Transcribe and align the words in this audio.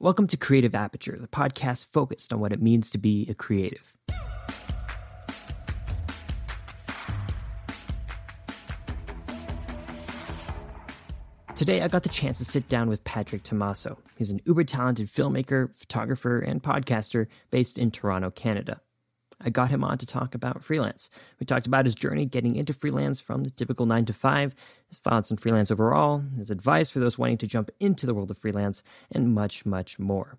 Welcome 0.00 0.28
to 0.28 0.36
Creative 0.36 0.76
Aperture, 0.76 1.18
the 1.20 1.26
podcast 1.26 1.86
focused 1.86 2.32
on 2.32 2.38
what 2.38 2.52
it 2.52 2.62
means 2.62 2.88
to 2.90 2.98
be 2.98 3.26
a 3.28 3.34
creative. 3.34 3.96
Today, 11.56 11.82
I 11.82 11.88
got 11.88 12.04
the 12.04 12.08
chance 12.08 12.38
to 12.38 12.44
sit 12.44 12.68
down 12.68 12.88
with 12.88 13.02
Patrick 13.02 13.42
Tomasso. 13.42 13.96
He's 14.14 14.30
an 14.30 14.40
uber 14.44 14.62
talented 14.62 15.08
filmmaker, 15.08 15.76
photographer, 15.76 16.38
and 16.38 16.62
podcaster 16.62 17.26
based 17.50 17.76
in 17.76 17.90
Toronto, 17.90 18.30
Canada. 18.30 18.80
I 19.40 19.50
got 19.50 19.70
him 19.70 19.84
on 19.84 19.98
to 19.98 20.06
talk 20.06 20.34
about 20.34 20.64
freelance. 20.64 21.10
We 21.38 21.46
talked 21.46 21.66
about 21.66 21.84
his 21.84 21.94
journey 21.94 22.26
getting 22.26 22.56
into 22.56 22.72
freelance 22.72 23.20
from 23.20 23.44
the 23.44 23.50
typical 23.50 23.86
9 23.86 24.04
to 24.06 24.12
5, 24.12 24.54
his 24.88 25.00
thoughts 25.00 25.30
on 25.30 25.38
freelance 25.38 25.70
overall, 25.70 26.22
his 26.36 26.50
advice 26.50 26.90
for 26.90 26.98
those 26.98 27.18
wanting 27.18 27.38
to 27.38 27.46
jump 27.46 27.70
into 27.78 28.06
the 28.06 28.14
world 28.14 28.30
of 28.30 28.38
freelance, 28.38 28.82
and 29.12 29.34
much, 29.34 29.64
much 29.64 29.98
more. 29.98 30.38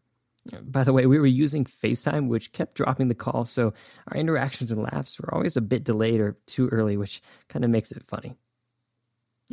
By 0.61 0.83
the 0.83 0.93
way, 0.93 1.05
we 1.05 1.19
were 1.19 1.25
using 1.25 1.65
FaceTime, 1.65 2.27
which 2.27 2.51
kept 2.51 2.75
dropping 2.75 3.07
the 3.07 3.15
call, 3.15 3.45
so 3.45 3.73
our 4.07 4.17
interactions 4.17 4.71
and 4.71 4.81
laughs 4.81 5.19
were 5.19 5.33
always 5.33 5.57
a 5.57 5.61
bit 5.61 5.83
delayed 5.83 6.19
or 6.19 6.37
too 6.45 6.67
early, 6.69 6.97
which 6.97 7.21
kind 7.49 7.63
of 7.63 7.71
makes 7.71 7.91
it 7.91 8.05
funny. 8.05 8.35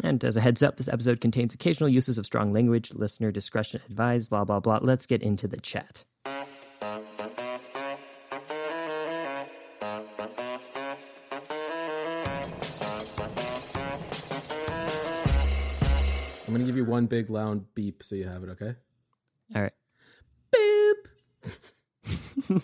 And 0.03 0.23
as 0.25 0.37
a 0.37 0.41
heads 0.41 0.63
up, 0.63 0.77
this 0.77 0.89
episode 0.89 1.21
contains 1.21 1.55
occasional 1.55 1.89
uses 1.89 2.19
of 2.19 2.27
strong 2.27 2.53
language, 2.53 2.95
listener 2.95 3.33
discretion 3.33 3.81
advised, 3.89 4.31
blah, 4.31 4.45
blah, 4.45 4.61
blah. 4.61 4.79
Let's 4.83 5.07
get 5.07 5.23
into 5.23 5.49
the 5.49 5.57
chat. 5.57 6.05
Gonna 16.57 16.67
give 16.67 16.77
you 16.77 16.85
one 16.85 17.07
big 17.07 17.31
loud 17.31 17.75
beep 17.75 18.03
so 18.03 18.15
you 18.15 18.27
have 18.27 18.43
it, 18.43 18.51
okay? 18.51 18.75
All 19.55 19.63
right. 19.63 19.73
Beep. 20.53 21.09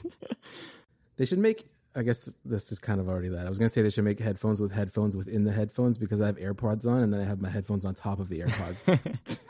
they 1.17 1.25
should 1.25 1.39
make. 1.39 1.65
I 1.95 2.03
guess 2.03 2.35
this 2.45 2.73
is 2.73 2.79
kind 2.79 3.01
of 3.01 3.09
already 3.09 3.29
that. 3.29 3.47
I 3.47 3.49
was 3.51 3.59
gonna 3.59 3.69
say 3.69 3.83
they 3.83 3.91
should 3.91 4.05
make 4.05 4.19
headphones 4.19 4.61
with 4.61 4.73
headphones 4.73 5.17
within 5.17 5.45
the 5.45 5.53
headphones 5.53 5.99
because 5.99 6.21
I 6.21 6.27
have 6.27 6.37
AirPods 6.37 6.87
on 6.87 7.03
and 7.03 7.13
then 7.13 7.21
I 7.21 7.25
have 7.25 7.41
my 7.41 7.51
headphones 7.51 7.85
on 7.85 7.95
top 7.95 8.19
of 8.19 8.29
the 8.29 8.41
AirPods. 8.41 9.39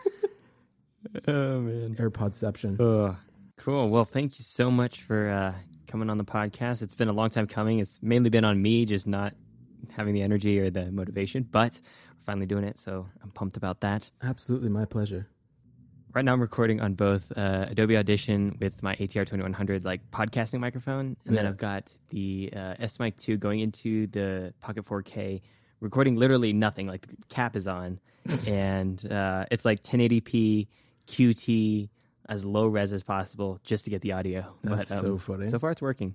Oh, 1.28 1.60
man. 1.60 1.94
AirPodception. 1.96 2.80
Oh, 2.80 3.16
cool. 3.56 3.90
Well, 3.90 4.04
thank 4.04 4.38
you 4.38 4.44
so 4.44 4.70
much 4.70 5.02
for 5.02 5.28
uh, 5.28 5.52
coming 5.86 6.10
on 6.10 6.16
the 6.16 6.24
podcast. 6.24 6.82
It's 6.82 6.94
been 6.94 7.08
a 7.08 7.12
long 7.12 7.30
time 7.30 7.46
coming. 7.46 7.80
It's 7.80 7.98
mainly 8.02 8.30
been 8.30 8.44
on 8.44 8.60
me, 8.60 8.84
just 8.86 9.06
not 9.06 9.34
having 9.90 10.14
the 10.14 10.22
energy 10.22 10.58
or 10.58 10.70
the 10.70 10.90
motivation, 10.90 11.42
but 11.50 11.80
finally 12.22 12.46
doing 12.46 12.64
it. 12.64 12.78
So 12.78 13.06
I'm 13.22 13.30
pumped 13.30 13.56
about 13.56 13.80
that. 13.80 14.10
Absolutely, 14.22 14.68
my 14.68 14.84
pleasure. 14.84 15.28
Right 16.14 16.24
now, 16.24 16.34
I'm 16.34 16.42
recording 16.42 16.80
on 16.80 16.92
both 16.92 17.32
uh, 17.36 17.66
Adobe 17.70 17.96
Audition 17.96 18.58
with 18.60 18.82
my 18.82 18.94
ATR 18.96 19.24
2100 19.24 19.84
like 19.84 20.10
podcasting 20.10 20.60
microphone, 20.60 21.16
and 21.24 21.36
then 21.36 21.46
I've 21.46 21.56
got 21.56 21.94
the 22.10 22.52
uh, 22.54 22.74
S 22.78 23.00
Mic 23.00 23.16
2 23.16 23.38
going 23.38 23.60
into 23.60 24.06
the 24.08 24.52
Pocket 24.60 24.84
4K, 24.84 25.40
recording 25.80 26.16
literally 26.16 26.52
nothing. 26.52 26.86
Like 26.86 27.06
the 27.06 27.16
cap 27.30 27.56
is 27.56 27.66
on, 27.66 27.98
and 28.48 29.10
uh, 29.10 29.46
it's 29.50 29.64
like 29.64 29.82
1080p 29.82 30.68
QT 31.06 31.88
as 32.28 32.44
low 32.44 32.66
res 32.66 32.92
as 32.92 33.02
possible 33.02 33.58
just 33.64 33.84
to 33.86 33.90
get 33.90 34.02
the 34.02 34.12
audio. 34.12 34.54
That's 34.62 34.88
so 34.88 35.16
funny. 35.16 35.48
So 35.48 35.58
far, 35.58 35.70
it's 35.70 35.82
working. 35.82 36.14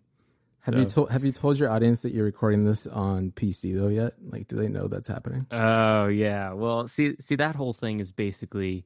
Have 0.68 0.78
you 0.78 0.84
told 0.84 1.12
Have 1.12 1.24
you 1.24 1.32
told 1.32 1.58
your 1.58 1.70
audience 1.70 2.02
that 2.02 2.12
you're 2.12 2.26
recording 2.26 2.66
this 2.66 2.86
on 2.88 3.32
PC 3.32 3.74
though 3.74 3.88
yet? 3.88 4.14
Like, 4.22 4.48
do 4.48 4.58
they 4.58 4.68
know 4.68 4.90
that's 4.90 5.08
happening? 5.08 5.48
Oh 5.50 6.08
yeah. 6.08 6.52
Well, 6.52 6.90
see, 6.90 7.16
see 7.22 7.36
that 7.36 7.56
whole 7.56 7.72
thing 7.72 8.02
is 8.02 8.12
basically 8.12 8.84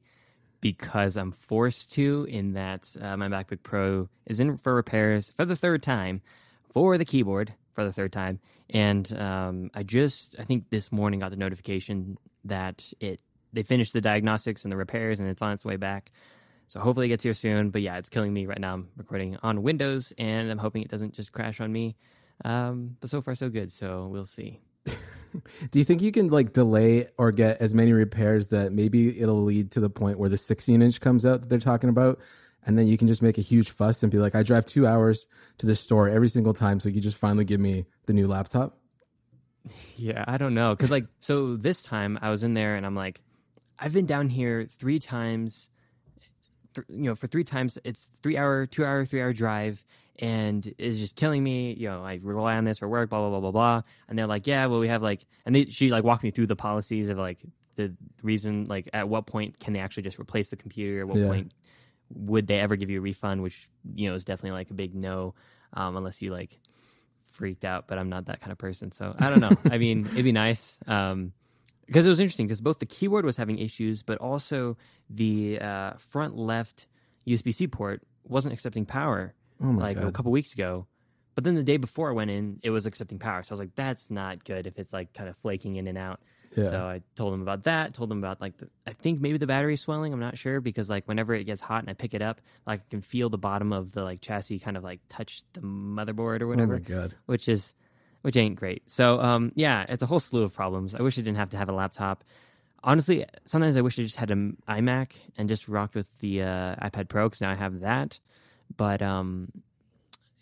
because 0.60 1.16
I'm 1.16 1.32
forced 1.32 1.90
to. 1.94 2.24
In 2.30 2.52
that 2.52 2.94
uh, 3.00 3.16
my 3.16 3.26
MacBook 3.26 3.64
Pro 3.64 4.08
is 4.26 4.38
in 4.38 4.56
for 4.58 4.72
repairs 4.76 5.32
for 5.36 5.44
the 5.44 5.56
third 5.56 5.82
time, 5.82 6.22
for 6.72 6.96
the 6.96 7.04
keyboard 7.04 7.52
for 7.74 7.84
the 7.84 7.92
third 7.92 8.12
time, 8.12 8.38
and 8.70 9.12
um, 9.18 9.70
I 9.74 9.82
just 9.82 10.36
I 10.38 10.44
think 10.44 10.70
this 10.70 10.92
morning 10.92 11.18
got 11.18 11.30
the 11.30 11.36
notification 11.36 12.16
that 12.44 12.92
it 13.00 13.20
they 13.52 13.64
finished 13.64 13.92
the 13.92 14.00
diagnostics 14.00 14.62
and 14.62 14.70
the 14.70 14.76
repairs 14.76 15.18
and 15.18 15.28
it's 15.28 15.42
on 15.42 15.50
its 15.50 15.64
way 15.64 15.76
back. 15.76 16.12
So 16.72 16.80
hopefully 16.80 17.04
it 17.04 17.10
gets 17.10 17.22
here 17.22 17.34
soon. 17.34 17.68
But 17.68 17.82
yeah, 17.82 17.98
it's 17.98 18.08
killing 18.08 18.32
me 18.32 18.46
right 18.46 18.58
now. 18.58 18.72
I'm 18.72 18.88
recording 18.96 19.36
on 19.42 19.62
Windows, 19.62 20.14
and 20.16 20.50
I'm 20.50 20.56
hoping 20.56 20.80
it 20.80 20.88
doesn't 20.88 21.12
just 21.12 21.30
crash 21.30 21.60
on 21.60 21.70
me. 21.70 21.96
Um, 22.46 22.96
but 22.98 23.10
so 23.10 23.20
far 23.20 23.34
so 23.34 23.50
good. 23.50 23.70
So 23.70 24.08
we'll 24.10 24.24
see. 24.24 24.58
Do 25.70 25.78
you 25.78 25.84
think 25.84 26.00
you 26.00 26.10
can 26.12 26.28
like 26.28 26.54
delay 26.54 27.08
or 27.18 27.30
get 27.30 27.60
as 27.60 27.74
many 27.74 27.92
repairs 27.92 28.48
that 28.48 28.72
maybe 28.72 29.20
it'll 29.20 29.42
lead 29.42 29.72
to 29.72 29.80
the 29.80 29.90
point 29.90 30.18
where 30.18 30.30
the 30.30 30.38
16 30.38 30.80
inch 30.80 30.98
comes 30.98 31.26
out 31.26 31.42
that 31.42 31.50
they're 31.50 31.58
talking 31.58 31.90
about? 31.90 32.20
And 32.64 32.78
then 32.78 32.86
you 32.86 32.96
can 32.96 33.06
just 33.06 33.20
make 33.20 33.36
a 33.36 33.42
huge 33.42 33.68
fuss 33.68 34.02
and 34.02 34.10
be 34.10 34.16
like, 34.16 34.34
I 34.34 34.42
drive 34.42 34.64
two 34.64 34.86
hours 34.86 35.26
to 35.58 35.66
the 35.66 35.74
store 35.74 36.08
every 36.08 36.30
single 36.30 36.54
time. 36.54 36.80
So 36.80 36.88
you 36.88 37.02
just 37.02 37.18
finally 37.18 37.44
give 37.44 37.60
me 37.60 37.84
the 38.06 38.14
new 38.14 38.26
laptop. 38.26 38.78
Yeah, 39.96 40.24
I 40.26 40.38
don't 40.38 40.54
know. 40.54 40.74
Cause 40.74 40.90
like, 40.90 41.06
so 41.20 41.54
this 41.54 41.82
time 41.82 42.18
I 42.20 42.30
was 42.30 42.42
in 42.42 42.54
there 42.54 42.74
and 42.74 42.84
I'm 42.84 42.96
like, 42.96 43.20
I've 43.78 43.92
been 43.92 44.06
down 44.06 44.28
here 44.30 44.66
three 44.66 44.98
times, 44.98 45.70
th- 46.74 46.86
you 46.88 47.04
know, 47.04 47.14
for 47.14 47.26
three 47.26 47.44
times, 47.44 47.78
it's 47.84 48.10
three 48.22 48.36
hour, 48.36 48.66
two 48.66 48.84
hour, 48.84 49.04
three 49.04 49.20
hour 49.20 49.32
drive 49.32 49.84
and 50.18 50.72
it's 50.78 50.98
just 50.98 51.16
killing 51.16 51.42
me. 51.42 51.72
You 51.74 51.88
know, 51.88 52.04
I 52.04 52.20
rely 52.22 52.56
on 52.56 52.64
this 52.64 52.78
for 52.78 52.88
work, 52.88 53.10
blah, 53.10 53.20
blah, 53.20 53.30
blah, 53.30 53.40
blah, 53.40 53.50
blah. 53.50 53.82
And 54.08 54.18
they're 54.18 54.26
like, 54.26 54.46
yeah, 54.46 54.66
well, 54.66 54.78
we 54.80 54.88
have 54.88 55.02
like, 55.02 55.24
and 55.46 55.54
they, 55.54 55.64
she 55.66 55.88
like 55.90 56.04
walked 56.04 56.22
me 56.22 56.30
through 56.30 56.46
the 56.46 56.56
policies 56.56 57.08
of 57.08 57.16
like 57.18 57.38
the 57.76 57.94
reason, 58.22 58.64
like 58.64 58.90
at 58.92 59.08
what 59.08 59.26
point 59.26 59.58
can 59.58 59.72
they 59.72 59.80
actually 59.80 60.02
just 60.02 60.18
replace 60.18 60.50
the 60.50 60.56
computer? 60.56 61.00
At 61.00 61.08
what 61.08 61.18
Yeah. 61.18 61.28
point 61.28 61.54
would 62.14 62.46
they 62.46 62.60
ever 62.60 62.76
give 62.76 62.90
you 62.90 62.98
a 62.98 63.00
refund? 63.00 63.42
Which, 63.42 63.68
you 63.94 64.08
know, 64.10 64.14
is 64.14 64.24
definitely 64.24 64.58
like 64.58 64.70
a 64.70 64.74
big 64.74 64.94
no, 64.94 65.34
um, 65.72 65.96
unless 65.96 66.20
you 66.20 66.30
like, 66.30 66.58
freaked 67.22 67.64
out, 67.64 67.88
but 67.88 67.98
I'm 67.98 68.10
not 68.10 68.26
that 68.26 68.40
kind 68.40 68.52
of 68.52 68.58
person. 68.58 68.92
So 68.92 69.14
I 69.18 69.30
don't 69.30 69.40
know. 69.40 69.56
I 69.70 69.78
mean, 69.78 70.00
it'd 70.00 70.22
be 70.22 70.32
nice. 70.32 70.78
Um, 70.86 71.32
because 71.92 72.06
it 72.06 72.08
was 72.08 72.20
interesting 72.20 72.46
because 72.46 72.62
both 72.62 72.78
the 72.78 72.86
keyboard 72.86 73.26
was 73.26 73.36
having 73.36 73.58
issues, 73.58 74.02
but 74.02 74.16
also 74.16 74.78
the 75.10 75.60
uh, 75.60 75.92
front 75.98 76.38
left 76.38 76.86
USB 77.26 77.54
C 77.54 77.66
port 77.66 78.02
wasn't 78.24 78.54
accepting 78.54 78.86
power 78.86 79.34
Oh 79.62 79.66
like 79.66 79.98
a 79.98 80.10
couple 80.10 80.32
weeks 80.32 80.54
ago. 80.54 80.86
But 81.34 81.44
then 81.44 81.54
the 81.54 81.62
day 81.62 81.76
before 81.76 82.08
I 82.08 82.12
went 82.12 82.30
in, 82.30 82.60
it 82.62 82.70
was 82.70 82.86
accepting 82.86 83.18
power. 83.18 83.42
So 83.42 83.52
I 83.52 83.54
was 83.54 83.60
like, 83.60 83.74
that's 83.74 84.10
not 84.10 84.42
good 84.42 84.66
if 84.66 84.78
it's 84.78 84.92
like 84.92 85.12
kind 85.12 85.28
of 85.28 85.36
flaking 85.36 85.76
in 85.76 85.86
and 85.86 85.98
out. 85.98 86.20
Yeah. 86.56 86.64
So 86.64 86.84
I 86.84 87.02
told 87.14 87.34
them 87.34 87.42
about 87.42 87.64
that. 87.64 87.92
Told 87.92 88.10
them 88.10 88.18
about 88.18 88.40
like 88.40 88.56
the, 88.56 88.68
I 88.86 88.92
think 88.92 89.20
maybe 89.20 89.36
the 89.36 89.46
battery 89.46 89.76
swelling. 89.76 90.14
I'm 90.14 90.20
not 90.20 90.38
sure 90.38 90.60
because 90.60 90.88
like 90.88 91.06
whenever 91.06 91.34
it 91.34 91.44
gets 91.44 91.60
hot 91.60 91.82
and 91.82 91.90
I 91.90 91.94
pick 91.94 92.14
it 92.14 92.22
up, 92.22 92.40
like 92.66 92.80
I 92.80 92.84
can 92.88 93.02
feel 93.02 93.28
the 93.28 93.38
bottom 93.38 93.72
of 93.72 93.92
the 93.92 94.02
like 94.02 94.20
chassis 94.20 94.58
kind 94.58 94.78
of 94.78 94.84
like 94.84 95.00
touch 95.08 95.42
the 95.52 95.60
motherboard 95.60 96.40
or 96.40 96.48
whatever. 96.48 96.74
Oh 96.74 96.78
whatever 96.78 96.94
my 96.94 97.02
God. 97.02 97.14
which 97.26 97.48
is 97.48 97.74
which 98.22 98.36
ain't 98.36 98.56
great. 98.56 98.88
So 98.90 99.20
um, 99.20 99.52
yeah, 99.54 99.84
it's 99.88 100.02
a 100.02 100.06
whole 100.06 100.18
slew 100.20 100.42
of 100.42 100.52
problems. 100.54 100.94
I 100.94 101.02
wish 101.02 101.18
I 101.18 101.22
didn't 101.22 101.36
have 101.38 101.50
to 101.50 101.56
have 101.56 101.68
a 101.68 101.72
laptop. 101.72 102.24
Honestly, 102.84 103.24
sometimes 103.44 103.76
I 103.76 103.80
wish 103.80 103.98
I 103.98 104.02
just 104.02 104.16
had 104.16 104.30
an 104.32 104.56
iMac 104.68 105.12
and 105.38 105.48
just 105.48 105.68
rocked 105.68 105.94
with 105.94 106.08
the 106.18 106.42
uh, 106.42 106.76
iPad 106.76 107.08
Pro 107.08 107.26
because 107.28 107.40
now 107.40 107.50
I 107.50 107.54
have 107.54 107.80
that. 107.80 108.18
But 108.76 109.02
um, 109.02 109.52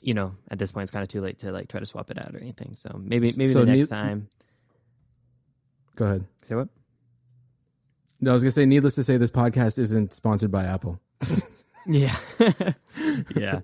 you 0.01 0.15
know, 0.15 0.35
at 0.51 0.59
this 0.59 0.73
point, 0.73 0.85
it's 0.85 0.93
kind 0.93 1.03
of 1.03 1.09
too 1.09 1.21
late 1.21 1.39
to 1.41 1.53
like 1.53 1.69
try 1.69 1.81
to 1.81 1.87
swap 1.87 2.11
it 2.11 2.19
out 2.19 2.35
or 2.35 2.39
anything. 2.39 2.75
So 2.77 2.99
maybe 3.03 3.33
maybe 3.37 3.47
So 3.53 3.61
the 3.61 3.67
next 3.67 3.79
need- 3.79 3.89
time. 3.89 4.29
Go 5.97 6.07
ahead. 6.07 6.25
Say 6.45 6.55
what? 6.55 6.69
No, 8.23 8.31
I 8.31 8.35
was 8.35 8.43
going 8.43 8.49
to 8.49 8.55
say, 8.55 8.65
needless 8.67 8.95
to 8.97 9.03
say, 9.03 9.17
this 9.17 9.31
podcast 9.31 9.79
isn't 9.79 10.13
sponsored 10.13 10.51
by 10.51 10.65
Apple. 10.65 11.01
Yeah, 11.87 12.15
yeah, 13.35 13.61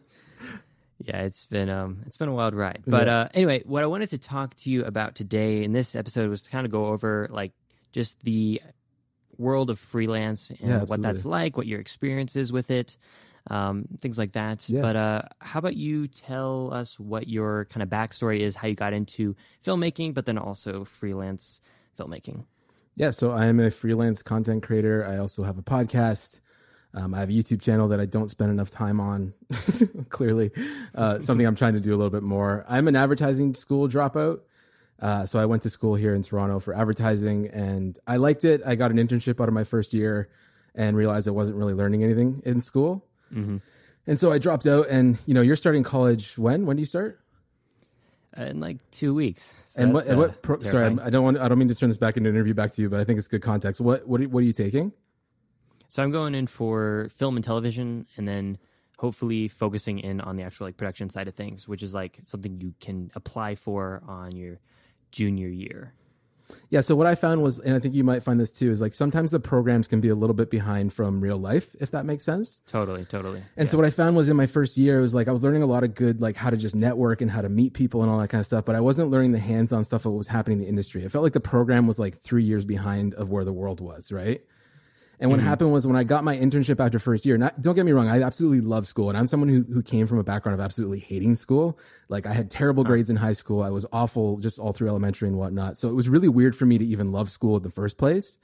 yeah. 1.06 1.22
It's 1.22 1.46
been 1.46 1.68
um, 1.70 2.02
it's 2.06 2.16
been 2.16 2.28
a 2.28 2.34
wild 2.34 2.54
ride. 2.54 2.82
But 2.86 3.06
Yeah. 3.06 3.20
uh, 3.20 3.28
anyway, 3.34 3.62
what 3.64 3.82
I 3.82 3.86
wanted 3.86 4.10
to 4.10 4.18
talk 4.18 4.54
to 4.56 4.70
you 4.70 4.84
about 4.84 5.14
today 5.14 5.62
in 5.64 5.72
this 5.72 5.94
episode 5.96 6.28
was 6.28 6.42
to 6.42 6.50
kind 6.50 6.66
of 6.66 6.72
go 6.72 6.86
over 6.86 7.28
like 7.30 7.52
just 7.92 8.22
the 8.24 8.60
world 9.38 9.70
of 9.70 9.78
freelance 9.78 10.50
and 10.50 10.68
Yeah, 10.68 10.82
what 10.84 11.02
that's 11.02 11.24
like, 11.24 11.56
what 11.56 11.66
your 11.66 11.80
experience 11.80 12.36
is 12.36 12.52
with 12.52 12.70
it, 12.70 12.96
um, 13.50 13.84
things 13.98 14.18
like 14.18 14.32
that. 14.32 14.68
Yeah. 14.68 14.80
But 14.82 14.96
uh, 14.96 15.22
how 15.40 15.58
about 15.58 15.76
you 15.76 16.06
tell 16.06 16.72
us 16.72 16.98
what 16.98 17.28
your 17.28 17.66
kind 17.66 17.82
of 17.82 17.88
backstory 17.88 18.40
is, 18.40 18.56
how 18.56 18.68
you 18.68 18.74
got 18.74 18.92
into 18.92 19.36
filmmaking, 19.64 20.14
but 20.14 20.24
then 20.26 20.38
also 20.38 20.84
freelance 20.84 21.60
filmmaking. 21.98 22.44
Yeah, 22.96 23.10
so 23.10 23.30
I 23.30 23.44
am 23.46 23.60
a 23.60 23.70
freelance 23.70 24.22
content 24.22 24.62
creator. 24.62 25.04
I 25.04 25.18
also 25.18 25.42
have 25.42 25.58
a 25.58 25.62
podcast. 25.62 26.40
Um, 26.96 27.12
I 27.14 27.20
have 27.20 27.28
a 27.28 27.32
YouTube 27.32 27.60
channel 27.60 27.88
that 27.88 28.00
I 28.00 28.06
don't 28.06 28.30
spend 28.30 28.50
enough 28.50 28.70
time 28.70 29.00
on, 29.00 29.34
clearly. 30.08 30.50
Uh, 30.94 31.20
something 31.20 31.46
I'm 31.46 31.54
trying 31.54 31.74
to 31.74 31.80
do 31.80 31.94
a 31.94 31.96
little 31.98 32.10
bit 32.10 32.22
more. 32.22 32.64
I'm 32.68 32.88
an 32.88 32.96
advertising 32.96 33.52
school 33.54 33.86
dropout. 33.86 34.40
Uh, 34.98 35.26
so 35.26 35.38
I 35.38 35.44
went 35.44 35.60
to 35.62 35.70
school 35.70 35.94
here 35.94 36.14
in 36.14 36.22
Toronto 36.22 36.58
for 36.58 36.74
advertising 36.74 37.48
and 37.48 37.98
I 38.06 38.16
liked 38.16 38.46
it. 38.46 38.62
I 38.64 38.76
got 38.76 38.90
an 38.90 38.96
internship 38.96 39.42
out 39.42 39.48
of 39.48 39.52
my 39.52 39.64
first 39.64 39.92
year 39.92 40.30
and 40.74 40.96
realized 40.96 41.28
I 41.28 41.32
wasn't 41.32 41.58
really 41.58 41.74
learning 41.74 42.02
anything 42.02 42.40
in 42.46 42.60
school. 42.60 43.04
And 44.08 44.18
so 44.18 44.32
I 44.32 44.38
dropped 44.38 44.66
out. 44.66 44.88
And, 44.88 45.18
you 45.26 45.34
know, 45.34 45.42
you're 45.42 45.56
starting 45.56 45.82
college 45.82 46.38
when? 46.38 46.64
When 46.64 46.76
do 46.76 46.80
you 46.80 46.86
start? 46.86 47.20
Uh, 48.38 48.44
in 48.44 48.60
like 48.60 48.78
two 48.90 49.12
weeks. 49.14 49.52
So 49.66 49.82
and 49.82 49.92
what, 49.92 50.06
and 50.06 50.14
uh, 50.14 50.18
what 50.18 50.42
pro- 50.42 50.60
sorry. 50.62 50.96
I 51.02 51.10
don't 51.10 51.24
want, 51.24 51.38
I 51.38 51.48
don't 51.48 51.58
mean 51.58 51.68
to 51.68 51.74
turn 51.74 51.90
this 51.90 51.98
back 51.98 52.16
into 52.16 52.30
an 52.30 52.36
interview 52.36 52.54
back 52.54 52.72
to 52.72 52.80
you, 52.82 52.88
but 52.88 53.00
I 53.00 53.04
think 53.04 53.18
it's 53.18 53.28
good 53.28 53.42
context. 53.42 53.80
What, 53.82 54.08
what, 54.08 54.20
are- 54.22 54.28
what 54.30 54.40
are 54.40 54.46
you 54.46 54.52
taking? 54.54 54.92
So 55.96 56.02
I'm 56.02 56.10
going 56.10 56.34
in 56.34 56.46
for 56.46 57.08
film 57.10 57.36
and 57.36 57.42
television, 57.42 58.06
and 58.18 58.28
then 58.28 58.58
hopefully 58.98 59.48
focusing 59.48 59.98
in 59.98 60.20
on 60.20 60.36
the 60.36 60.42
actual 60.42 60.66
like 60.66 60.76
production 60.76 61.08
side 61.08 61.26
of 61.26 61.34
things, 61.34 61.66
which 61.66 61.82
is 61.82 61.94
like 61.94 62.18
something 62.22 62.60
you 62.60 62.74
can 62.80 63.10
apply 63.14 63.54
for 63.54 64.02
on 64.06 64.32
your 64.32 64.58
junior 65.10 65.48
year. 65.48 65.94
Yeah, 66.68 66.82
so 66.82 66.94
what 66.96 67.06
I 67.06 67.14
found 67.14 67.42
was, 67.42 67.58
and 67.58 67.74
I 67.74 67.78
think 67.78 67.94
you 67.94 68.04
might 68.04 68.22
find 68.22 68.38
this 68.38 68.50
too, 68.50 68.70
is 68.70 68.82
like 68.82 68.92
sometimes 68.92 69.30
the 69.30 69.40
programs 69.40 69.88
can 69.88 70.02
be 70.02 70.10
a 70.10 70.14
little 70.14 70.34
bit 70.34 70.50
behind 70.50 70.92
from 70.92 71.22
real 71.22 71.38
life, 71.38 71.74
if 71.80 71.92
that 71.92 72.04
makes 72.04 72.26
sense. 72.26 72.58
Totally, 72.66 73.06
totally. 73.06 73.38
And 73.56 73.64
yeah. 73.64 73.64
so 73.64 73.78
what 73.78 73.86
I 73.86 73.90
found 73.90 74.16
was 74.16 74.28
in 74.28 74.36
my 74.36 74.46
first 74.46 74.76
year, 74.76 74.98
it 74.98 75.00
was 75.00 75.14
like 75.14 75.28
I 75.28 75.32
was 75.32 75.44
learning 75.44 75.62
a 75.62 75.66
lot 75.66 75.82
of 75.82 75.94
good, 75.94 76.20
like 76.20 76.36
how 76.36 76.50
to 76.50 76.58
just 76.58 76.74
network 76.74 77.22
and 77.22 77.30
how 77.30 77.40
to 77.40 77.48
meet 77.48 77.72
people 77.72 78.02
and 78.02 78.10
all 78.10 78.18
that 78.18 78.28
kind 78.28 78.40
of 78.40 78.46
stuff, 78.46 78.66
but 78.66 78.76
I 78.76 78.80
wasn't 78.80 79.10
learning 79.10 79.32
the 79.32 79.38
hands 79.38 79.72
on 79.72 79.82
stuff 79.82 80.04
of 80.04 80.12
what 80.12 80.18
was 80.18 80.28
happening 80.28 80.58
in 80.58 80.64
the 80.64 80.68
industry. 80.68 81.06
I 81.06 81.08
felt 81.08 81.22
like 81.22 81.32
the 81.32 81.40
program 81.40 81.86
was 81.86 81.98
like 81.98 82.18
three 82.18 82.44
years 82.44 82.66
behind 82.66 83.14
of 83.14 83.30
where 83.30 83.46
the 83.46 83.54
world 83.54 83.80
was, 83.80 84.12
right? 84.12 84.42
And 85.18 85.30
what 85.30 85.38
mm-hmm. 85.38 85.48
happened 85.48 85.72
was 85.72 85.86
when 85.86 85.96
I 85.96 86.04
got 86.04 86.24
my 86.24 86.36
internship 86.36 86.84
after 86.84 86.98
first 86.98 87.24
year, 87.24 87.38
not, 87.38 87.60
don't 87.62 87.74
get 87.74 87.86
me 87.86 87.92
wrong, 87.92 88.08
I 88.08 88.20
absolutely 88.20 88.60
love 88.60 88.86
school. 88.86 89.08
And 89.08 89.16
I'm 89.16 89.26
someone 89.26 89.48
who, 89.48 89.62
who 89.62 89.82
came 89.82 90.06
from 90.06 90.18
a 90.18 90.24
background 90.24 90.60
of 90.60 90.64
absolutely 90.64 90.98
hating 90.98 91.34
school. 91.36 91.78
Like 92.10 92.26
I 92.26 92.34
had 92.34 92.50
terrible 92.50 92.84
huh. 92.84 92.88
grades 92.88 93.08
in 93.08 93.16
high 93.16 93.32
school. 93.32 93.62
I 93.62 93.70
was 93.70 93.86
awful 93.92 94.38
just 94.38 94.58
all 94.58 94.72
through 94.72 94.88
elementary 94.88 95.28
and 95.28 95.38
whatnot. 95.38 95.78
So 95.78 95.88
it 95.88 95.94
was 95.94 96.08
really 96.08 96.28
weird 96.28 96.54
for 96.54 96.66
me 96.66 96.76
to 96.76 96.84
even 96.84 97.12
love 97.12 97.30
school 97.30 97.56
in 97.56 97.62
the 97.62 97.70
first 97.70 97.96
place. 97.96 98.38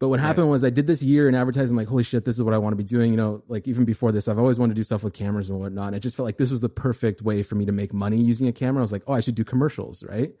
But 0.00 0.08
what 0.08 0.18
right. 0.18 0.26
happened 0.26 0.50
was 0.50 0.64
I 0.64 0.70
did 0.70 0.86
this 0.86 1.02
year 1.02 1.28
in 1.28 1.34
advertising, 1.34 1.76
like, 1.76 1.86
holy 1.86 2.02
shit, 2.02 2.24
this 2.24 2.34
is 2.34 2.42
what 2.42 2.54
I 2.54 2.58
want 2.58 2.72
to 2.72 2.76
be 2.76 2.84
doing. 2.84 3.10
You 3.10 3.18
know, 3.18 3.42
like 3.48 3.68
even 3.68 3.84
before 3.84 4.10
this, 4.12 4.28
I've 4.28 4.38
always 4.38 4.58
wanted 4.58 4.74
to 4.74 4.80
do 4.80 4.82
stuff 4.82 5.04
with 5.04 5.12
cameras 5.12 5.50
and 5.50 5.60
whatnot. 5.60 5.88
And 5.88 5.96
it 5.96 6.00
just 6.00 6.16
felt 6.16 6.24
like 6.24 6.38
this 6.38 6.50
was 6.50 6.62
the 6.62 6.70
perfect 6.70 7.20
way 7.20 7.42
for 7.42 7.54
me 7.54 7.66
to 7.66 7.72
make 7.72 7.92
money 7.92 8.16
using 8.16 8.48
a 8.48 8.52
camera. 8.52 8.80
I 8.80 8.82
was 8.82 8.92
like, 8.92 9.02
oh, 9.06 9.12
I 9.12 9.20
should 9.20 9.34
do 9.34 9.44
commercials, 9.44 10.02
right? 10.02 10.32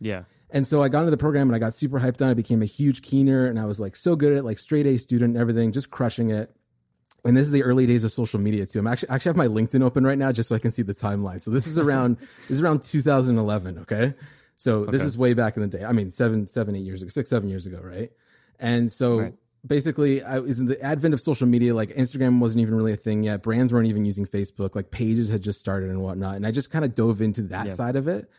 Yeah. 0.00 0.24
And 0.52 0.66
so 0.66 0.82
I 0.82 0.88
got 0.88 1.00
into 1.00 1.10
the 1.10 1.16
program 1.16 1.48
and 1.48 1.56
I 1.56 1.58
got 1.58 1.74
super 1.74 2.00
hyped 2.00 2.20
on 2.20 2.28
it. 2.28 2.32
I 2.32 2.34
became 2.34 2.62
a 2.62 2.66
huge 2.66 3.02
keener 3.02 3.46
and 3.46 3.58
I 3.58 3.66
was 3.66 3.80
like 3.80 3.96
so 3.96 4.16
good 4.16 4.36
at 4.36 4.44
like 4.44 4.58
straight 4.58 4.86
A 4.86 4.96
student 4.96 5.34
and 5.34 5.40
everything, 5.40 5.72
just 5.72 5.90
crushing 5.90 6.30
it. 6.30 6.54
And 7.24 7.36
this 7.36 7.46
is 7.46 7.52
the 7.52 7.62
early 7.62 7.86
days 7.86 8.02
of 8.02 8.10
social 8.10 8.40
media 8.40 8.66
too. 8.66 8.78
I'm 8.78 8.86
actually 8.86 9.10
actually 9.10 9.30
have 9.30 9.36
my 9.36 9.46
LinkedIn 9.46 9.82
open 9.82 10.04
right 10.04 10.18
now 10.18 10.32
just 10.32 10.48
so 10.48 10.54
I 10.54 10.58
can 10.58 10.70
see 10.70 10.82
the 10.82 10.94
timeline. 10.94 11.40
So 11.40 11.50
this 11.50 11.66
is 11.66 11.78
around 11.78 12.16
this 12.48 12.50
is 12.50 12.62
around 12.62 12.82
2011. 12.82 13.78
Okay. 13.80 14.14
So 14.56 14.80
okay. 14.80 14.90
this 14.90 15.04
is 15.04 15.16
way 15.16 15.34
back 15.34 15.56
in 15.56 15.62
the 15.62 15.68
day. 15.68 15.84
I 15.84 15.92
mean, 15.92 16.10
seven, 16.10 16.46
seven, 16.46 16.74
eight 16.76 16.84
years 16.84 17.02
ago, 17.02 17.08
six, 17.08 17.30
seven 17.30 17.48
years 17.48 17.66
ago, 17.66 17.80
right? 17.82 18.10
And 18.58 18.90
so 18.90 19.20
right. 19.20 19.34
basically, 19.66 20.22
I 20.22 20.38
was 20.38 20.58
in 20.58 20.66
the 20.66 20.80
advent 20.82 21.14
of 21.14 21.20
social 21.20 21.46
media. 21.46 21.74
Like 21.74 21.90
Instagram 21.90 22.40
wasn't 22.40 22.62
even 22.62 22.74
really 22.74 22.92
a 22.92 22.96
thing 22.96 23.22
yet. 23.22 23.42
Brands 23.42 23.72
weren't 23.72 23.86
even 23.86 24.04
using 24.04 24.26
Facebook. 24.26 24.74
Like 24.74 24.90
pages 24.90 25.28
had 25.28 25.42
just 25.42 25.60
started 25.60 25.90
and 25.90 26.02
whatnot. 26.02 26.36
And 26.36 26.46
I 26.46 26.50
just 26.50 26.70
kind 26.70 26.84
of 26.84 26.94
dove 26.94 27.20
into 27.20 27.42
that 27.42 27.66
yep. 27.66 27.74
side 27.74 27.96
of 27.96 28.08
it 28.08 28.30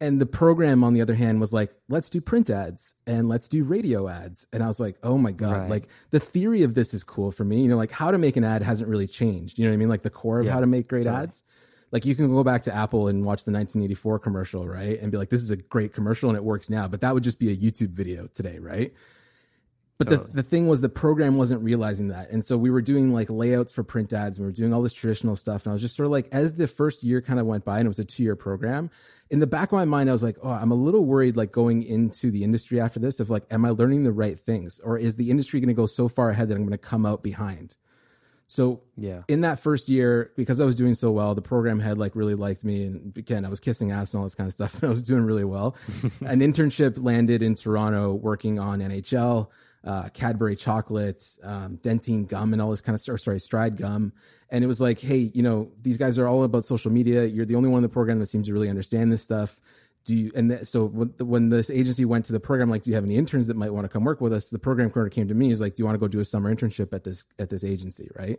and 0.00 0.20
the 0.20 0.26
program 0.26 0.84
on 0.84 0.94
the 0.94 1.00
other 1.00 1.14
hand 1.14 1.40
was 1.40 1.52
like 1.52 1.74
let's 1.88 2.10
do 2.10 2.20
print 2.20 2.50
ads 2.50 2.94
and 3.06 3.28
let's 3.28 3.48
do 3.48 3.64
radio 3.64 4.08
ads. 4.08 4.46
And 4.52 4.62
i 4.62 4.66
was 4.66 4.80
like 4.80 4.96
oh 5.02 5.18
my 5.18 5.32
god 5.32 5.62
right. 5.62 5.70
like 5.70 5.88
the 6.10 6.20
theory 6.20 6.62
of 6.62 6.74
this 6.74 6.94
is 6.94 7.04
cool 7.04 7.30
for 7.30 7.44
me. 7.44 7.62
You 7.62 7.68
know 7.68 7.76
like 7.76 7.92
how 7.92 8.10
to 8.10 8.18
make 8.18 8.36
an 8.36 8.44
ad 8.44 8.62
hasn't 8.62 8.90
really 8.90 9.06
changed. 9.06 9.58
You 9.58 9.64
know 9.64 9.70
what 9.70 9.74
i 9.74 9.78
mean? 9.78 9.88
Like 9.88 10.02
the 10.02 10.10
core 10.10 10.40
of 10.40 10.46
yeah, 10.46 10.52
how 10.52 10.60
to 10.60 10.66
make 10.66 10.88
great 10.88 11.06
ads. 11.06 11.44
Like 11.92 12.04
you 12.04 12.14
can 12.14 12.28
go 12.28 12.42
back 12.42 12.62
to 12.62 12.74
apple 12.74 13.08
and 13.08 13.24
watch 13.24 13.44
the 13.44 13.52
1984 13.52 14.18
commercial 14.18 14.66
right? 14.66 15.00
And 15.00 15.12
be 15.12 15.18
like 15.18 15.30
this 15.30 15.42
is 15.42 15.50
a 15.50 15.56
great 15.56 15.92
commercial 15.92 16.28
and 16.28 16.36
it 16.36 16.44
works 16.44 16.68
now. 16.68 16.88
But 16.88 17.00
that 17.00 17.14
would 17.14 17.24
just 17.24 17.38
be 17.38 17.50
a 17.50 17.56
youtube 17.56 17.90
video 17.90 18.26
today 18.26 18.58
right 18.58 18.92
but 19.98 20.08
totally. 20.08 20.26
the, 20.28 20.42
the 20.42 20.42
thing 20.42 20.68
was 20.68 20.82
the 20.82 20.88
program 20.88 21.38
wasn't 21.38 21.62
realizing 21.62 22.08
that. 22.08 22.30
And 22.30 22.44
so 22.44 22.58
we 22.58 22.70
were 22.70 22.82
doing 22.82 23.14
like 23.14 23.30
layouts 23.30 23.72
for 23.72 23.82
print 23.82 24.12
ads 24.12 24.36
and 24.36 24.44
we 24.44 24.50
were 24.50 24.54
doing 24.54 24.74
all 24.74 24.82
this 24.82 24.92
traditional 24.92 25.36
stuff. 25.36 25.64
And 25.64 25.70
I 25.70 25.74
was 25.74 25.82
just 25.82 25.96
sort 25.96 26.06
of 26.06 26.12
like, 26.12 26.28
as 26.32 26.54
the 26.54 26.66
first 26.66 27.02
year 27.02 27.22
kind 27.22 27.40
of 27.40 27.46
went 27.46 27.64
by 27.64 27.78
and 27.78 27.86
it 27.86 27.88
was 27.88 27.98
a 27.98 28.04
two 28.04 28.22
year 28.22 28.36
program, 28.36 28.90
in 29.30 29.38
the 29.38 29.46
back 29.46 29.72
of 29.72 29.72
my 29.72 29.86
mind, 29.86 30.08
I 30.08 30.12
was 30.12 30.22
like, 30.22 30.36
oh, 30.42 30.50
I'm 30.50 30.70
a 30.70 30.76
little 30.76 31.04
worried 31.04 31.36
like 31.36 31.50
going 31.50 31.82
into 31.82 32.30
the 32.30 32.44
industry 32.44 32.78
after 32.78 33.00
this 33.00 33.20
of 33.20 33.30
like, 33.30 33.44
am 33.50 33.64
I 33.64 33.70
learning 33.70 34.04
the 34.04 34.12
right 34.12 34.38
things? 34.38 34.80
Or 34.80 34.98
is 34.98 35.16
the 35.16 35.30
industry 35.30 35.60
going 35.60 35.68
to 35.68 35.74
go 35.74 35.86
so 35.86 36.08
far 36.08 36.30
ahead 36.30 36.48
that 36.48 36.54
I'm 36.54 36.60
going 36.60 36.72
to 36.72 36.78
come 36.78 37.06
out 37.06 37.22
behind? 37.22 37.74
So 38.48 38.82
yeah, 38.96 39.22
in 39.26 39.40
that 39.40 39.58
first 39.58 39.88
year, 39.88 40.30
because 40.36 40.60
I 40.60 40.64
was 40.64 40.76
doing 40.76 40.94
so 40.94 41.10
well, 41.10 41.34
the 41.34 41.42
program 41.42 41.80
head 41.80 41.98
like 41.98 42.14
really 42.14 42.36
liked 42.36 42.64
me, 42.64 42.84
and 42.84 43.16
again, 43.16 43.44
I 43.44 43.48
was 43.48 43.58
kissing 43.58 43.90
ass 43.90 44.14
and 44.14 44.20
all 44.20 44.24
this 44.24 44.36
kind 44.36 44.46
of 44.46 44.52
stuff, 44.52 44.74
and 44.82 44.84
I 44.84 44.90
was 44.90 45.02
doing 45.02 45.24
really 45.24 45.42
well. 45.44 45.74
An 46.20 46.38
internship 46.38 47.02
landed 47.02 47.42
in 47.42 47.56
Toronto, 47.56 48.14
working 48.14 48.60
on 48.60 48.78
NHL 48.78 49.48
uh, 49.86 50.08
Cadbury 50.10 50.56
chocolates, 50.56 51.38
um, 51.42 51.78
Dentyne 51.78 52.28
gum, 52.28 52.52
and 52.52 52.60
all 52.60 52.70
this 52.70 52.80
kind 52.80 52.94
of 52.94 53.00
stuff. 53.00 53.20
Sorry, 53.20 53.38
Stride 53.38 53.76
gum. 53.76 54.12
And 54.50 54.62
it 54.62 54.66
was 54.66 54.80
like, 54.80 55.00
hey, 55.00 55.30
you 55.32 55.42
know, 55.42 55.70
these 55.80 55.96
guys 55.96 56.18
are 56.18 56.28
all 56.28 56.42
about 56.42 56.64
social 56.64 56.90
media. 56.90 57.24
You're 57.24 57.46
the 57.46 57.54
only 57.54 57.68
one 57.68 57.78
in 57.78 57.82
the 57.82 57.88
program 57.88 58.18
that 58.18 58.26
seems 58.26 58.48
to 58.48 58.52
really 58.52 58.68
understand 58.68 59.12
this 59.12 59.22
stuff. 59.22 59.60
Do 60.04 60.14
you? 60.14 60.32
And 60.34 60.50
th- 60.50 60.64
so 60.64 60.86
when, 60.86 61.08
when 61.18 61.48
this 61.48 61.70
agency 61.70 62.04
went 62.04 62.26
to 62.26 62.32
the 62.32 62.40
program, 62.40 62.70
like, 62.70 62.82
do 62.82 62.90
you 62.90 62.94
have 62.94 63.04
any 63.04 63.16
interns 63.16 63.46
that 63.46 63.56
might 63.56 63.72
want 63.72 63.84
to 63.84 63.88
come 63.88 64.04
work 64.04 64.20
with 64.20 64.32
us? 64.32 64.50
The 64.50 64.58
program 64.58 64.90
coordinator 64.90 65.14
came 65.14 65.28
to 65.28 65.34
me. 65.34 65.48
He's 65.48 65.60
like, 65.60 65.74
do 65.74 65.82
you 65.82 65.84
want 65.84 65.96
to 65.96 66.00
go 66.00 66.08
do 66.08 66.20
a 66.20 66.24
summer 66.24 66.54
internship 66.54 66.92
at 66.92 67.04
this 67.04 67.26
at 67.38 67.50
this 67.50 67.64
agency, 67.64 68.10
right? 68.16 68.38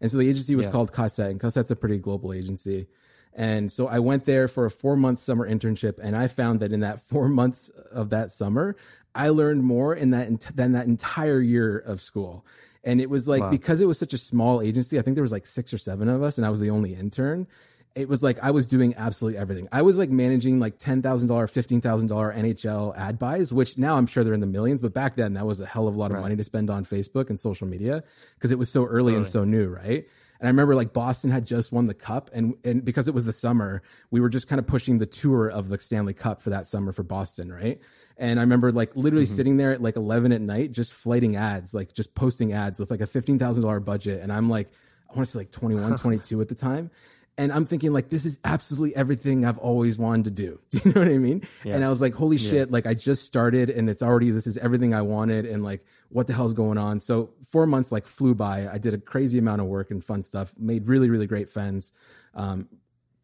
And 0.00 0.10
so 0.10 0.18
the 0.18 0.28
agency 0.28 0.54
was 0.56 0.66
yeah. 0.66 0.72
called 0.72 0.92
Cossette, 0.92 1.30
and 1.30 1.40
Cossette's 1.40 1.70
a 1.70 1.76
pretty 1.76 1.98
global 1.98 2.32
agency. 2.32 2.86
And 3.32 3.70
so 3.70 3.86
I 3.86 4.00
went 4.00 4.26
there 4.26 4.48
for 4.48 4.64
a 4.64 4.70
four 4.70 4.96
month 4.96 5.20
summer 5.20 5.48
internship, 5.48 5.98
and 6.02 6.16
I 6.16 6.26
found 6.26 6.60
that 6.60 6.72
in 6.72 6.80
that 6.80 7.00
four 7.06 7.28
months 7.28 7.70
of 7.70 8.10
that 8.10 8.32
summer, 8.32 8.76
I 9.14 9.28
learned 9.30 9.64
more 9.64 9.94
in 9.94 10.10
that 10.10 10.40
than 10.54 10.72
that 10.72 10.86
entire 10.86 11.40
year 11.40 11.78
of 11.78 12.00
school. 12.00 12.44
And 12.82 13.00
it 13.00 13.10
was 13.10 13.28
like 13.28 13.42
wow. 13.42 13.50
because 13.50 13.80
it 13.80 13.86
was 13.86 13.98
such 13.98 14.14
a 14.14 14.18
small 14.18 14.62
agency, 14.62 14.98
I 14.98 15.02
think 15.02 15.14
there 15.14 15.22
was 15.22 15.32
like 15.32 15.46
six 15.46 15.72
or 15.72 15.78
seven 15.78 16.08
of 16.08 16.22
us, 16.22 16.38
and 16.38 16.46
I 16.46 16.50
was 16.50 16.60
the 16.60 16.70
only 16.70 16.94
intern. 16.94 17.46
It 17.94 18.08
was 18.08 18.22
like 18.22 18.38
I 18.42 18.52
was 18.52 18.66
doing 18.66 18.94
absolutely 18.96 19.38
everything. 19.38 19.68
I 19.72 19.82
was 19.82 19.98
like 19.98 20.10
managing 20.10 20.60
like 20.60 20.78
ten 20.78 21.02
thousand 21.02 21.28
dollar, 21.28 21.46
fifteen 21.46 21.80
thousand 21.80 22.08
dollar 22.08 22.32
NHL 22.32 22.96
ad 22.96 23.18
buys, 23.18 23.52
which 23.52 23.76
now 23.76 23.96
I'm 23.96 24.06
sure 24.06 24.24
they're 24.24 24.32
in 24.32 24.40
the 24.40 24.46
millions, 24.46 24.80
but 24.80 24.94
back 24.94 25.16
then 25.16 25.34
that 25.34 25.44
was 25.44 25.60
a 25.60 25.66
hell 25.66 25.88
of 25.88 25.94
a 25.94 25.98
lot 25.98 26.10
of 26.10 26.14
right. 26.14 26.22
money 26.22 26.36
to 26.36 26.44
spend 26.44 26.70
on 26.70 26.84
Facebook 26.84 27.28
and 27.28 27.38
social 27.38 27.66
media 27.66 28.04
because 28.34 28.52
it 28.52 28.58
was 28.58 28.70
so 28.70 28.84
early 28.84 29.12
totally. 29.12 29.16
and 29.16 29.26
so 29.26 29.44
new, 29.44 29.68
right? 29.68 30.06
And 30.40 30.46
I 30.46 30.50
remember 30.50 30.74
like 30.74 30.94
Boston 30.94 31.30
had 31.30 31.46
just 31.46 31.70
won 31.70 31.84
the 31.84 31.94
cup, 31.94 32.30
and 32.32 32.54
and 32.64 32.82
because 32.82 33.08
it 33.08 33.14
was 33.14 33.26
the 33.26 33.32
summer, 33.32 33.82
we 34.10 34.20
were 34.20 34.30
just 34.30 34.48
kind 34.48 34.58
of 34.58 34.66
pushing 34.66 34.96
the 34.96 35.06
tour 35.06 35.48
of 35.48 35.68
the 35.68 35.78
Stanley 35.78 36.14
Cup 36.14 36.40
for 36.40 36.50
that 36.50 36.66
summer 36.66 36.92
for 36.92 37.02
Boston, 37.02 37.52
right? 37.52 37.78
And 38.20 38.38
I 38.38 38.42
remember 38.42 38.70
like 38.70 38.94
literally 38.94 39.24
mm-hmm. 39.24 39.34
sitting 39.34 39.56
there 39.56 39.72
at 39.72 39.82
like 39.82 39.96
11 39.96 40.30
at 40.32 40.42
night, 40.42 40.72
just 40.72 40.92
flighting 40.92 41.36
ads, 41.36 41.74
like 41.74 41.94
just 41.94 42.14
posting 42.14 42.52
ads 42.52 42.78
with 42.78 42.90
like 42.90 43.00
a 43.00 43.06
$15,000 43.06 43.84
budget. 43.84 44.22
And 44.22 44.30
I'm 44.30 44.50
like, 44.50 44.68
I 45.08 45.14
want 45.14 45.26
to 45.26 45.32
say 45.32 45.38
like 45.40 45.50
21, 45.50 45.96
22 45.96 46.40
at 46.40 46.48
the 46.48 46.54
time. 46.54 46.90
And 47.38 47.50
I'm 47.50 47.64
thinking 47.64 47.94
like, 47.94 48.10
this 48.10 48.26
is 48.26 48.38
absolutely 48.44 48.94
everything 48.94 49.46
I've 49.46 49.56
always 49.56 49.98
wanted 49.98 50.26
to 50.26 50.30
do. 50.32 50.60
Do 50.70 50.80
you 50.84 50.92
know 50.92 51.00
what 51.00 51.08
I 51.08 51.16
mean? 51.16 51.42
Yeah. 51.64 51.76
And 51.76 51.84
I 51.84 51.88
was 51.88 52.02
like, 52.02 52.12
holy 52.12 52.36
yeah. 52.36 52.50
shit, 52.50 52.70
like 52.70 52.84
I 52.84 52.92
just 52.92 53.24
started 53.24 53.70
and 53.70 53.88
it's 53.88 54.02
already, 54.02 54.30
this 54.30 54.46
is 54.46 54.58
everything 54.58 54.92
I 54.92 55.00
wanted. 55.00 55.46
And 55.46 55.64
like, 55.64 55.82
what 56.10 56.26
the 56.26 56.34
hell's 56.34 56.52
going 56.52 56.76
on? 56.76 57.00
So 57.00 57.30
four 57.48 57.66
months 57.66 57.90
like 57.90 58.06
flew 58.06 58.34
by. 58.34 58.68
I 58.70 58.76
did 58.76 58.92
a 58.92 58.98
crazy 58.98 59.38
amount 59.38 59.62
of 59.62 59.68
work 59.68 59.90
and 59.90 60.04
fun 60.04 60.20
stuff, 60.20 60.52
made 60.58 60.86
really, 60.88 61.08
really 61.08 61.26
great 61.26 61.48
friends. 61.48 61.94
Um, 62.34 62.68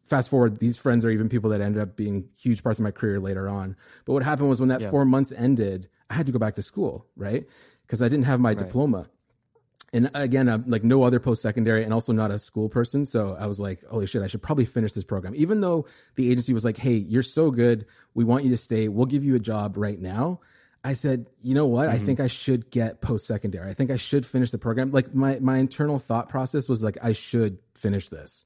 fast 0.07 0.29
forward, 0.29 0.57
these 0.57 0.77
friends 0.77 1.03
are 1.05 1.09
even 1.09 1.29
people 1.29 1.49
that 1.51 1.61
ended 1.61 1.81
up 1.81 1.95
being 1.95 2.29
huge 2.39 2.63
parts 2.63 2.79
of 2.79 2.83
my 2.83 2.91
career 2.91 3.19
later 3.19 3.49
on. 3.49 3.75
But 4.05 4.13
what 4.13 4.23
happened 4.23 4.49
was 4.49 4.59
when 4.59 4.69
that 4.69 4.81
yeah. 4.81 4.89
four 4.89 5.05
months 5.05 5.33
ended, 5.35 5.89
I 6.09 6.13
had 6.15 6.25
to 6.27 6.31
go 6.31 6.39
back 6.39 6.55
to 6.55 6.61
school, 6.61 7.05
right? 7.15 7.45
Because 7.85 8.01
I 8.01 8.07
didn't 8.07 8.25
have 8.25 8.39
my 8.39 8.49
right. 8.49 8.57
diploma. 8.57 9.09
And 9.93 10.11
again, 10.13 10.49
I'm 10.49 10.65
like 10.67 10.83
no 10.83 11.03
other 11.03 11.19
post 11.19 11.41
secondary 11.41 11.83
and 11.83 11.93
also 11.93 12.11
not 12.11 12.29
a 12.29 12.39
school 12.39 12.67
person. 12.67 13.05
So 13.05 13.37
I 13.39 13.47
was 13.47 13.59
like, 13.59 13.83
holy 13.85 14.05
shit, 14.05 14.21
I 14.21 14.27
should 14.27 14.41
probably 14.41 14.65
finish 14.65 14.93
this 14.93 15.05
program. 15.05 15.33
Even 15.35 15.61
though 15.61 15.87
the 16.15 16.29
agency 16.29 16.53
was 16.53 16.65
like, 16.65 16.77
hey, 16.77 16.95
you're 16.95 17.23
so 17.23 17.51
good. 17.51 17.85
We 18.13 18.23
want 18.25 18.43
you 18.43 18.49
to 18.49 18.57
stay. 18.57 18.89
We'll 18.89 19.05
give 19.05 19.23
you 19.23 19.35
a 19.35 19.39
job 19.39 19.77
right 19.77 19.99
now. 19.99 20.41
I 20.83 20.93
said, 20.93 21.27
you 21.41 21.55
know 21.55 21.65
what? 21.65 21.87
Mm-hmm. 21.87 21.95
I 21.95 21.99
think 21.99 22.19
I 22.19 22.27
should 22.27 22.69
get 22.69 23.01
post 23.01 23.27
secondary. 23.27 23.69
I 23.69 23.73
think 23.73 23.89
I 23.89 23.97
should 23.97 24.25
finish 24.25 24.51
the 24.51 24.57
program. 24.57 24.91
Like 24.91 25.15
my, 25.15 25.39
my 25.39 25.57
internal 25.57 25.99
thought 25.99 26.29
process 26.29 26.67
was 26.67 26.83
like, 26.83 26.97
I 27.01 27.13
should 27.13 27.57
finish 27.75 28.09
this. 28.09 28.45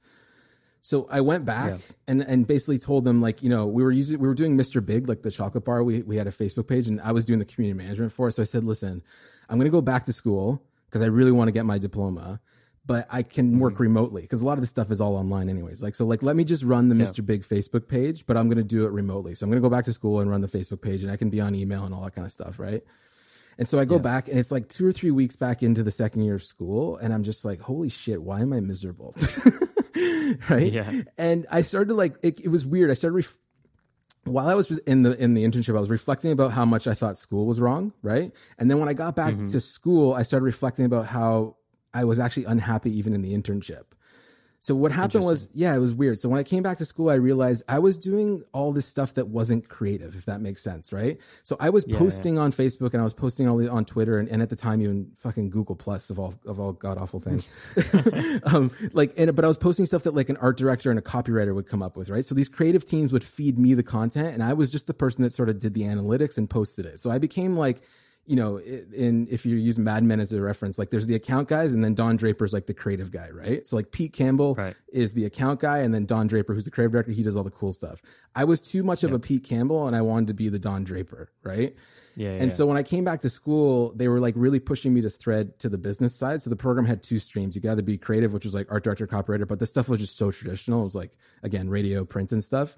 So 0.81 1.07
I 1.11 1.21
went 1.21 1.45
back 1.45 1.69
yeah. 1.69 1.77
and, 2.07 2.21
and 2.21 2.47
basically 2.47 2.79
told 2.79 3.05
them 3.05 3.21
like, 3.21 3.43
you 3.43 3.49
know, 3.49 3.67
we 3.67 3.83
were 3.83 3.91
using, 3.91 4.19
we 4.19 4.27
were 4.27 4.33
doing 4.33 4.57
Mr. 4.57 4.83
Big, 4.83 5.07
like 5.07 5.21
the 5.21 5.29
chocolate 5.29 5.63
bar. 5.63 5.83
We, 5.83 6.01
we 6.01 6.17
had 6.17 6.25
a 6.25 6.31
Facebook 6.31 6.67
page 6.67 6.87
and 6.87 6.99
I 7.01 7.11
was 7.11 7.23
doing 7.23 7.37
the 7.37 7.45
community 7.45 7.77
management 7.77 8.11
for 8.11 8.27
it. 8.27 8.31
So 8.31 8.41
I 8.41 8.45
said, 8.45 8.63
listen, 8.63 9.03
I'm 9.47 9.57
going 9.57 9.65
to 9.65 9.71
go 9.71 9.81
back 9.81 10.05
to 10.05 10.13
school 10.13 10.63
because 10.85 11.03
I 11.03 11.05
really 11.05 11.31
want 11.31 11.49
to 11.49 11.51
get 11.51 11.67
my 11.67 11.77
diploma, 11.77 12.41
but 12.83 13.05
I 13.11 13.21
can 13.21 13.51
mm-hmm. 13.51 13.59
work 13.59 13.79
remotely 13.79 14.23
because 14.23 14.41
a 14.41 14.45
lot 14.45 14.53
of 14.53 14.61
this 14.61 14.71
stuff 14.71 14.89
is 14.89 14.99
all 14.99 15.15
online 15.15 15.49
anyways. 15.49 15.83
Like, 15.83 15.93
so 15.93 16.03
like, 16.05 16.23
let 16.23 16.35
me 16.35 16.43
just 16.43 16.63
run 16.63 16.89
the 16.89 16.95
yeah. 16.95 17.03
Mr. 17.03 17.23
Big 17.23 17.43
Facebook 17.43 17.87
page, 17.87 18.25
but 18.25 18.35
I'm 18.35 18.47
going 18.47 18.57
to 18.57 18.63
do 18.63 18.87
it 18.87 18.91
remotely. 18.91 19.35
So 19.35 19.45
I'm 19.45 19.51
going 19.51 19.61
to 19.61 19.67
go 19.67 19.73
back 19.73 19.85
to 19.85 19.93
school 19.93 20.19
and 20.19 20.31
run 20.31 20.41
the 20.41 20.47
Facebook 20.47 20.81
page 20.81 21.03
and 21.03 21.11
I 21.11 21.15
can 21.15 21.29
be 21.29 21.39
on 21.39 21.53
email 21.53 21.85
and 21.85 21.93
all 21.93 22.03
that 22.05 22.15
kind 22.15 22.25
of 22.25 22.31
stuff. 22.31 22.57
Right. 22.57 22.81
And 23.59 23.67
so 23.67 23.79
I 23.79 23.85
go 23.85 23.95
yeah. 23.95 24.01
back 24.01 24.29
and 24.29 24.39
it's 24.39 24.51
like 24.51 24.67
two 24.67 24.87
or 24.87 24.91
three 24.91 25.11
weeks 25.11 25.35
back 25.35 25.61
into 25.61 25.83
the 25.83 25.91
second 25.91 26.23
year 26.23 26.33
of 26.33 26.43
school. 26.43 26.97
And 26.97 27.13
I'm 27.13 27.21
just 27.21 27.45
like, 27.45 27.61
holy 27.61 27.89
shit, 27.89 28.19
why 28.19 28.41
am 28.41 28.51
I 28.51 28.61
miserable? 28.61 29.13
right? 30.49 30.71
Yeah. 30.71 30.89
And 31.17 31.45
I 31.51 31.61
started 31.61 31.93
like 31.93 32.15
it, 32.21 32.39
it 32.41 32.49
was 32.49 32.65
weird. 32.65 32.89
I 32.89 32.93
started 32.93 33.15
ref- 33.15 33.37
while 34.25 34.47
I 34.47 34.53
was 34.53 34.71
in 34.79 35.03
the 35.03 35.17
in 35.21 35.33
the 35.33 35.43
internship, 35.43 35.75
I 35.75 35.79
was 35.79 35.89
reflecting 35.89 36.31
about 36.31 36.51
how 36.51 36.65
much 36.65 36.87
I 36.87 36.93
thought 36.93 37.17
school 37.17 37.45
was 37.45 37.59
wrong, 37.59 37.93
right? 38.03 38.31
And 38.57 38.69
then 38.69 38.79
when 38.79 38.87
I 38.87 38.93
got 38.93 39.15
back 39.15 39.33
mm-hmm. 39.33 39.47
to 39.47 39.59
school, 39.59 40.13
I 40.13 40.21
started 40.23 40.45
reflecting 40.45 40.85
about 40.85 41.07
how 41.07 41.57
I 41.93 42.05
was 42.05 42.19
actually 42.19 42.45
unhappy 42.45 42.95
even 42.97 43.13
in 43.13 43.21
the 43.21 43.33
internship. 43.33 43.85
So 44.61 44.75
what 44.75 44.91
happened 44.91 45.25
was, 45.25 45.49
yeah, 45.55 45.75
it 45.75 45.79
was 45.79 45.91
weird. 45.91 46.19
So 46.19 46.29
when 46.29 46.39
I 46.39 46.43
came 46.43 46.61
back 46.61 46.77
to 46.77 46.85
school, 46.85 47.09
I 47.09 47.15
realized 47.15 47.63
I 47.67 47.79
was 47.79 47.97
doing 47.97 48.43
all 48.53 48.71
this 48.71 48.85
stuff 48.85 49.15
that 49.15 49.27
wasn't 49.27 49.67
creative, 49.67 50.13
if 50.13 50.25
that 50.25 50.39
makes 50.39 50.61
sense, 50.61 50.93
right? 50.93 51.19
So 51.41 51.57
I 51.59 51.71
was 51.71 51.83
yeah, 51.87 51.97
posting 51.97 52.35
yeah. 52.35 52.41
on 52.41 52.51
Facebook 52.51 52.93
and 52.93 53.01
I 53.01 53.03
was 53.03 53.15
posting 53.15 53.49
all 53.49 53.67
on 53.71 53.85
Twitter 53.85 54.19
and, 54.19 54.29
and, 54.29 54.39
at 54.39 54.51
the 54.51 54.55
time 54.55 54.79
even 54.83 55.13
fucking 55.17 55.49
Google 55.49 55.75
Plus 55.75 56.11
of 56.11 56.19
all 56.19 56.35
of 56.45 56.59
all 56.59 56.73
god 56.73 56.99
awful 56.99 57.19
things. 57.19 57.49
um, 58.53 58.69
like, 58.93 59.15
and 59.17 59.35
but 59.35 59.43
I 59.43 59.47
was 59.47 59.57
posting 59.57 59.87
stuff 59.87 60.03
that 60.03 60.13
like 60.13 60.29
an 60.29 60.37
art 60.37 60.57
director 60.57 60.91
and 60.91 60.99
a 60.99 61.01
copywriter 61.01 61.55
would 61.55 61.65
come 61.65 61.81
up 61.81 61.97
with, 61.97 62.11
right? 62.11 62.23
So 62.23 62.35
these 62.35 62.49
creative 62.49 62.85
teams 62.85 63.11
would 63.11 63.23
feed 63.23 63.57
me 63.57 63.73
the 63.73 63.81
content, 63.81 64.35
and 64.35 64.43
I 64.43 64.53
was 64.53 64.71
just 64.71 64.85
the 64.85 64.93
person 64.93 65.23
that 65.23 65.33
sort 65.33 65.49
of 65.49 65.57
did 65.57 65.73
the 65.73 65.81
analytics 65.81 66.37
and 66.37 66.47
posted 66.47 66.85
it. 66.85 66.99
So 66.99 67.09
I 67.09 67.17
became 67.17 67.57
like 67.57 67.81
you 68.25 68.35
know, 68.35 68.57
in 68.57 69.27
if 69.31 69.45
you 69.45 69.55
use 69.55 69.79
Mad 69.79 70.03
Men 70.03 70.19
as 70.19 70.31
a 70.31 70.41
reference, 70.41 70.77
like 70.77 70.89
there's 70.89 71.07
the 71.07 71.15
account 71.15 71.47
guys, 71.47 71.73
and 71.73 71.83
then 71.83 71.95
Don 71.95 72.15
Draper's 72.15 72.53
like 72.53 72.67
the 72.67 72.73
creative 72.73 73.11
guy, 73.11 73.29
right? 73.31 73.65
So 73.65 73.75
like 73.75 73.91
Pete 73.91 74.13
Campbell 74.13 74.55
right. 74.55 74.75
is 74.93 75.13
the 75.13 75.25
account 75.25 75.59
guy, 75.59 75.79
and 75.79 75.93
then 75.93 76.05
Don 76.05 76.27
Draper, 76.27 76.53
who's 76.53 76.65
the 76.65 76.71
creative 76.71 76.91
director, 76.91 77.11
he 77.11 77.23
does 77.23 77.35
all 77.35 77.43
the 77.43 77.51
cool 77.51 77.71
stuff. 77.71 78.01
I 78.35 78.43
was 78.43 78.61
too 78.61 78.83
much 78.83 79.03
of 79.03 79.11
a 79.11 79.19
Pete 79.19 79.43
Campbell, 79.43 79.87
and 79.87 79.95
I 79.95 80.01
wanted 80.01 80.27
to 80.27 80.33
be 80.33 80.49
the 80.49 80.59
Don 80.59 80.83
Draper, 80.83 81.29
right? 81.43 81.75
Yeah, 82.15 82.33
yeah, 82.33 82.41
and 82.41 82.51
so 82.51 82.67
when 82.67 82.77
I 82.77 82.83
came 82.83 83.03
back 83.03 83.21
to 83.21 83.29
school, 83.29 83.93
they 83.95 84.07
were 84.07 84.19
like 84.19 84.35
really 84.37 84.59
pushing 84.59 84.93
me 84.93 85.01
to 85.01 85.09
thread 85.09 85.57
to 85.59 85.69
the 85.69 85.77
business 85.77 86.13
side. 86.13 86.41
So 86.41 86.49
the 86.49 86.55
program 86.55 86.85
had 86.85 87.01
two 87.01 87.19
streams. 87.19 87.55
You 87.55 87.61
got 87.61 87.75
to 87.75 87.83
be 87.83 87.97
creative, 87.97 88.33
which 88.33 88.43
was 88.43 88.53
like 88.53 88.71
art 88.71 88.83
director, 88.83 89.07
copywriter, 89.07 89.47
but 89.47 89.59
this 89.59 89.69
stuff 89.69 89.89
was 89.89 89.99
just 89.99 90.17
so 90.17 90.29
traditional. 90.29 90.81
It 90.81 90.83
was 90.83 90.95
like 90.95 91.11
again 91.41 91.69
radio, 91.69 92.05
print, 92.05 92.31
and 92.33 92.43
stuff 92.43 92.77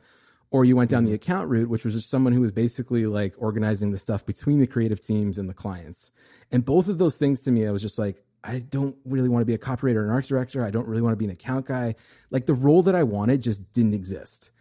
or 0.54 0.64
you 0.64 0.76
went 0.76 0.92
down 0.92 1.04
the 1.04 1.10
mm-hmm. 1.10 1.16
account 1.16 1.50
route, 1.50 1.68
which 1.68 1.84
was 1.84 1.96
just 1.96 2.12
someone 2.12 2.32
who 2.32 2.40
was 2.40 2.52
basically 2.52 3.08
like 3.08 3.34
organizing 3.40 3.90
the 3.90 3.98
stuff 3.98 4.24
between 4.24 4.60
the 4.60 4.68
creative 4.68 5.04
teams 5.04 5.40
and 5.40 5.50
the 5.50 5.54
clients. 5.54 6.12
And 6.52 6.64
both 6.64 6.88
of 6.88 7.00
those 7.00 7.18
things 7.18 7.42
to 7.42 7.52
me, 7.52 7.66
I 7.66 7.72
was 7.72 7.82
just 7.82 7.98
like, 7.98 8.24
I 8.44 8.60
don't 8.60 8.96
really 9.04 9.30
want 9.30 9.42
to 9.42 9.48
be 9.48 9.56
a 9.56 9.58
copywriter 9.58 9.96
or 9.96 10.04
an 10.04 10.12
art 10.12 10.28
director. 10.28 10.64
I 10.64 10.70
don't 10.70 10.88
really 10.88 11.02
want 11.02 11.14
to 11.14 11.18
be 11.18 11.26
an 11.26 11.32
account 11.32 11.66
guy. 11.66 11.96
Like 12.30 12.46
the 12.46 12.54
role 12.54 12.84
that 12.84 12.94
I 12.94 13.02
wanted 13.02 13.42
just 13.42 13.72
didn't 13.74 13.96
exist. 13.96 14.52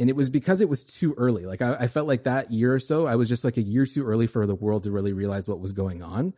And 0.00 0.08
it 0.08 0.16
was 0.16 0.30
because 0.30 0.62
it 0.62 0.68
was 0.70 0.82
too 0.82 1.14
early. 1.18 1.44
Like 1.44 1.60
I, 1.60 1.74
I 1.74 1.86
felt 1.88 2.08
like 2.08 2.24
that 2.24 2.50
year 2.50 2.72
or 2.72 2.78
so, 2.78 3.06
I 3.06 3.16
was 3.16 3.28
just 3.28 3.44
like 3.44 3.58
a 3.58 3.62
year 3.62 3.84
too 3.84 4.06
early 4.06 4.26
for 4.26 4.46
the 4.46 4.54
world 4.54 4.84
to 4.84 4.90
really 4.90 5.12
realize 5.12 5.46
what 5.46 5.60
was 5.60 5.72
going 5.72 6.02
on. 6.02 6.32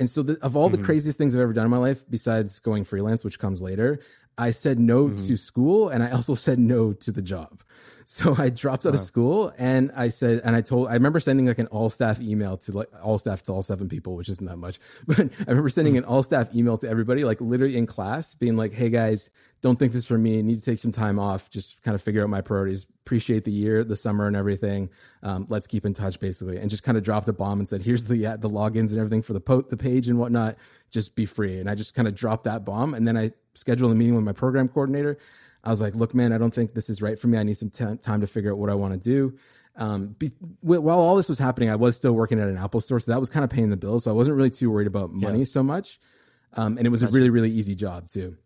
And 0.00 0.10
so, 0.10 0.22
the, 0.22 0.38
of 0.44 0.56
all 0.56 0.68
mm-hmm. 0.68 0.80
the 0.80 0.84
craziest 0.84 1.16
things 1.16 1.34
I've 1.34 1.42
ever 1.42 1.52
done 1.52 1.64
in 1.64 1.70
my 1.70 1.78
life, 1.78 2.04
besides 2.08 2.58
going 2.58 2.84
freelance, 2.84 3.24
which 3.24 3.38
comes 3.38 3.62
later, 3.62 4.00
I 4.36 4.50
said 4.50 4.78
no 4.78 5.06
mm-hmm. 5.06 5.16
to 5.16 5.36
school 5.36 5.88
and 5.88 6.02
I 6.02 6.10
also 6.10 6.34
said 6.46 6.58
no 6.58 6.92
to 6.92 7.12
the 7.12 7.22
job. 7.22 7.62
So 8.10 8.34
I 8.38 8.48
dropped 8.48 8.86
out 8.86 8.92
wow. 8.92 8.94
of 8.94 9.00
school 9.00 9.52
and 9.58 9.92
I 9.94 10.08
said, 10.08 10.40
and 10.42 10.56
I 10.56 10.62
told, 10.62 10.88
I 10.88 10.94
remember 10.94 11.20
sending 11.20 11.44
like 11.44 11.58
an 11.58 11.66
all 11.66 11.90
staff 11.90 12.22
email 12.22 12.56
to 12.56 12.72
like 12.72 12.88
all 13.04 13.18
staff 13.18 13.42
to 13.42 13.52
all 13.52 13.60
seven 13.60 13.86
people, 13.86 14.16
which 14.16 14.30
isn't 14.30 14.46
that 14.46 14.56
much, 14.56 14.78
but 15.06 15.20
I 15.20 15.44
remember 15.46 15.68
sending 15.68 15.98
an 15.98 16.04
all 16.04 16.22
staff 16.22 16.54
email 16.54 16.78
to 16.78 16.88
everybody, 16.88 17.24
like 17.24 17.38
literally 17.42 17.76
in 17.76 17.84
class, 17.84 18.34
being 18.34 18.56
like, 18.56 18.72
Hey 18.72 18.88
guys, 18.88 19.28
don't 19.60 19.78
think 19.78 19.92
this 19.92 20.06
for 20.06 20.16
me. 20.16 20.38
I 20.38 20.40
need 20.40 20.58
to 20.58 20.64
take 20.64 20.78
some 20.78 20.90
time 20.90 21.18
off. 21.18 21.50
Just 21.50 21.82
kind 21.82 21.94
of 21.94 22.00
figure 22.00 22.22
out 22.22 22.30
my 22.30 22.40
priorities. 22.40 22.86
Appreciate 23.04 23.44
the 23.44 23.52
year, 23.52 23.84
the 23.84 23.96
summer, 23.96 24.26
and 24.26 24.36
everything. 24.36 24.88
Um, 25.22 25.46
let's 25.50 25.66
keep 25.66 25.84
in 25.84 25.92
touch, 25.94 26.18
basically, 26.20 26.58
and 26.58 26.70
just 26.70 26.84
kind 26.84 26.96
of 26.96 27.04
dropped 27.04 27.28
a 27.28 27.32
bomb 27.32 27.58
and 27.58 27.68
said, 27.68 27.82
"Here's 27.82 28.04
the 28.04 28.24
uh, 28.24 28.36
the 28.36 28.48
logins 28.48 28.90
and 28.90 28.98
everything 28.98 29.20
for 29.20 29.32
the 29.32 29.40
po- 29.40 29.62
the 29.62 29.76
page 29.76 30.08
and 30.08 30.18
whatnot. 30.18 30.56
Just 30.90 31.16
be 31.16 31.26
free." 31.26 31.58
And 31.58 31.68
I 31.68 31.74
just 31.74 31.94
kind 31.94 32.06
of 32.06 32.14
dropped 32.14 32.44
that 32.44 32.64
bomb, 32.64 32.94
and 32.94 33.06
then 33.06 33.16
I 33.16 33.32
scheduled 33.54 33.90
a 33.90 33.94
meeting 33.94 34.14
with 34.14 34.24
my 34.24 34.32
program 34.32 34.68
coordinator. 34.68 35.18
I 35.64 35.70
was 35.70 35.80
like, 35.80 35.94
look, 35.94 36.14
man, 36.14 36.32
I 36.32 36.38
don't 36.38 36.54
think 36.54 36.74
this 36.74 36.88
is 36.88 37.02
right 37.02 37.18
for 37.18 37.28
me. 37.28 37.38
I 37.38 37.42
need 37.42 37.56
some 37.56 37.70
t- 37.70 37.96
time 37.96 38.20
to 38.20 38.26
figure 38.26 38.52
out 38.52 38.58
what 38.58 38.70
I 38.70 38.74
want 38.74 38.94
to 38.94 38.98
do. 38.98 39.36
Um, 39.76 40.16
be, 40.18 40.32
while 40.60 40.98
all 40.98 41.16
this 41.16 41.28
was 41.28 41.38
happening, 41.38 41.70
I 41.70 41.76
was 41.76 41.96
still 41.96 42.12
working 42.12 42.40
at 42.40 42.48
an 42.48 42.56
Apple 42.56 42.80
store. 42.80 42.98
So 43.00 43.12
that 43.12 43.20
was 43.20 43.30
kind 43.30 43.44
of 43.44 43.50
paying 43.50 43.70
the 43.70 43.76
bills. 43.76 44.04
So 44.04 44.10
I 44.10 44.14
wasn't 44.14 44.36
really 44.36 44.50
too 44.50 44.70
worried 44.70 44.86
about 44.88 45.12
money 45.12 45.40
yeah. 45.40 45.44
so 45.44 45.62
much. 45.62 46.00
Um, 46.54 46.78
and 46.78 46.86
it 46.86 46.90
was 46.90 47.02
gotcha. 47.02 47.12
a 47.12 47.14
really, 47.14 47.30
really 47.30 47.50
easy 47.50 47.74
job 47.74 48.08
too. 48.08 48.36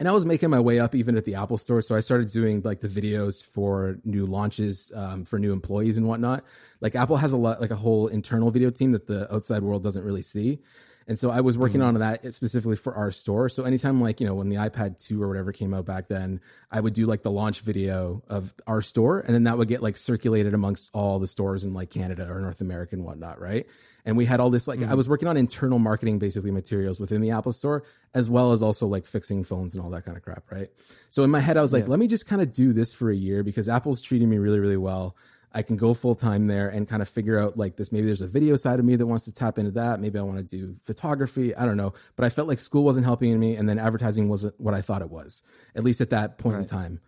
And 0.00 0.08
I 0.08 0.12
was 0.12 0.26
making 0.26 0.50
my 0.50 0.58
way 0.58 0.80
up 0.80 0.94
even 0.94 1.16
at 1.16 1.24
the 1.24 1.36
Apple 1.36 1.58
store. 1.58 1.80
So 1.80 1.94
I 1.94 2.00
started 2.00 2.28
doing 2.28 2.62
like 2.62 2.80
the 2.80 2.88
videos 2.88 3.44
for 3.44 3.98
new 4.04 4.26
launches 4.26 4.90
um, 4.96 5.24
for 5.24 5.38
new 5.38 5.52
employees 5.52 5.96
and 5.96 6.08
whatnot. 6.08 6.44
Like 6.80 6.96
Apple 6.96 7.16
has 7.18 7.32
a 7.32 7.36
lot, 7.36 7.60
like 7.60 7.70
a 7.70 7.76
whole 7.76 8.08
internal 8.08 8.50
video 8.50 8.70
team 8.70 8.90
that 8.92 9.06
the 9.06 9.32
outside 9.32 9.62
world 9.62 9.84
doesn't 9.84 10.04
really 10.04 10.22
see. 10.22 10.58
And 11.06 11.18
so 11.18 11.30
I 11.30 11.40
was 11.40 11.58
working 11.58 11.80
mm-hmm. 11.80 11.96
on 11.96 12.22
that 12.22 12.32
specifically 12.34 12.76
for 12.76 12.94
our 12.94 13.10
store. 13.10 13.48
So 13.48 13.64
anytime 13.64 14.00
like, 14.00 14.20
you 14.20 14.26
know, 14.26 14.34
when 14.34 14.48
the 14.48 14.56
iPad 14.56 15.02
2 15.02 15.22
or 15.22 15.28
whatever 15.28 15.52
came 15.52 15.74
out 15.74 15.84
back 15.84 16.08
then, 16.08 16.40
I 16.70 16.80
would 16.80 16.94
do 16.94 17.06
like 17.06 17.22
the 17.22 17.30
launch 17.30 17.60
video 17.60 18.22
of 18.28 18.54
our 18.66 18.80
store 18.80 19.20
and 19.20 19.34
then 19.34 19.44
that 19.44 19.58
would 19.58 19.68
get 19.68 19.82
like 19.82 19.96
circulated 19.96 20.54
amongst 20.54 20.90
all 20.94 21.18
the 21.18 21.26
stores 21.26 21.64
in 21.64 21.74
like 21.74 21.90
Canada 21.90 22.26
or 22.30 22.40
North 22.40 22.60
America 22.60 22.96
and 22.96 23.04
whatnot, 23.04 23.40
right? 23.40 23.66
And 24.06 24.16
we 24.16 24.26
had 24.26 24.40
all 24.40 24.50
this 24.50 24.68
like 24.68 24.80
mm-hmm. 24.80 24.90
I 24.90 24.94
was 24.94 25.08
working 25.08 25.28
on 25.28 25.36
internal 25.36 25.78
marketing 25.78 26.18
basically 26.18 26.50
materials 26.50 27.00
within 27.00 27.20
the 27.20 27.30
Apple 27.30 27.52
store 27.52 27.84
as 28.14 28.30
well 28.30 28.52
as 28.52 28.62
also 28.62 28.86
like 28.86 29.06
fixing 29.06 29.44
phones 29.44 29.74
and 29.74 29.82
all 29.82 29.90
that 29.90 30.04
kind 30.04 30.16
of 30.16 30.22
crap, 30.22 30.50
right? 30.50 30.68
So 31.10 31.22
in 31.22 31.30
my 31.30 31.40
head 31.40 31.56
I 31.56 31.62
was 31.62 31.72
like, 31.72 31.84
yeah. 31.84 31.90
let 31.90 31.98
me 31.98 32.06
just 32.06 32.26
kind 32.26 32.40
of 32.42 32.52
do 32.52 32.72
this 32.72 32.94
for 32.94 33.10
a 33.10 33.16
year 33.16 33.42
because 33.42 33.68
Apple's 33.68 34.00
treating 34.00 34.28
me 34.28 34.38
really 34.38 34.60
really 34.60 34.76
well. 34.76 35.16
I 35.54 35.62
can 35.62 35.76
go 35.76 35.94
full 35.94 36.14
time 36.14 36.48
there 36.48 36.68
and 36.68 36.88
kind 36.88 37.00
of 37.00 37.08
figure 37.08 37.38
out 37.38 37.56
like 37.56 37.76
this. 37.76 37.92
Maybe 37.92 38.06
there's 38.06 38.22
a 38.22 38.26
video 38.26 38.56
side 38.56 38.80
of 38.80 38.84
me 38.84 38.96
that 38.96 39.06
wants 39.06 39.24
to 39.26 39.32
tap 39.32 39.58
into 39.58 39.70
that. 39.72 40.00
Maybe 40.00 40.18
I 40.18 40.22
want 40.22 40.38
to 40.38 40.44
do 40.44 40.76
photography. 40.82 41.54
I 41.54 41.64
don't 41.64 41.76
know. 41.76 41.94
But 42.16 42.24
I 42.24 42.28
felt 42.28 42.48
like 42.48 42.58
school 42.58 42.82
wasn't 42.82 43.06
helping 43.06 43.38
me, 43.38 43.54
and 43.54 43.68
then 43.68 43.78
advertising 43.78 44.28
wasn't 44.28 44.58
what 44.60 44.74
I 44.74 44.80
thought 44.80 45.00
it 45.00 45.10
was, 45.10 45.44
at 45.74 45.84
least 45.84 46.00
at 46.00 46.10
that 46.10 46.38
point 46.38 46.56
right. 46.56 46.62
in 46.62 46.66
time. 46.66 47.00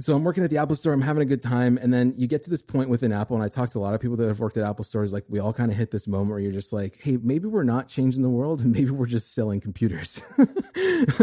So 0.00 0.14
I'm 0.14 0.22
working 0.22 0.44
at 0.44 0.50
the 0.50 0.58
Apple 0.58 0.76
store. 0.76 0.92
I'm 0.92 1.00
having 1.00 1.22
a 1.22 1.26
good 1.26 1.42
time. 1.42 1.76
And 1.76 1.92
then 1.92 2.14
you 2.16 2.26
get 2.26 2.44
to 2.44 2.50
this 2.50 2.62
point 2.62 2.88
within 2.88 3.12
Apple. 3.12 3.36
And 3.36 3.44
I 3.44 3.48
talked 3.48 3.72
to 3.72 3.78
a 3.78 3.80
lot 3.80 3.94
of 3.94 4.00
people 4.00 4.16
that 4.16 4.28
have 4.28 4.38
worked 4.38 4.56
at 4.56 4.64
Apple 4.64 4.84
stores. 4.84 5.12
Like 5.12 5.24
we 5.28 5.40
all 5.40 5.52
kind 5.52 5.70
of 5.70 5.76
hit 5.76 5.90
this 5.90 6.06
moment 6.06 6.30
where 6.30 6.38
you're 6.38 6.52
just 6.52 6.72
like, 6.72 6.98
hey, 7.00 7.18
maybe 7.20 7.48
we're 7.48 7.64
not 7.64 7.88
changing 7.88 8.22
the 8.22 8.28
world. 8.28 8.64
Maybe 8.78 8.90
we're 8.90 9.06
just 9.06 9.34
selling 9.34 9.60
computers. 9.60 10.22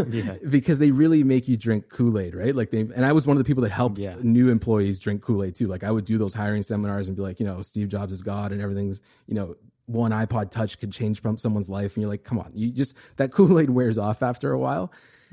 yeah. 0.08 0.36
Because 0.48 0.78
they 0.78 0.90
really 0.90 1.24
make 1.24 1.48
you 1.48 1.56
drink 1.56 1.88
Kool 1.88 2.18
Aid, 2.18 2.34
right? 2.34 2.54
Like 2.54 2.70
they, 2.70 2.80
and 2.80 3.04
I 3.04 3.12
was 3.12 3.26
one 3.26 3.36
of 3.36 3.42
the 3.42 3.46
people 3.46 3.62
that 3.62 3.70
helped 3.70 3.98
yeah. 3.98 4.16
new 4.20 4.50
employees 4.50 4.98
drink 4.98 5.22
Kool 5.22 5.44
Aid 5.44 5.54
too. 5.54 5.66
Like 5.66 5.84
I 5.84 5.90
would 5.90 6.04
do 6.04 6.18
those 6.18 6.34
hiring 6.34 6.62
seminars 6.62 7.08
and 7.08 7.16
be 7.16 7.22
like, 7.22 7.40
you 7.40 7.46
know, 7.46 7.62
Steve 7.62 7.88
Jobs 7.88 8.12
is 8.12 8.22
God 8.22 8.52
and 8.52 8.60
everything's, 8.60 9.00
you 9.26 9.34
know, 9.34 9.56
one 9.86 10.10
iPod 10.10 10.50
touch 10.50 10.78
could 10.78 10.92
change 10.92 11.22
someone's 11.36 11.70
life. 11.70 11.94
And 11.94 12.02
you're 12.02 12.10
like, 12.10 12.24
come 12.24 12.38
on, 12.38 12.50
you 12.54 12.70
just, 12.72 12.96
that 13.16 13.30
Kool 13.32 13.58
Aid 13.58 13.70
wears 13.70 13.96
off 13.96 14.22
after 14.22 14.52
a 14.52 14.58
while. 14.58 14.92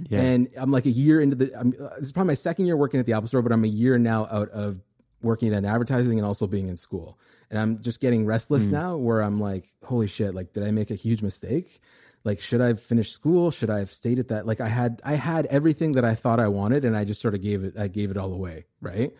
Yeah. 0.09 0.21
And 0.21 0.50
I'm 0.57 0.71
like 0.71 0.85
a 0.85 0.91
year 0.91 1.21
into 1.21 1.35
the, 1.35 1.51
I'm, 1.57 1.73
uh, 1.79 1.89
this 1.95 2.07
is 2.07 2.12
probably 2.12 2.29
my 2.29 2.35
second 2.35 2.65
year 2.65 2.75
working 2.75 3.00
at 3.00 3.05
the 3.05 3.13
Apple 3.13 3.27
Store, 3.27 3.41
but 3.41 3.51
I'm 3.51 3.63
a 3.63 3.67
year 3.67 3.97
now 3.97 4.27
out 4.31 4.50
of 4.50 4.79
working 5.21 5.53
in 5.53 5.65
advertising 5.65 6.17
and 6.17 6.25
also 6.25 6.47
being 6.47 6.67
in 6.67 6.75
school. 6.75 7.17
And 7.50 7.59
I'm 7.59 7.81
just 7.81 8.01
getting 8.01 8.25
restless 8.25 8.67
mm. 8.67 8.71
now 8.71 8.97
where 8.97 9.21
I'm 9.21 9.39
like, 9.39 9.65
holy 9.83 10.07
shit, 10.07 10.33
like, 10.33 10.53
did 10.53 10.63
I 10.63 10.71
make 10.71 10.91
a 10.91 10.95
huge 10.95 11.21
mistake? 11.21 11.79
Like, 12.23 12.39
should 12.39 12.62
I 12.62 12.67
have 12.67 12.81
finished 12.81 13.13
school? 13.13 13.51
Should 13.51 13.69
I 13.69 13.79
have 13.79 13.91
stayed 13.91 14.17
at 14.17 14.29
that? 14.29 14.45
Like, 14.45 14.62
I 14.62 14.69
had, 14.69 15.01
I 15.05 15.15
had 15.15 15.45
everything 15.47 15.91
that 15.93 16.05
I 16.05 16.15
thought 16.15 16.39
I 16.39 16.47
wanted 16.47 16.85
and 16.85 16.97
I 16.97 17.03
just 17.03 17.21
sort 17.21 17.35
of 17.35 17.41
gave 17.41 17.63
it, 17.63 17.77
I 17.77 17.88
gave 17.88 18.12
it 18.12 18.17
all 18.17 18.33
away. 18.33 18.65
Right. 18.81 19.12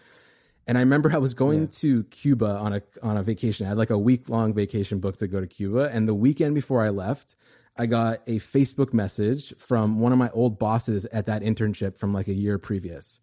And 0.66 0.78
I 0.78 0.82
remember 0.82 1.12
I 1.14 1.18
was 1.18 1.34
going 1.34 1.64
yeah. 1.64 1.68
to 1.72 2.04
Cuba 2.06 2.58
on 2.58 2.74
a, 2.74 2.82
on 3.02 3.18
a 3.18 3.24
vacation. 3.24 3.66
I 3.66 3.70
had 3.70 3.78
like 3.78 3.90
a 3.90 3.98
week 3.98 4.30
long 4.30 4.54
vacation 4.54 5.00
booked 5.00 5.20
to 5.20 5.28
go 5.28 5.42
to 5.42 5.48
Cuba. 5.48 5.90
And 5.92 6.08
the 6.08 6.14
weekend 6.14 6.56
before 6.56 6.82
I 6.82 6.90
left, 6.90 7.36
I 7.76 7.88
got 7.88 8.20
a 8.28 8.38
Facebook 8.40 8.94
message 8.94 9.56
from 9.58 10.00
one 10.00 10.12
of 10.12 10.18
my 10.18 10.30
old 10.32 10.60
bosses 10.60 11.06
at 11.08 11.26
that 11.26 11.42
internship 11.42 11.98
from 11.98 12.14
like 12.14 12.28
a 12.28 12.34
year 12.34 12.60
previous. 12.60 13.20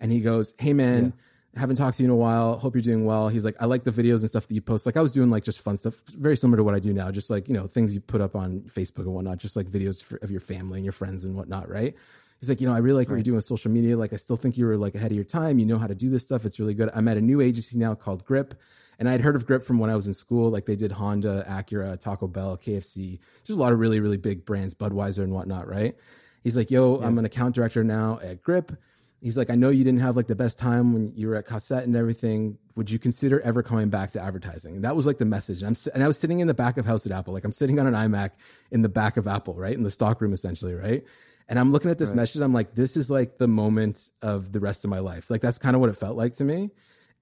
And 0.00 0.10
he 0.10 0.20
goes, 0.20 0.52
Hey 0.58 0.72
man, 0.72 1.12
yeah. 1.54 1.60
haven't 1.60 1.76
talked 1.76 1.98
to 1.98 2.02
you 2.02 2.08
in 2.08 2.12
a 2.12 2.16
while. 2.16 2.58
Hope 2.58 2.74
you're 2.74 2.82
doing 2.82 3.04
well. 3.04 3.28
He's 3.28 3.44
like, 3.44 3.54
I 3.60 3.66
like 3.66 3.84
the 3.84 3.92
videos 3.92 4.20
and 4.20 4.28
stuff 4.28 4.48
that 4.48 4.54
you 4.54 4.60
post. 4.60 4.84
Like 4.84 4.96
I 4.96 5.00
was 5.00 5.12
doing 5.12 5.30
like 5.30 5.44
just 5.44 5.60
fun 5.60 5.76
stuff, 5.76 5.94
very 6.08 6.36
similar 6.36 6.56
to 6.56 6.64
what 6.64 6.74
I 6.74 6.80
do 6.80 6.92
now. 6.92 7.10
Just 7.12 7.30
like, 7.30 7.48
you 7.48 7.54
know, 7.54 7.66
things 7.66 7.94
you 7.94 8.00
put 8.00 8.20
up 8.20 8.34
on 8.34 8.62
Facebook 8.62 9.04
and 9.04 9.14
whatnot, 9.14 9.38
just 9.38 9.54
like 9.54 9.66
videos 9.66 10.02
for, 10.02 10.16
of 10.16 10.30
your 10.30 10.40
family 10.40 10.78
and 10.78 10.84
your 10.84 10.92
friends 10.92 11.24
and 11.24 11.36
whatnot. 11.36 11.68
Right. 11.68 11.94
He's 12.40 12.48
like, 12.48 12.60
you 12.60 12.68
know, 12.68 12.74
I 12.74 12.78
really 12.78 12.98
like 12.98 13.08
what 13.08 13.14
you're 13.14 13.22
doing 13.22 13.36
with 13.36 13.44
social 13.44 13.70
media. 13.70 13.96
Like, 13.96 14.12
I 14.12 14.16
still 14.16 14.36
think 14.36 14.58
you 14.58 14.66
were 14.66 14.76
like 14.76 14.94
ahead 14.94 15.12
of 15.12 15.14
your 15.14 15.24
time. 15.24 15.58
You 15.58 15.66
know 15.66 15.78
how 15.78 15.86
to 15.86 15.94
do 15.94 16.10
this 16.10 16.22
stuff. 16.22 16.44
It's 16.44 16.58
really 16.58 16.74
good. 16.74 16.90
I'm 16.92 17.08
at 17.08 17.16
a 17.16 17.22
new 17.22 17.40
agency 17.40 17.78
now 17.78 17.94
called 17.94 18.24
Grip. 18.24 18.54
And 18.98 19.08
I'd 19.08 19.20
heard 19.20 19.36
of 19.36 19.46
Grip 19.46 19.62
from 19.62 19.78
when 19.78 19.90
I 19.90 19.96
was 19.96 20.06
in 20.06 20.14
school. 20.14 20.50
Like 20.50 20.66
they 20.66 20.76
did 20.76 20.92
Honda, 20.92 21.44
Acura, 21.48 21.98
Taco 21.98 22.26
Bell, 22.26 22.56
KFC, 22.56 23.18
just 23.44 23.58
a 23.58 23.62
lot 23.62 23.72
of 23.72 23.78
really, 23.78 24.00
really 24.00 24.16
big 24.16 24.44
brands, 24.44 24.74
Budweiser 24.74 25.22
and 25.22 25.32
whatnot, 25.32 25.68
right? 25.68 25.96
He's 26.42 26.56
like, 26.56 26.70
yo, 26.70 27.00
yeah. 27.00 27.06
I'm 27.06 27.18
an 27.18 27.24
account 27.24 27.54
director 27.54 27.82
now 27.82 28.20
at 28.22 28.42
Grip. 28.42 28.72
He's 29.20 29.38
like, 29.38 29.48
I 29.48 29.54
know 29.54 29.70
you 29.70 29.84
didn't 29.84 30.00
have 30.00 30.16
like 30.16 30.26
the 30.26 30.34
best 30.34 30.58
time 30.58 30.92
when 30.92 31.12
you 31.16 31.28
were 31.28 31.36
at 31.36 31.46
Cossette 31.46 31.84
and 31.84 31.96
everything. 31.96 32.58
Would 32.76 32.90
you 32.90 32.98
consider 32.98 33.40
ever 33.40 33.62
coming 33.62 33.88
back 33.88 34.10
to 34.10 34.22
advertising? 34.22 34.74
And 34.76 34.84
that 34.84 34.94
was 34.94 35.06
like 35.06 35.16
the 35.16 35.24
message. 35.24 35.62
And, 35.62 35.68
I'm, 35.68 35.92
and 35.94 36.04
I 36.04 36.06
was 36.06 36.18
sitting 36.18 36.40
in 36.40 36.46
the 36.46 36.52
back 36.54 36.76
of 36.76 36.84
House 36.84 37.06
at 37.06 37.12
Apple. 37.12 37.32
Like 37.32 37.44
I'm 37.44 37.52
sitting 37.52 37.80
on 37.80 37.86
an 37.86 37.94
iMac 37.94 38.32
in 38.70 38.82
the 38.82 38.90
back 38.90 39.16
of 39.16 39.26
Apple, 39.26 39.54
right? 39.54 39.74
In 39.74 39.82
the 39.82 39.88
stock 39.88 40.20
room, 40.20 40.34
essentially, 40.34 40.74
right? 40.74 41.04
And 41.48 41.58
I'm 41.58 41.72
looking 41.72 41.90
at 41.90 41.96
this 41.96 42.10
right. 42.10 42.16
message. 42.16 42.42
I'm 42.42 42.52
like, 42.52 42.74
this 42.74 42.98
is 42.98 43.10
like 43.10 43.38
the 43.38 43.48
moment 43.48 44.10
of 44.20 44.52
the 44.52 44.60
rest 44.60 44.84
of 44.84 44.90
my 44.90 44.98
life. 44.98 45.30
Like 45.30 45.40
that's 45.40 45.58
kind 45.58 45.74
of 45.74 45.80
what 45.80 45.88
it 45.88 45.96
felt 45.96 46.18
like 46.18 46.34
to 46.36 46.44
me 46.44 46.70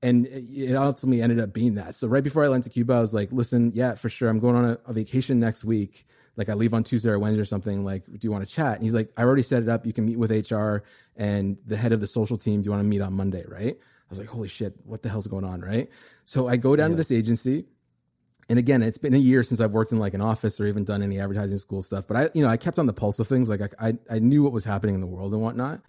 and 0.03 0.27
it 0.27 0.75
ultimately 0.75 1.23
ended 1.23 1.39
up 1.39 1.53
being 1.53 1.77
that. 1.77 1.95
So 1.95 2.09
right 2.09 2.25
before 2.25 2.45
I 2.45 2.49
went 2.49 2.65
to 2.65 2.71
Cuba, 2.71 2.95
I 2.95 3.01
was 3.01 3.15
like, 3.15 3.31
listen, 3.31 3.71
yeah, 3.75 3.95
for 3.95 4.09
sure. 4.09 4.29
I'm 4.29 4.41
going 4.41 4.57
on 4.57 4.65
a, 4.65 4.79
a, 4.87 4.93
vacation 4.93 5.39
next 5.39 5.65
week. 5.65 6.05
Like 6.37 6.49
I 6.49 6.55
leave 6.55 6.75
on 6.75 6.83
Tuesday 6.83 7.11
or 7.11 7.19
Wednesday 7.21 7.43
or 7.43 7.45
something. 7.45 7.85
Like, 7.85 8.05
do 8.07 8.19
you 8.23 8.33
want 8.33 8.47
to 8.47 8.53
chat? 8.53 8.75
And 8.75 8.83
he's 8.83 8.95
like, 8.95 9.13
I 9.17 9.23
already 9.23 9.43
set 9.43 9.63
it 9.63 9.69
up. 9.69 9.87
You 9.87 9.93
can 9.93 10.05
meet 10.05 10.19
with 10.19 10.31
HR 10.31 10.79
and 11.17 11.57
the 11.67 11.77
head 11.77 11.93
of 11.93 12.01
the 12.01 12.07
social 12.07 12.37
team. 12.37 12.61
Do 12.61 12.67
you 12.67 12.71
want 12.73 12.83
to 12.83 12.89
meet 12.89 13.01
on 13.01 13.15
Monday? 13.15 13.45
Right. 13.47 13.77
I 13.77 14.09
was 14.09 14.19
like, 14.19 14.29
holy 14.29 14.49
shit, 14.49 14.75
what 14.85 15.03
the 15.03 15.09
hell's 15.09 15.27
going 15.29 15.45
on? 15.45 15.61
Right. 15.61 15.89
So 16.25 16.49
I 16.49 16.57
go 16.57 16.75
down 16.75 16.91
yeah. 16.91 16.95
to 16.95 16.97
this 16.97 17.13
agency. 17.13 17.67
And 18.49 18.59
again, 18.59 18.83
it's 18.83 18.99
been 18.99 19.15
a 19.15 19.19
year 19.19 19.45
since 19.45 19.61
I've 19.61 19.71
worked 19.71 19.93
in 19.93 19.99
like 20.01 20.15
an 20.15 20.21
office 20.21 20.61
or 20.61 20.67
even 20.67 20.85
done 20.85 21.03
any 21.03 21.21
advertising 21.21 21.57
school 21.59 21.81
stuff. 21.81 22.09
But 22.09 22.17
I, 22.17 22.31
you 22.35 22.43
know, 22.43 22.49
I 22.49 22.57
kept 22.57 22.79
on 22.81 22.87
the 22.87 22.93
pulse 22.93 23.21
of 23.21 23.29
things. 23.29 23.49
Like 23.49 23.61
I, 23.79 23.89
I, 23.89 23.99
I 24.11 24.19
knew 24.19 24.43
what 24.43 24.53
was 24.53 24.65
happening 24.65 24.97
in 24.97 25.01
the 25.01 25.07
world 25.07 25.33
and 25.33 25.41
whatnot. 25.41 25.81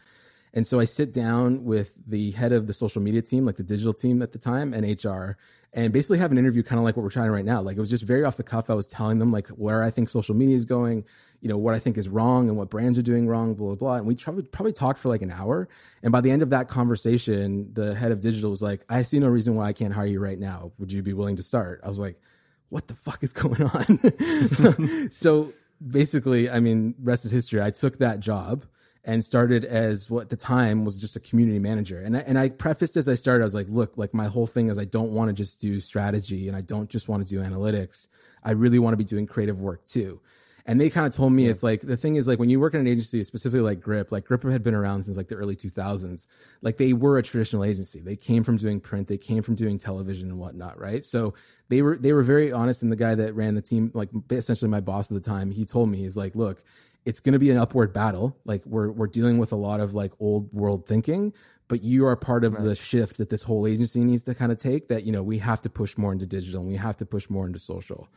And 0.54 0.68
so 0.68 0.80
I 0.80 0.86
sit 0.86 1.14
down 1.14 1.66
with 1.66 1.94
the 2.08 2.32
head 2.32 2.52
of 2.52 2.68
the 2.68 2.74
social 2.74 3.02
media 3.02 3.22
team, 3.22 3.46
like 3.46 3.56
the 3.56 3.64
digital 3.64 3.94
team 3.94 4.22
at 4.22 4.32
the 4.32 4.38
time, 4.38 4.74
and 4.74 4.86
HR, 5.04 5.38
and 5.74 5.92
basically 5.92 6.20
have 6.20 6.32
an 6.32 6.38
interview 6.38 6.62
kind 6.62 6.78
of 6.78 6.86
like 6.86 6.96
what 6.96 7.02
we're 7.02 7.10
trying 7.10 7.32
right 7.32 7.46
now. 7.46 7.60
Like 7.60 7.76
it 7.76 7.80
was 7.80 7.90
just 7.90 8.04
very 8.04 8.24
off 8.24 8.38
the 8.38 8.44
cuff. 8.44 8.70
I 8.70 8.76
was 8.76 8.86
telling 8.86 9.18
them 9.18 9.32
like 9.32 9.48
where 9.50 9.82
I 9.82 9.90
think 9.90 10.10
social 10.10 10.36
media 10.36 10.56
is 10.56 10.66
going, 10.66 11.06
you 11.42 11.50
know, 11.50 11.58
what 11.58 11.74
I 11.74 11.80
think 11.80 11.98
is 11.98 12.08
wrong 12.08 12.48
and 12.48 12.58
what 12.58 12.70
brands 12.70 13.00
are 13.00 13.04
doing 13.04 13.28
wrong, 13.28 13.56
blah, 13.56 13.70
blah, 13.70 13.76
blah. 13.76 13.96
And 13.96 14.06
we 14.06 14.16
probably, 14.16 14.44
probably 14.44 14.74
talked 14.74 15.00
for 15.00 15.10
like 15.10 15.24
an 15.24 15.32
hour. 15.32 15.68
And 16.04 16.12
by 16.12 16.22
the 16.22 16.30
end 16.30 16.44
of 16.44 16.52
that 16.52 16.68
conversation, 16.68 17.74
the 17.74 17.96
head 17.96 18.12
of 18.12 18.20
digital 18.20 18.52
was 18.52 18.62
like, 18.62 18.86
I 18.88 19.02
see 19.02 19.20
no 19.20 19.28
reason 19.28 19.56
why 19.56 19.66
I 19.66 19.74
can't 19.74 19.94
hire 19.94 20.06
you 20.06 20.20
right 20.20 20.40
now. 20.40 20.72
Would 20.78 20.94
you 20.94 21.02
be 21.02 21.14
willing 21.14 21.38
to 21.38 21.44
start? 21.44 21.82
I 21.84 21.90
was 21.90 22.00
like, 22.00 22.22
what 22.70 22.88
the 22.88 22.94
fuck 22.94 23.24
is 23.24 23.34
going 23.34 23.64
on? 23.64 25.10
so 25.12 25.52
basically, 25.86 26.50
I 26.50 26.60
mean, 26.60 26.94
rest 27.02 27.26
is 27.26 27.32
history. 27.32 27.62
I 27.62 27.72
took 27.72 27.98
that 27.98 28.20
job 28.20 28.64
and 29.06 29.24
started 29.24 29.66
as 29.66 30.10
what 30.10 30.22
at 30.22 30.30
the 30.30 30.38
time 30.38 30.86
was 30.86 30.96
just 30.96 31.16
a 31.16 31.20
community 31.20 31.60
manager. 31.60 32.00
And 32.00 32.16
I, 32.16 32.20
and 32.22 32.40
I 32.40 32.50
prefaced 32.50 32.96
as 32.96 33.10
I 33.10 33.16
started, 33.16 33.44
I 33.44 33.46
was 33.46 33.56
like, 33.56 33.68
look, 33.70 33.98
like 33.98 34.14
my 34.14 34.28
whole 34.28 34.48
thing 34.48 34.70
is 34.70 34.78
I 34.78 34.86
don't 34.86 35.12
want 35.12 35.30
to 35.30 35.34
just 35.34 35.60
do 35.60 35.80
strategy 35.80 36.48
and 36.48 36.56
I 36.56 36.62
don't 36.62 36.90
just 36.90 37.10
want 37.10 37.26
to 37.26 37.30
do 37.30 37.42
analytics. 37.42 38.08
I 38.44 38.52
really 38.52 38.80
want 38.80 38.94
to 38.94 38.98
be 38.98 39.04
doing 39.04 39.28
creative 39.28 39.60
work 39.60 39.84
too. 39.86 40.22
And 40.66 40.80
they 40.80 40.90
kind 40.90 41.06
of 41.06 41.14
told 41.14 41.34
me 41.34 41.44
yeah. 41.44 41.52
it's 41.52 41.64
like 41.64 41.82
the 41.82 41.98
thing 41.98 42.16
is 42.16 42.26
like 42.26 42.40
when 42.40 42.50
you 42.50 42.58
work 42.58 42.74
in 42.74 42.80
an 42.80 42.88
agency, 42.88 43.22
specifically 43.26 43.60
like 43.60 43.82
Grip, 43.82 44.14
like 44.14 44.24
Grip 44.24 44.44
had 44.44 44.64
been 44.64 44.74
around 44.74 45.04
since 45.04 45.18
like 45.18 45.28
the 45.28 45.36
early 45.36 45.58
2000s. 45.58 46.28
Like 46.62 46.78
they 46.78 46.94
were 46.94 47.18
a 47.18 47.24
traditional 47.24 47.66
agency. 47.66 48.00
They 48.00 48.16
came 48.16 48.44
from 48.44 48.56
doing 48.56 48.80
print, 48.80 49.10
they 49.10 49.18
came 49.18 49.44
from 49.44 49.56
doing 49.56 49.78
television 49.78 50.30
and 50.30 50.40
whatnot, 50.40 50.80
right? 50.80 51.04
So 51.04 51.34
they 51.68 51.82
were 51.82 51.98
they 51.98 52.14
were 52.14 52.24
very 52.24 52.54
honest. 52.54 52.82
And 52.82 52.90
the 52.90 52.96
guy 52.96 53.14
that 53.14 53.36
ran 53.36 53.56
the 53.56 53.62
team, 53.62 53.92
like 53.94 54.10
essentially 54.32 54.72
my 54.72 54.80
boss 54.80 55.12
at 55.12 55.22
the 55.22 55.30
time, 55.30 55.52
he 55.52 55.66
told 55.66 55.90
me 55.90 55.98
he's 55.98 56.16
like, 56.16 56.34
look, 56.34 56.64
it's 57.06 57.20
going 57.20 57.34
to 57.34 57.40
be 57.40 57.52
an 57.52 57.58
upward 57.58 57.94
battle. 57.94 58.38
Like 58.46 58.66
we're 58.66 58.92
we're 58.92 59.08
dealing 59.08 59.38
with 59.38 59.52
a 59.52 59.56
lot 59.56 59.80
of 59.80 59.94
like 59.94 60.12
old 60.20 60.52
world 60.54 60.88
thinking, 60.88 61.34
but 61.68 61.84
you 61.84 62.06
are 62.06 62.16
part 62.16 62.44
of 62.44 62.54
right. 62.54 62.64
the 62.64 62.76
shift 62.76 63.18
that 63.18 63.30
this 63.30 63.44
whole 63.44 63.68
agency 63.68 64.04
needs 64.04 64.24
to 64.24 64.36
kind 64.36 64.52
of 64.52 64.58
take. 64.58 64.88
That 64.88 65.04
you 65.04 65.12
know 65.12 65.24
we 65.24 65.40
have 65.40 65.62
to 65.62 65.70
push 65.70 65.98
more 65.98 66.12
into 66.12 66.26
digital 66.26 66.62
and 66.62 66.70
we 66.70 66.78
have 66.78 66.98
to 66.98 67.06
push 67.06 67.30
more 67.30 67.46
into 67.46 67.60
social. 67.60 68.08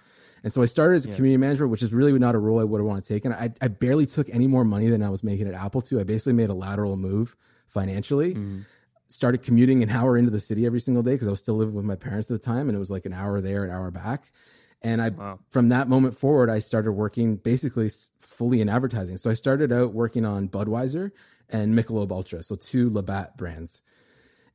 And 0.44 0.52
so 0.52 0.62
I 0.62 0.66
started 0.66 0.96
as 0.96 1.06
a 1.06 1.08
yeah. 1.08 1.16
community 1.16 1.38
manager, 1.38 1.66
which 1.66 1.82
is 1.82 1.92
really 1.92 2.16
not 2.18 2.34
a 2.34 2.38
role 2.38 2.60
I 2.60 2.64
would 2.64 2.78
have 2.78 2.86
wanted 2.86 3.04
to 3.04 3.14
take. 3.14 3.24
And 3.24 3.34
I, 3.34 3.52
I 3.60 3.68
barely 3.68 4.06
took 4.06 4.28
any 4.30 4.46
more 4.46 4.64
money 4.64 4.88
than 4.88 5.02
I 5.02 5.08
was 5.08 5.24
making 5.24 5.48
at 5.48 5.54
Apple 5.54 5.80
too. 5.80 5.98
I 5.98 6.04
basically 6.04 6.34
made 6.34 6.50
a 6.50 6.54
lateral 6.54 6.96
move 6.96 7.36
financially. 7.66 8.34
Mm. 8.34 8.64
Started 9.08 9.42
commuting 9.42 9.82
an 9.82 9.90
hour 9.90 10.16
into 10.16 10.30
the 10.30 10.40
city 10.40 10.66
every 10.66 10.80
single 10.80 11.02
day 11.02 11.12
because 11.12 11.26
I 11.28 11.30
was 11.30 11.40
still 11.40 11.54
living 11.54 11.74
with 11.74 11.84
my 11.84 11.94
parents 11.94 12.30
at 12.30 12.40
the 12.40 12.44
time, 12.44 12.68
and 12.68 12.74
it 12.74 12.78
was 12.78 12.90
like 12.90 13.06
an 13.06 13.12
hour 13.12 13.40
there, 13.40 13.64
an 13.64 13.70
hour 13.70 13.90
back. 13.90 14.30
And 14.82 15.02
I, 15.02 15.08
wow. 15.08 15.38
from 15.50 15.68
that 15.70 15.88
moment 15.88 16.14
forward, 16.14 16.50
I 16.50 16.58
started 16.58 16.92
working 16.92 17.36
basically 17.36 17.88
fully 18.18 18.60
in 18.60 18.68
advertising. 18.68 19.16
So 19.16 19.30
I 19.30 19.34
started 19.34 19.72
out 19.72 19.92
working 19.92 20.24
on 20.24 20.48
Budweiser 20.48 21.10
and 21.48 21.76
Michelob 21.76 22.10
Ultra, 22.12 22.42
so 22.42 22.56
two 22.56 22.90
Labatt 22.90 23.36
brands. 23.36 23.82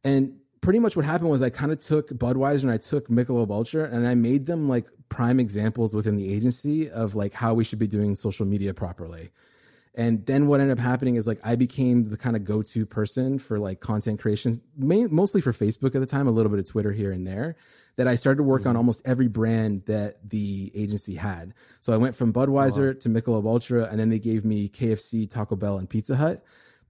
And 0.03 0.37
pretty 0.61 0.79
much 0.79 0.95
what 0.95 1.05
happened 1.05 1.29
was 1.29 1.41
I 1.41 1.49
kind 1.49 1.71
of 1.71 1.79
took 1.79 2.09
Budweiser 2.09 2.63
and 2.63 2.71
I 2.71 2.77
took 2.77 3.07
Michelob 3.07 3.49
Ultra 3.49 3.89
and 3.91 4.07
I 4.07 4.15
made 4.15 4.45
them 4.45 4.69
like 4.69 4.87
prime 5.09 5.39
examples 5.39 5.93
within 5.93 6.15
the 6.15 6.33
agency 6.33 6.89
of 6.89 7.15
like 7.15 7.33
how 7.33 7.53
we 7.53 7.63
should 7.63 7.79
be 7.79 7.87
doing 7.87 8.15
social 8.15 8.45
media 8.45 8.73
properly. 8.73 9.31
And 9.93 10.25
then 10.25 10.47
what 10.47 10.61
ended 10.61 10.77
up 10.77 10.83
happening 10.83 11.15
is 11.15 11.27
like 11.27 11.39
I 11.43 11.55
became 11.55 12.09
the 12.09 12.17
kind 12.17 12.35
of 12.35 12.45
go 12.45 12.61
to 12.61 12.85
person 12.85 13.39
for 13.39 13.59
like 13.59 13.81
content 13.81 14.21
creation, 14.21 14.61
mostly 14.77 15.41
for 15.41 15.51
Facebook 15.51 15.95
at 15.95 15.99
the 15.99 16.05
time, 16.05 16.27
a 16.27 16.31
little 16.31 16.49
bit 16.49 16.59
of 16.59 16.65
Twitter 16.65 16.93
here 16.93 17.11
and 17.11 17.27
there. 17.27 17.57
That 17.97 18.07
I 18.07 18.15
started 18.15 18.37
to 18.37 18.43
work 18.43 18.61
mm-hmm. 18.61 18.69
on 18.69 18.77
almost 18.77 19.01
every 19.03 19.27
brand 19.27 19.83
that 19.87 20.27
the 20.27 20.71
agency 20.73 21.15
had. 21.15 21.53
So 21.81 21.93
I 21.93 21.97
went 21.97 22.15
from 22.15 22.31
Budweiser 22.31 22.93
wow. 22.93 22.99
to 23.01 23.09
Michelob 23.09 23.45
Ultra, 23.45 23.83
and 23.83 23.99
then 23.99 24.07
they 24.07 24.17
gave 24.17 24.45
me 24.45 24.69
KFC, 24.69 25.29
Taco 25.29 25.57
Bell, 25.57 25.77
and 25.77 25.89
Pizza 25.89 26.15
Hut. 26.15 26.41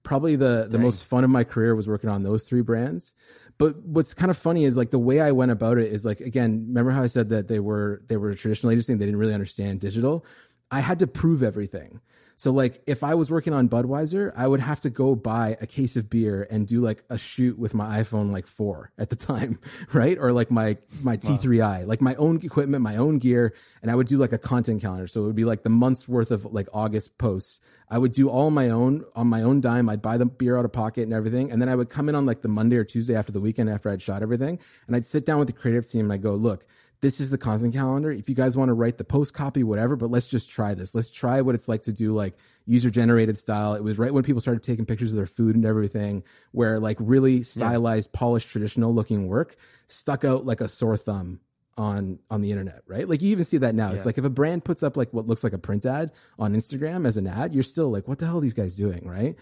Probably 0.04 0.36
the 0.36 0.68
the 0.70 0.78
most 0.78 1.04
fun 1.04 1.24
of 1.24 1.32
my 1.32 1.44
career 1.44 1.76
was 1.76 1.88
working 1.88 2.10
on 2.10 2.22
those 2.22 2.44
three 2.44 2.62
brands. 2.62 3.16
But 3.58 3.78
what's 3.84 4.14
kind 4.14 4.30
of 4.30 4.38
funny 4.38 4.64
is 4.64 4.78
like 4.78 4.92
the 4.92 5.00
way 5.00 5.20
I 5.20 5.32
went 5.32 5.52
about 5.52 5.80
it 5.80 5.92
is 5.92 6.06
like 6.06 6.22
again, 6.22 6.66
remember 6.68 6.92
how 6.92 7.02
I 7.02 7.08
said 7.08 7.30
that 7.30 7.48
they 7.48 7.60
were 7.60 8.04
they 8.08 8.18
were 8.18 8.30
a 8.30 8.36
traditional 8.36 8.72
agency 8.72 8.94
and 8.94 9.02
they 9.02 9.06
didn't 9.06 9.20
really 9.20 9.34
understand 9.34 9.80
digital. 9.80 10.24
I 10.70 10.80
had 10.80 11.00
to 11.00 11.08
prove 11.08 11.44
everything. 11.44 12.00
So 12.42 12.52
like 12.52 12.82
if 12.88 13.04
I 13.04 13.14
was 13.14 13.30
working 13.30 13.54
on 13.54 13.70
Budweiser, 13.70 14.34
I 14.36 14.48
would 14.48 14.62
have 14.62 14.82
to 14.82 14.90
go 14.90 15.14
buy 15.14 15.58
a 15.62 15.68
case 15.68 15.96
of 15.96 16.10
beer 16.10 16.48
and 16.50 16.66
do 16.66 16.82
like 16.82 17.04
a 17.08 17.16
shoot 17.16 17.60
with 17.60 17.76
my 17.76 18.00
iPhone 18.00 18.32
like 18.32 18.48
4 18.48 18.94
at 18.98 19.12
the 19.12 19.16
time, 19.16 19.60
right? 19.94 20.18
Or 20.18 20.34
like 20.34 20.50
my 20.50 20.78
my 21.04 21.18
T3i, 21.18 21.86
like 21.86 22.02
my 22.02 22.16
own 22.16 22.38
equipment, 22.44 22.82
my 22.82 22.96
own 22.96 23.20
gear, 23.20 23.54
and 23.84 23.92
I 23.92 23.96
would 23.96 24.08
do 24.08 24.18
like 24.18 24.32
a 24.32 24.40
content 24.40 24.82
calendar. 24.82 25.06
So 25.06 25.22
it 25.22 25.26
would 25.28 25.36
be 25.36 25.46
like 25.46 25.62
the 25.62 25.70
month's 25.70 26.08
worth 26.08 26.32
of 26.32 26.46
like 26.46 26.68
August 26.74 27.20
posts. 27.20 27.62
I 27.88 28.00
would 28.00 28.12
do 28.12 28.28
all 28.28 28.50
my 28.50 28.70
own 28.70 29.04
on 29.16 29.28
my 29.28 29.44
own 29.44 29.62
dime. 29.62 29.88
I'd 29.88 30.02
buy 30.02 30.18
the 30.18 30.26
beer 30.26 30.58
out 30.58 30.66
of 30.66 30.74
pocket 30.74 31.04
and 31.04 31.14
everything, 31.14 31.52
and 31.52 31.62
then 31.62 31.70
I 31.70 31.76
would 31.76 31.90
come 31.92 32.10
in 32.10 32.16
on 32.16 32.26
like 32.26 32.42
the 32.42 32.48
Monday 32.48 32.78
or 32.78 32.84
Tuesday 32.84 33.14
after 33.14 33.32
the 33.32 33.40
weekend 33.40 33.70
after 33.70 33.92
I'd 33.92 34.02
shot 34.02 34.24
everything, 34.24 34.58
and 34.88 34.96
I'd 34.96 35.06
sit 35.06 35.28
down 35.28 35.38
with 35.38 35.48
the 35.48 35.54
creative 35.54 35.88
team 35.88 36.06
and 36.06 36.14
I 36.14 36.18
go, 36.18 36.34
"Look, 36.34 36.66
this 37.02 37.20
is 37.20 37.32
the 37.32 37.38
content 37.38 37.74
calendar. 37.74 38.12
If 38.12 38.30
you 38.30 38.36
guys 38.36 38.56
want 38.56 38.70
to 38.70 38.74
write 38.74 38.98
the 38.98 39.04
post 39.04 39.34
copy, 39.34 39.64
whatever, 39.64 39.96
but 39.96 40.12
let's 40.12 40.28
just 40.28 40.52
try 40.52 40.76
this. 40.76 40.94
Let's 40.94 41.10
try 41.10 41.42
what 41.42 41.56
it's 41.56 41.68
like 41.68 41.84
to 41.84 41.94
do 41.94 42.14
like 42.14 42.36
user 42.66 42.92
generated 42.92 43.38
style. 43.38 43.74
It 43.74 43.84
was 43.84 43.98
right 43.98 44.14
when 44.14 44.24
people 44.24 44.42
started 44.42 44.64
taking 44.64 44.86
pictures 44.86 45.12
of 45.12 45.18
their 45.18 45.26
food 45.26 45.56
and 45.56 45.66
everything, 45.66 46.24
where 46.52 46.80
like 46.80 46.98
really 47.00 47.44
stylized, 47.44 48.12
yeah. 48.14 48.20
polished, 48.20 48.50
traditional 48.50 48.94
looking 48.94 49.28
work 49.28 49.56
stuck 49.88 50.24
out 50.24 50.46
like 50.46 50.62
a 50.62 50.68
sore 50.68 50.96
thumb 50.96 51.40
on 51.78 52.20
on 52.30 52.42
the 52.42 52.52
internet, 52.52 52.84
right? 52.86 53.10
Like 53.10 53.22
you 53.22 53.32
even 53.32 53.46
see 53.46 53.58
that 53.58 53.74
now. 53.74 53.90
Yeah. 53.90 53.96
It's 53.96 54.06
like 54.06 54.20
if 54.20 54.26
a 54.26 54.30
brand 54.30 54.64
puts 54.64 54.84
up 54.84 54.96
like 54.96 55.12
what 55.12 55.26
looks 55.26 55.44
like 55.44 55.54
a 55.54 55.58
print 55.58 55.86
ad 55.86 56.12
on 56.38 56.54
Instagram 56.54 57.08
as 57.08 57.18
an 57.18 57.26
ad, 57.26 57.54
you're 57.54 57.64
still 57.64 57.90
like, 57.90 58.08
what 58.08 58.20
the 58.20 58.26
hell 58.26 58.38
are 58.38 58.42
these 58.42 58.54
guys 58.54 58.76
doing, 58.76 59.08
right? 59.08 59.36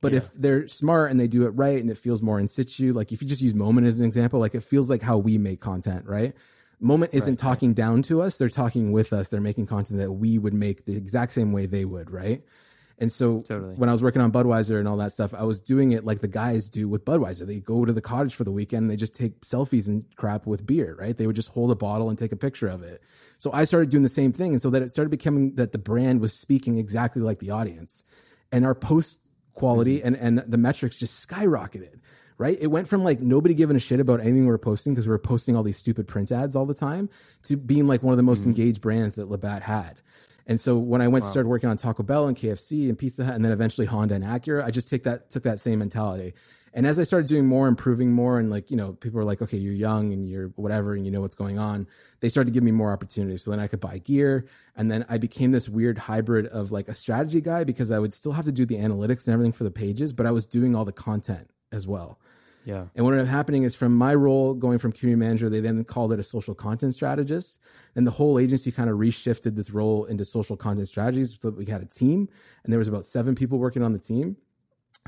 But 0.00 0.12
yeah. 0.12 0.18
if 0.18 0.32
they're 0.34 0.68
smart 0.68 1.10
and 1.10 1.20
they 1.20 1.28
do 1.28 1.46
it 1.46 1.50
right 1.50 1.80
and 1.80 1.90
it 1.90 1.96
feels 1.96 2.22
more 2.22 2.38
in 2.38 2.46
situ, 2.46 2.92
like 2.92 3.12
if 3.12 3.22
you 3.22 3.28
just 3.28 3.42
use 3.42 3.54
Moment 3.54 3.86
as 3.86 4.00
an 4.00 4.06
example, 4.06 4.40
like 4.40 4.54
it 4.54 4.62
feels 4.62 4.90
like 4.90 5.02
how 5.02 5.18
we 5.18 5.38
make 5.38 5.60
content, 5.60 6.06
right? 6.06 6.34
Moment 6.84 7.14
isn't 7.14 7.42
right, 7.42 7.50
talking 7.50 7.72
down 7.72 8.02
to 8.02 8.20
us; 8.20 8.36
they're 8.36 8.48
talking 8.48 8.92
with 8.92 9.12
us. 9.12 9.28
They're 9.28 9.40
making 9.40 9.66
content 9.66 10.00
that 10.00 10.12
we 10.12 10.38
would 10.38 10.54
make 10.54 10.84
the 10.84 10.96
exact 10.96 11.32
same 11.32 11.52
way 11.52 11.66
they 11.66 11.84
would, 11.84 12.10
right? 12.10 12.42
And 12.98 13.10
so 13.10 13.40
totally. 13.40 13.74
when 13.74 13.88
I 13.88 13.92
was 13.92 14.02
working 14.02 14.22
on 14.22 14.30
Budweiser 14.30 14.78
and 14.78 14.86
all 14.86 14.98
that 14.98 15.12
stuff, 15.12 15.34
I 15.34 15.42
was 15.42 15.60
doing 15.60 15.90
it 15.92 16.04
like 16.04 16.20
the 16.20 16.28
guys 16.28 16.68
do 16.68 16.88
with 16.88 17.04
Budweiser. 17.04 17.46
They 17.46 17.58
go 17.58 17.84
to 17.84 17.92
the 17.92 18.00
cottage 18.00 18.34
for 18.34 18.44
the 18.44 18.52
weekend 18.52 18.82
and 18.82 18.90
they 18.90 18.96
just 18.96 19.14
take 19.14 19.40
selfies 19.40 19.88
and 19.88 20.04
crap 20.14 20.46
with 20.46 20.64
beer, 20.64 20.96
right? 20.98 21.16
They 21.16 21.26
would 21.26 21.34
just 21.34 21.50
hold 21.50 21.72
a 21.72 21.74
bottle 21.74 22.08
and 22.08 22.16
take 22.16 22.30
a 22.30 22.36
picture 22.36 22.68
of 22.68 22.82
it. 22.82 23.02
So 23.38 23.52
I 23.52 23.64
started 23.64 23.88
doing 23.88 24.04
the 24.04 24.08
same 24.08 24.32
thing. 24.32 24.52
And 24.52 24.62
so 24.62 24.70
that 24.70 24.82
it 24.82 24.90
started 24.90 25.10
becoming 25.10 25.56
that 25.56 25.72
the 25.72 25.78
brand 25.78 26.20
was 26.20 26.34
speaking 26.34 26.78
exactly 26.78 27.20
like 27.20 27.40
the 27.40 27.50
audience. 27.50 28.04
And 28.52 28.64
our 28.64 28.76
post 28.76 29.20
quality 29.54 29.98
mm-hmm. 29.98 30.14
and, 30.14 30.38
and 30.38 30.52
the 30.52 30.58
metrics 30.58 30.96
just 30.96 31.28
skyrocketed 31.28 31.98
right? 32.38 32.56
It 32.60 32.68
went 32.68 32.88
from 32.88 33.04
like 33.04 33.20
nobody 33.20 33.54
giving 33.54 33.76
a 33.76 33.80
shit 33.80 34.00
about 34.00 34.20
anything 34.20 34.40
we 34.40 34.46
were 34.46 34.58
posting 34.58 34.92
because 34.92 35.06
we 35.06 35.12
were 35.12 35.18
posting 35.18 35.56
all 35.56 35.62
these 35.62 35.76
stupid 35.76 36.06
print 36.06 36.32
ads 36.32 36.56
all 36.56 36.66
the 36.66 36.74
time 36.74 37.08
to 37.44 37.56
being 37.56 37.86
like 37.86 38.02
one 38.02 38.12
of 38.12 38.16
the 38.16 38.22
most 38.22 38.44
mm. 38.44 38.46
engaged 38.46 38.80
brands 38.80 39.14
that 39.16 39.30
Labatt 39.30 39.62
had. 39.62 40.00
And 40.46 40.60
so 40.60 40.76
when 40.78 41.00
I 41.00 41.08
went 41.08 41.24
wow. 41.24 41.30
started 41.30 41.48
working 41.48 41.70
on 41.70 41.76
Taco 41.76 42.02
Bell 42.02 42.26
and 42.26 42.36
KFC 42.36 42.88
and 42.88 42.98
Pizza 42.98 43.24
Hut 43.24 43.34
and 43.34 43.44
then 43.44 43.52
eventually 43.52 43.86
Honda 43.86 44.14
and 44.14 44.24
Acura, 44.24 44.64
I 44.64 44.70
just 44.70 44.88
take 44.88 45.04
that 45.04 45.30
took 45.30 45.44
that 45.44 45.60
same 45.60 45.78
mentality. 45.78 46.34
And 46.76 46.88
as 46.88 46.98
I 46.98 47.04
started 47.04 47.28
doing 47.28 47.46
more, 47.46 47.68
improving 47.68 48.10
more, 48.10 48.40
and 48.40 48.50
like, 48.50 48.68
you 48.68 48.76
know, 48.76 48.94
people 48.94 49.18
were 49.18 49.24
like, 49.24 49.40
okay, 49.40 49.56
you're 49.56 49.72
young 49.72 50.12
and 50.12 50.28
you're 50.28 50.48
whatever, 50.56 50.94
and 50.94 51.06
you 51.06 51.12
know 51.12 51.20
what's 51.20 51.36
going 51.36 51.56
on. 51.56 51.86
They 52.18 52.28
started 52.28 52.50
to 52.50 52.52
give 52.52 52.64
me 52.64 52.72
more 52.72 52.92
opportunities. 52.92 53.44
So 53.44 53.52
then 53.52 53.60
I 53.60 53.68
could 53.68 53.78
buy 53.78 53.98
gear. 53.98 54.48
And 54.74 54.90
then 54.90 55.06
I 55.08 55.18
became 55.18 55.52
this 55.52 55.68
weird 55.68 55.98
hybrid 55.98 56.46
of 56.48 56.72
like 56.72 56.88
a 56.88 56.94
strategy 56.94 57.40
guy 57.40 57.62
because 57.62 57.92
I 57.92 58.00
would 58.00 58.12
still 58.12 58.32
have 58.32 58.44
to 58.46 58.52
do 58.52 58.66
the 58.66 58.74
analytics 58.74 59.28
and 59.28 59.34
everything 59.34 59.52
for 59.52 59.62
the 59.62 59.70
pages, 59.70 60.12
but 60.12 60.26
I 60.26 60.32
was 60.32 60.48
doing 60.48 60.74
all 60.74 60.84
the 60.84 60.92
content 60.92 61.48
as 61.70 61.86
well. 61.86 62.18
Yeah. 62.64 62.86
And 62.94 63.04
what 63.04 63.12
ended 63.12 63.26
up 63.26 63.30
happening 63.30 63.62
is 63.64 63.74
from 63.74 63.94
my 63.94 64.14
role 64.14 64.54
going 64.54 64.78
from 64.78 64.92
community 64.92 65.18
manager, 65.20 65.50
they 65.50 65.60
then 65.60 65.84
called 65.84 66.12
it 66.12 66.18
a 66.18 66.22
social 66.22 66.54
content 66.54 66.94
strategist. 66.94 67.60
And 67.94 68.06
the 68.06 68.10
whole 68.10 68.38
agency 68.38 68.72
kind 68.72 68.88
of 68.88 68.96
reshifted 68.98 69.54
this 69.54 69.70
role 69.70 70.04
into 70.06 70.24
social 70.24 70.56
content 70.56 70.88
strategies. 70.88 71.38
So 71.40 71.50
we 71.50 71.66
had 71.66 71.82
a 71.82 71.86
team 71.86 72.28
and 72.64 72.72
there 72.72 72.78
was 72.78 72.88
about 72.88 73.04
seven 73.04 73.34
people 73.34 73.58
working 73.58 73.82
on 73.82 73.92
the 73.92 73.98
team. 73.98 74.36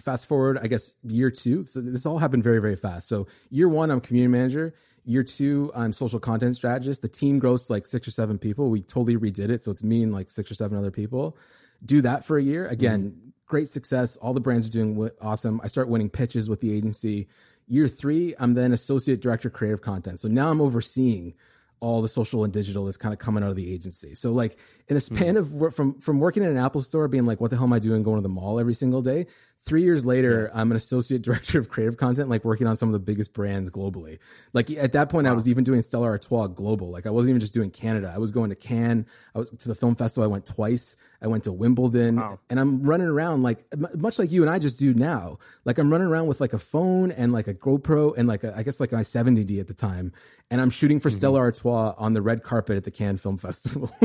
Fast 0.00 0.28
forward, 0.28 0.58
I 0.62 0.66
guess 0.66 0.94
year 1.02 1.30
two. 1.30 1.62
So 1.62 1.80
this 1.80 2.04
all 2.04 2.18
happened 2.18 2.44
very, 2.44 2.60
very 2.60 2.76
fast. 2.76 3.08
So 3.08 3.26
year 3.48 3.68
one, 3.68 3.90
I'm 3.90 4.00
community 4.00 4.30
manager. 4.30 4.74
Year 5.04 5.22
two, 5.22 5.72
I'm 5.74 5.92
social 5.92 6.20
content 6.20 6.56
strategist. 6.56 7.00
The 7.00 7.08
team 7.08 7.38
grows 7.38 7.66
to 7.66 7.72
like 7.72 7.86
six 7.86 8.06
or 8.06 8.10
seven 8.10 8.38
people. 8.38 8.68
We 8.68 8.82
totally 8.82 9.16
redid 9.16 9.48
it. 9.48 9.62
So 9.62 9.70
it's 9.70 9.82
me 9.82 10.02
and 10.02 10.12
like 10.12 10.30
six 10.30 10.50
or 10.50 10.54
seven 10.54 10.76
other 10.76 10.90
people. 10.90 11.38
Do 11.82 12.02
that 12.02 12.24
for 12.24 12.36
a 12.36 12.42
year. 12.42 12.66
Again, 12.66 13.12
mm 13.12 13.26
great 13.46 13.68
success. 13.68 14.16
All 14.16 14.34
the 14.34 14.40
brands 14.40 14.68
are 14.68 14.72
doing 14.72 15.10
awesome. 15.20 15.60
I 15.62 15.68
start 15.68 15.88
winning 15.88 16.10
pitches 16.10 16.48
with 16.48 16.60
the 16.60 16.76
agency. 16.76 17.28
Year 17.66 17.88
three, 17.88 18.34
I'm 18.38 18.54
then 18.54 18.72
associate 18.72 19.20
director 19.20 19.50
creative 19.50 19.80
content. 19.80 20.20
So 20.20 20.28
now 20.28 20.50
I'm 20.50 20.60
overseeing 20.60 21.34
all 21.80 22.00
the 22.00 22.08
social 22.08 22.42
and 22.44 22.52
digital 22.52 22.84
that's 22.84 22.96
kind 22.96 23.12
of 23.12 23.18
coming 23.18 23.44
out 23.44 23.50
of 23.50 23.56
the 23.56 23.72
agency. 23.72 24.14
So 24.14 24.32
like 24.32 24.58
in 24.88 24.96
a 24.96 25.00
span 25.00 25.34
mm. 25.34 25.66
of 25.66 25.74
from 25.74 26.00
from 26.00 26.20
working 26.20 26.42
in 26.42 26.48
an 26.48 26.56
Apple 26.56 26.80
store, 26.80 27.08
being 27.08 27.26
like, 27.26 27.40
what 27.40 27.50
the 27.50 27.56
hell 27.56 27.66
am 27.66 27.72
I 27.72 27.78
doing 27.78 28.02
going 28.02 28.16
to 28.16 28.22
the 28.22 28.28
mall 28.28 28.58
every 28.58 28.74
single 28.74 29.02
day? 29.02 29.26
Three 29.66 29.82
years 29.82 30.06
later. 30.06 30.48
I'm 30.54 30.70
an 30.70 30.76
associate 30.76 31.22
director 31.22 31.58
of 31.58 31.68
creative 31.68 31.96
content, 31.96 32.28
like 32.28 32.44
working 32.44 32.68
on 32.68 32.76
some 32.76 32.88
of 32.88 32.92
the 32.92 33.00
biggest 33.00 33.34
brands 33.34 33.68
globally. 33.68 34.20
Like 34.52 34.70
at 34.70 34.92
that 34.92 35.08
point, 35.08 35.24
wow. 35.24 35.32
I 35.32 35.34
was 35.34 35.48
even 35.48 35.64
doing 35.64 35.82
Stella 35.82 36.06
Artois 36.06 36.46
global. 36.46 36.90
Like 36.90 37.04
I 37.04 37.10
wasn't 37.10 37.30
even 37.30 37.40
just 37.40 37.52
doing 37.52 37.70
Canada. 37.70 38.12
I 38.14 38.18
was 38.18 38.30
going 38.30 38.50
to 38.50 38.56
Cannes. 38.56 39.06
I 39.34 39.40
was 39.40 39.50
to 39.50 39.68
the 39.68 39.74
film 39.74 39.96
festival. 39.96 40.24
I 40.24 40.32
went 40.32 40.46
twice. 40.46 40.96
I 41.20 41.26
went 41.26 41.44
to 41.44 41.52
Wimbledon, 41.52 42.16
wow. 42.16 42.38
and 42.48 42.60
I'm 42.60 42.82
running 42.82 43.06
around 43.08 43.42
like 43.42 43.64
much 43.96 44.18
like 44.18 44.30
you 44.30 44.42
and 44.42 44.50
I 44.50 44.58
just 44.58 44.78
do 44.78 44.94
now. 44.94 45.38
Like 45.64 45.78
I'm 45.78 45.90
running 45.90 46.06
around 46.06 46.26
with 46.26 46.40
like 46.40 46.52
a 46.52 46.58
phone 46.58 47.10
and 47.10 47.32
like 47.32 47.48
a 47.48 47.54
GoPro 47.54 48.16
and 48.16 48.28
like 48.28 48.44
a, 48.44 48.56
I 48.56 48.62
guess 48.62 48.78
like 48.78 48.92
my 48.92 49.00
70D 49.00 49.58
at 49.58 49.66
the 49.66 49.74
time, 49.74 50.12
and 50.50 50.60
I'm 50.60 50.70
shooting 50.70 51.00
for 51.00 51.08
mm-hmm. 51.08 51.16
Stella 51.16 51.40
Artois 51.40 51.94
on 51.96 52.12
the 52.12 52.22
red 52.22 52.42
carpet 52.42 52.76
at 52.76 52.84
the 52.84 52.90
Cannes 52.90 53.16
Film 53.16 53.38
Festival. 53.38 53.90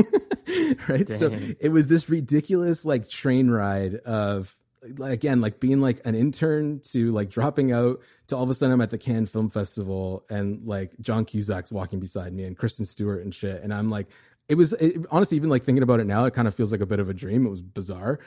right. 0.88 1.06
Dang. 1.06 1.18
So 1.18 1.36
it 1.60 1.68
was 1.68 1.88
this 1.88 2.08
ridiculous 2.08 2.84
like 2.84 3.08
train 3.08 3.50
ride 3.50 3.94
of 3.96 4.54
again 5.00 5.40
like 5.40 5.60
being 5.60 5.80
like 5.80 6.00
an 6.04 6.14
intern 6.14 6.80
to 6.80 7.10
like 7.12 7.30
dropping 7.30 7.72
out 7.72 8.00
to 8.26 8.36
all 8.36 8.42
of 8.42 8.50
a 8.50 8.54
sudden 8.54 8.74
I'm 8.74 8.80
at 8.80 8.90
the 8.90 8.98
Cannes 8.98 9.26
Film 9.26 9.48
Festival 9.48 10.24
and 10.28 10.66
like 10.66 10.98
John 11.00 11.24
Cusack's 11.24 11.70
walking 11.70 12.00
beside 12.00 12.32
me 12.32 12.44
and 12.44 12.56
Kristen 12.56 12.84
Stewart 12.84 13.22
and 13.22 13.34
shit. 13.34 13.62
And 13.62 13.72
I'm 13.72 13.90
like 13.90 14.08
it 14.48 14.56
was 14.56 14.72
it, 14.74 14.96
honestly 15.10 15.36
even 15.36 15.50
like 15.50 15.62
thinking 15.62 15.82
about 15.82 16.00
it 16.00 16.06
now 16.06 16.24
it 16.24 16.34
kind 16.34 16.48
of 16.48 16.54
feels 16.54 16.72
like 16.72 16.80
a 16.80 16.86
bit 16.86 17.00
of 17.00 17.08
a 17.08 17.14
dream. 17.14 17.46
It 17.46 17.50
was 17.50 17.62
bizarre. 17.62 18.18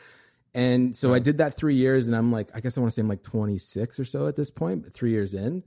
And 0.54 0.96
so 0.96 1.13
I 1.13 1.20
did 1.20 1.39
that 1.39 1.56
3 1.56 1.76
years 1.76 2.08
and 2.08 2.15
I'm 2.15 2.32
like 2.32 2.50
I 2.56 2.62
guess 2.62 2.78
I 2.78 2.82
want 2.82 2.91
to 2.91 2.96
say 2.96 3.02
I'm 3.02 3.10
like 3.10 3.24
26 3.24 4.00
or 4.00 4.06
so 4.06 4.28
at 4.28 4.38
this 4.38 4.52
point 4.52 4.84
but 4.84 4.94
3 4.94 5.12
years 5.12 5.34
in 5.34 5.63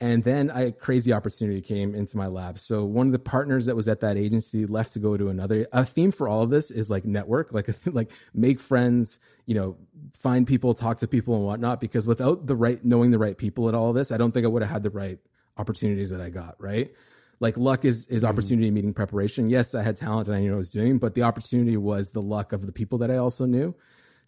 and 0.00 0.24
then 0.24 0.50
a 0.54 0.72
crazy 0.72 1.12
opportunity 1.12 1.60
came 1.60 1.94
into 1.94 2.16
my 2.16 2.26
lab. 2.26 2.58
So 2.58 2.84
one 2.84 3.06
of 3.06 3.12
the 3.12 3.18
partners 3.18 3.66
that 3.66 3.76
was 3.76 3.86
at 3.86 4.00
that 4.00 4.16
agency 4.16 4.64
left 4.64 4.94
to 4.94 4.98
go 4.98 5.18
to 5.18 5.28
another. 5.28 5.66
A 5.72 5.84
theme 5.84 6.10
for 6.10 6.26
all 6.26 6.42
of 6.42 6.48
this 6.48 6.70
is 6.70 6.90
like 6.90 7.04
network, 7.04 7.52
like 7.52 7.68
like 7.86 8.10
make 8.32 8.60
friends, 8.60 9.18
you 9.44 9.54
know, 9.54 9.76
find 10.16 10.46
people, 10.46 10.72
talk 10.72 10.98
to 10.98 11.08
people, 11.08 11.34
and 11.34 11.44
whatnot. 11.44 11.80
Because 11.80 12.06
without 12.06 12.46
the 12.46 12.56
right 12.56 12.82
knowing 12.82 13.10
the 13.10 13.18
right 13.18 13.36
people 13.36 13.68
at 13.68 13.74
all 13.74 13.90
of 13.90 13.94
this, 13.94 14.10
I 14.10 14.16
don't 14.16 14.32
think 14.32 14.46
I 14.46 14.48
would 14.48 14.62
have 14.62 14.70
had 14.70 14.82
the 14.82 14.90
right 14.90 15.18
opportunities 15.58 16.10
that 16.10 16.22
I 16.22 16.30
got. 16.30 16.56
Right. 16.58 16.90
Like 17.38 17.58
luck 17.58 17.84
is 17.84 18.06
is 18.08 18.22
mm-hmm. 18.22 18.30
opportunity 18.30 18.70
meeting 18.70 18.94
preparation. 18.94 19.50
Yes, 19.50 19.74
I 19.74 19.82
had 19.82 19.96
talent 19.96 20.28
and 20.28 20.36
I 20.36 20.40
knew 20.40 20.50
what 20.50 20.56
I 20.56 20.58
was 20.58 20.70
doing, 20.70 20.98
but 20.98 21.14
the 21.14 21.24
opportunity 21.24 21.76
was 21.76 22.12
the 22.12 22.22
luck 22.22 22.54
of 22.54 22.64
the 22.64 22.72
people 22.72 22.98
that 22.98 23.10
I 23.10 23.18
also 23.18 23.44
knew. 23.44 23.74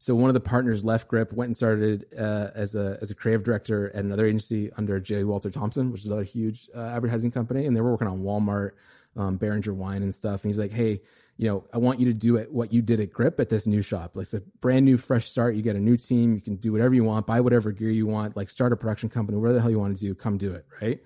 So 0.02 0.16
one 0.16 0.28
of 0.28 0.34
the 0.34 0.40
partners 0.40 0.84
left 0.84 1.06
Grip, 1.06 1.32
went 1.32 1.46
and 1.46 1.56
started 1.56 2.06
uh, 2.18 2.48
as 2.56 2.74
a 2.74 2.98
as 3.00 3.12
a 3.12 3.14
creative 3.14 3.44
director 3.44 3.88
at 3.90 4.04
another 4.04 4.26
agency 4.26 4.68
under 4.76 4.98
J. 4.98 5.22
Walter 5.22 5.48
Thompson, 5.48 5.92
which 5.92 6.00
is 6.00 6.08
another 6.08 6.24
huge 6.24 6.68
uh, 6.74 6.80
advertising 6.80 7.30
company, 7.30 7.66
and 7.66 7.76
they 7.76 7.80
were 7.80 7.92
working 7.92 8.08
on 8.08 8.24
Walmart, 8.24 8.72
um, 9.16 9.36
Beringer 9.36 9.72
wine 9.72 10.02
and 10.02 10.12
stuff. 10.12 10.42
And 10.42 10.48
he's 10.48 10.58
like, 10.58 10.72
"Hey, 10.72 11.02
you 11.36 11.48
know, 11.48 11.68
I 11.72 11.78
want 11.78 12.00
you 12.00 12.06
to 12.06 12.14
do 12.14 12.34
it 12.36 12.52
what 12.52 12.72
you 12.72 12.82
did 12.82 12.98
at 12.98 13.12
Grip 13.12 13.38
at 13.38 13.48
this 13.48 13.64
new 13.64 13.80
shop. 13.80 14.16
Like 14.16 14.24
it's 14.24 14.34
a 14.34 14.40
brand 14.60 14.86
new, 14.86 14.96
fresh 14.96 15.26
start. 15.26 15.54
You 15.54 15.62
get 15.62 15.76
a 15.76 15.80
new 15.80 15.96
team. 15.96 16.34
You 16.34 16.40
can 16.40 16.56
do 16.56 16.72
whatever 16.72 16.94
you 16.94 17.04
want, 17.04 17.28
buy 17.28 17.40
whatever 17.40 17.70
gear 17.70 17.90
you 17.90 18.08
want, 18.08 18.36
like 18.36 18.50
start 18.50 18.72
a 18.72 18.76
production 18.76 19.08
company, 19.08 19.38
whatever 19.38 19.54
the 19.54 19.60
hell 19.60 19.70
you 19.70 19.78
want 19.78 19.96
to 19.96 20.04
do, 20.04 20.16
come 20.16 20.36
do 20.36 20.52
it, 20.52 20.66
right?" 20.82 20.98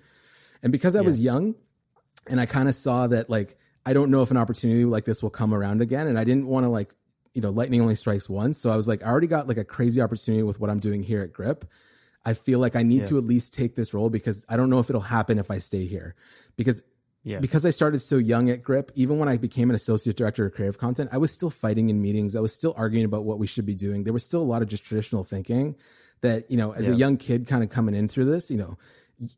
And 0.63 0.71
because 0.71 0.95
I 0.95 1.01
yeah. 1.01 1.05
was 1.05 1.21
young, 1.21 1.53
and 2.25 2.41
I 2.41 2.47
kind 2.47 2.67
of 2.67 2.73
saw 2.73 3.05
that 3.05 3.29
like 3.29 3.59
I 3.85 3.93
don't 3.93 4.09
know 4.09 4.23
if 4.23 4.31
an 4.31 4.37
opportunity 4.37 4.85
like 4.85 5.05
this 5.05 5.21
will 5.21 5.29
come 5.29 5.53
around 5.53 5.83
again, 5.83 6.07
and 6.07 6.17
I 6.17 6.23
didn't 6.23 6.47
want 6.47 6.63
to 6.63 6.69
like 6.69 6.95
you 7.33 7.41
know, 7.41 7.49
lightning 7.49 7.81
only 7.81 7.95
strikes 7.95 8.29
once. 8.29 8.59
So 8.59 8.71
I 8.71 8.75
was 8.75 8.87
like, 8.87 9.03
I 9.03 9.09
already 9.09 9.27
got 9.27 9.47
like 9.47 9.57
a 9.57 9.63
crazy 9.63 10.01
opportunity 10.01 10.43
with 10.43 10.59
what 10.59 10.69
I'm 10.69 10.79
doing 10.79 11.03
here 11.03 11.21
at 11.21 11.33
Grip. 11.33 11.65
I 12.25 12.33
feel 12.33 12.59
like 12.59 12.75
I 12.75 12.83
need 12.83 13.03
yeah. 13.03 13.09
to 13.09 13.17
at 13.17 13.23
least 13.23 13.53
take 13.53 13.75
this 13.75 13.93
role 13.93 14.09
because 14.09 14.45
I 14.49 14.57
don't 14.57 14.69
know 14.69 14.79
if 14.79 14.89
it'll 14.89 15.01
happen 15.01 15.39
if 15.39 15.49
I 15.49 15.59
stay 15.59 15.85
here. 15.85 16.15
Because 16.55 16.83
yeah. 17.23 17.39
because 17.39 17.65
I 17.65 17.69
started 17.69 17.99
so 17.99 18.17
young 18.17 18.49
at 18.49 18.63
Grip, 18.63 18.91
even 18.95 19.19
when 19.19 19.29
I 19.29 19.37
became 19.37 19.69
an 19.69 19.75
associate 19.75 20.17
director 20.17 20.45
of 20.45 20.53
creative 20.53 20.77
content, 20.77 21.09
I 21.11 21.17
was 21.17 21.31
still 21.31 21.49
fighting 21.49 21.89
in 21.89 22.01
meetings. 22.01 22.35
I 22.35 22.39
was 22.39 22.53
still 22.53 22.73
arguing 22.77 23.05
about 23.05 23.23
what 23.23 23.39
we 23.39 23.47
should 23.47 23.65
be 23.65 23.75
doing. 23.75 24.03
There 24.03 24.13
was 24.13 24.23
still 24.23 24.41
a 24.41 24.43
lot 24.43 24.61
of 24.61 24.67
just 24.67 24.83
traditional 24.83 25.23
thinking 25.23 25.75
that, 26.21 26.49
you 26.49 26.57
know, 26.57 26.71
as 26.71 26.87
yeah. 26.87 26.95
a 26.95 26.97
young 26.97 27.17
kid 27.17 27.47
kind 27.47 27.63
of 27.63 27.69
coming 27.69 27.95
in 27.95 28.07
through 28.07 28.25
this, 28.25 28.49
you 28.49 28.57
know, 28.57 28.77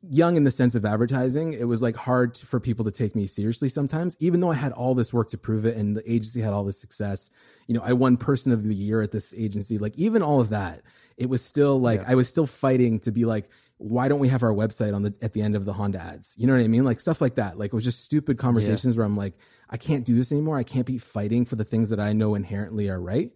young 0.01 0.35
in 0.35 0.43
the 0.43 0.51
sense 0.51 0.75
of 0.75 0.85
advertising, 0.85 1.53
it 1.53 1.67
was 1.67 1.81
like 1.81 1.95
hard 1.95 2.37
for 2.37 2.59
people 2.59 2.83
to 2.85 2.91
take 2.91 3.15
me 3.15 3.27
seriously 3.27 3.69
sometimes, 3.69 4.17
even 4.19 4.39
though 4.39 4.51
I 4.51 4.55
had 4.55 4.71
all 4.73 4.93
this 4.93 5.13
work 5.13 5.29
to 5.29 5.37
prove 5.37 5.65
it 5.65 5.77
and 5.77 5.95
the 5.95 6.11
agency 6.11 6.41
had 6.41 6.53
all 6.53 6.63
this 6.63 6.79
success. 6.79 7.31
You 7.67 7.75
know, 7.75 7.81
I 7.83 7.93
won 7.93 8.17
person 8.17 8.51
of 8.51 8.63
the 8.63 8.75
year 8.75 9.01
at 9.01 9.11
this 9.11 9.33
agency. 9.37 9.77
Like 9.77 9.95
even 9.95 10.21
all 10.21 10.41
of 10.41 10.49
that, 10.49 10.81
it 11.17 11.29
was 11.29 11.43
still 11.43 11.79
like, 11.79 12.01
yeah. 12.01 12.11
I 12.11 12.15
was 12.15 12.27
still 12.27 12.45
fighting 12.45 12.99
to 13.01 13.11
be 13.11 13.25
like, 13.25 13.49
why 13.77 14.09
don't 14.09 14.19
we 14.19 14.27
have 14.27 14.43
our 14.43 14.53
website 14.53 14.93
on 14.93 15.03
the 15.03 15.15
at 15.21 15.31
the 15.31 15.41
end 15.41 15.55
of 15.55 15.63
the 15.63 15.71
Honda 15.71 15.99
ads? 15.99 16.35
You 16.37 16.47
know 16.47 16.53
what 16.53 16.61
I 16.61 16.67
mean? 16.67 16.83
Like 16.83 16.99
stuff 16.99 17.21
like 17.21 17.35
that. 17.35 17.57
Like 17.57 17.67
it 17.67 17.73
was 17.73 17.85
just 17.85 18.03
stupid 18.03 18.37
conversations 18.37 18.95
yeah. 18.95 18.99
where 18.99 19.05
I'm 19.05 19.15
like, 19.15 19.35
I 19.69 19.77
can't 19.77 20.03
do 20.03 20.15
this 20.15 20.33
anymore. 20.33 20.57
I 20.57 20.63
can't 20.63 20.85
be 20.85 20.97
fighting 20.97 21.45
for 21.45 21.55
the 21.55 21.63
things 21.63 21.89
that 21.91 21.99
I 21.99 22.11
know 22.11 22.35
inherently 22.35 22.89
are 22.89 22.99
right. 22.99 23.31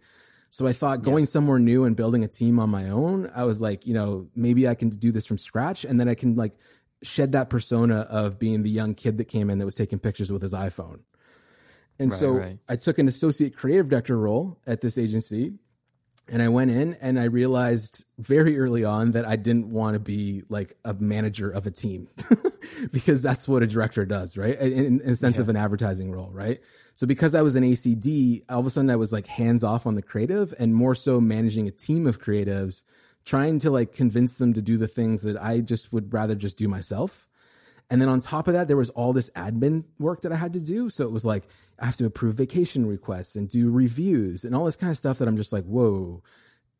So 0.53 0.67
I 0.67 0.71
thought 0.71 1.01
going 1.01 1.23
yeah. 1.23 1.29
somewhere 1.29 1.57
new 1.57 1.83
and 1.83 1.95
building 1.95 2.23
a 2.23 2.27
team 2.27 2.59
on 2.59 2.69
my 2.69 2.87
own, 2.89 3.27
I 3.33 3.43
was 3.43 3.59
like, 3.59 3.87
you 3.87 3.95
know, 3.95 4.27
maybe 4.35 4.67
I 4.67 4.75
can 4.75 4.89
do 4.89 5.11
this 5.11 5.25
from 5.25 5.39
scratch 5.39 5.83
and 5.83 5.99
then 5.99 6.07
I 6.07 6.13
can 6.13 6.35
like 6.35 6.53
shed 7.01 7.31
that 7.31 7.49
persona 7.49 8.01
of 8.01 8.37
being 8.37 8.61
the 8.61 8.69
young 8.69 8.93
kid 8.93 9.17
that 9.17 9.25
came 9.25 9.49
in 9.49 9.57
that 9.57 9.65
was 9.65 9.73
taking 9.73 9.97
pictures 9.97 10.31
with 10.31 10.43
his 10.43 10.53
iPhone. 10.53 10.99
And 11.97 12.11
right, 12.11 12.19
so 12.19 12.31
right. 12.33 12.59
I 12.69 12.75
took 12.75 12.99
an 12.99 13.07
associate 13.07 13.55
creative 13.55 13.89
director 13.89 14.15
role 14.15 14.59
at 14.67 14.81
this 14.81 14.95
agency 14.95 15.55
and 16.29 16.41
I 16.41 16.47
went 16.47 16.71
in 16.71 16.93
and 17.01 17.19
I 17.19 17.25
realized 17.25 18.05
very 18.17 18.57
early 18.57 18.85
on 18.85 19.11
that 19.11 19.25
I 19.25 19.35
didn't 19.35 19.69
want 19.69 19.95
to 19.95 19.99
be 19.99 20.43
like 20.47 20.73
a 20.85 20.93
manager 20.93 21.49
of 21.49 21.67
a 21.67 21.71
team 21.71 22.07
because 22.91 23.21
that's 23.21 23.47
what 23.47 23.61
a 23.61 23.67
director 23.67 24.05
does, 24.05 24.37
right? 24.37 24.57
In, 24.57 25.01
in 25.01 25.09
a 25.11 25.15
sense 25.17 25.35
yeah. 25.35 25.41
of 25.41 25.49
an 25.49 25.57
advertising 25.57 26.11
role, 26.11 26.31
right? 26.31 26.59
So 26.93 27.05
because 27.05 27.35
I 27.35 27.41
was 27.41 27.55
an 27.55 27.63
ACD, 27.63 28.43
all 28.49 28.59
of 28.59 28.65
a 28.65 28.69
sudden 28.69 28.89
I 28.89 28.95
was 28.95 29.11
like 29.11 29.27
hands 29.27 29.63
off 29.65 29.85
on 29.85 29.95
the 29.95 30.01
creative 30.01 30.53
and 30.57 30.73
more 30.73 30.95
so 30.95 31.19
managing 31.19 31.67
a 31.67 31.71
team 31.71 32.07
of 32.07 32.21
creatives, 32.21 32.83
trying 33.25 33.59
to 33.59 33.69
like 33.69 33.93
convince 33.93 34.37
them 34.37 34.53
to 34.53 34.61
do 34.61 34.77
the 34.77 34.87
things 34.87 35.23
that 35.23 35.41
I 35.41 35.59
just 35.59 35.91
would 35.91 36.13
rather 36.13 36.35
just 36.35 36.57
do 36.57 36.69
myself. 36.69 37.27
And 37.89 38.01
then 38.01 38.07
on 38.07 38.21
top 38.21 38.47
of 38.47 38.53
that, 38.53 38.69
there 38.69 38.77
was 38.77 38.89
all 38.91 39.11
this 39.11 39.29
admin 39.31 39.83
work 39.99 40.21
that 40.21 40.31
I 40.31 40.37
had 40.37 40.53
to 40.53 40.61
do. 40.61 40.89
So 40.89 41.05
it 41.05 41.11
was 41.11 41.25
like, 41.25 41.43
I 41.79 41.85
have 41.85 41.95
to 41.97 42.05
approve 42.05 42.35
vacation 42.35 42.85
requests 42.85 43.35
and 43.35 43.49
do 43.49 43.71
reviews 43.71 44.43
and 44.43 44.55
all 44.55 44.65
this 44.65 44.75
kind 44.75 44.91
of 44.91 44.97
stuff 44.97 45.17
that 45.19 45.27
I'm 45.27 45.37
just 45.37 45.53
like, 45.53 45.65
whoa. 45.65 46.21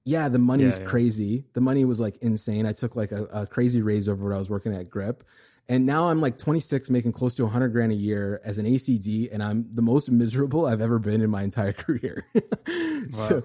Yeah, 0.06 0.28
the 0.28 0.40
money's 0.40 0.78
yeah, 0.78 0.84
yeah. 0.84 0.90
crazy. 0.90 1.46
The 1.54 1.62
money 1.62 1.86
was 1.86 2.00
like 2.00 2.18
insane. 2.18 2.66
I 2.66 2.74
took 2.74 2.96
like 2.96 3.12
a, 3.12 3.24
a 3.26 3.48
crazy 3.48 3.82
raise 3.82 4.10
over 4.10 4.26
what 4.26 4.36
I 4.36 4.38
was 4.38 4.50
working 4.50 4.74
at 4.74 4.90
Grip. 4.90 5.24
And 5.70 5.86
now 5.86 6.10
I'm 6.10 6.20
like 6.20 6.38
26, 6.38 6.90
making 6.90 7.14
close 7.14 7.36
to 7.36 7.44
100 7.44 7.70
grand 7.70 7.94
a 7.94 7.96
year 7.96 8.42
as 8.44 8.58
an 8.58 8.66
ACD, 8.66 9.30
and 9.32 9.42
I'm 9.42 9.66
the 9.74 9.82
most 9.82 10.12
miserable 10.12 10.66
I've 10.66 10.82
ever 10.82 11.00
been 11.00 11.22
in 11.22 11.30
my 11.30 11.44
entire 11.44 11.72
career. 11.74 12.26
wow. 12.36 12.42
So 13.12 13.44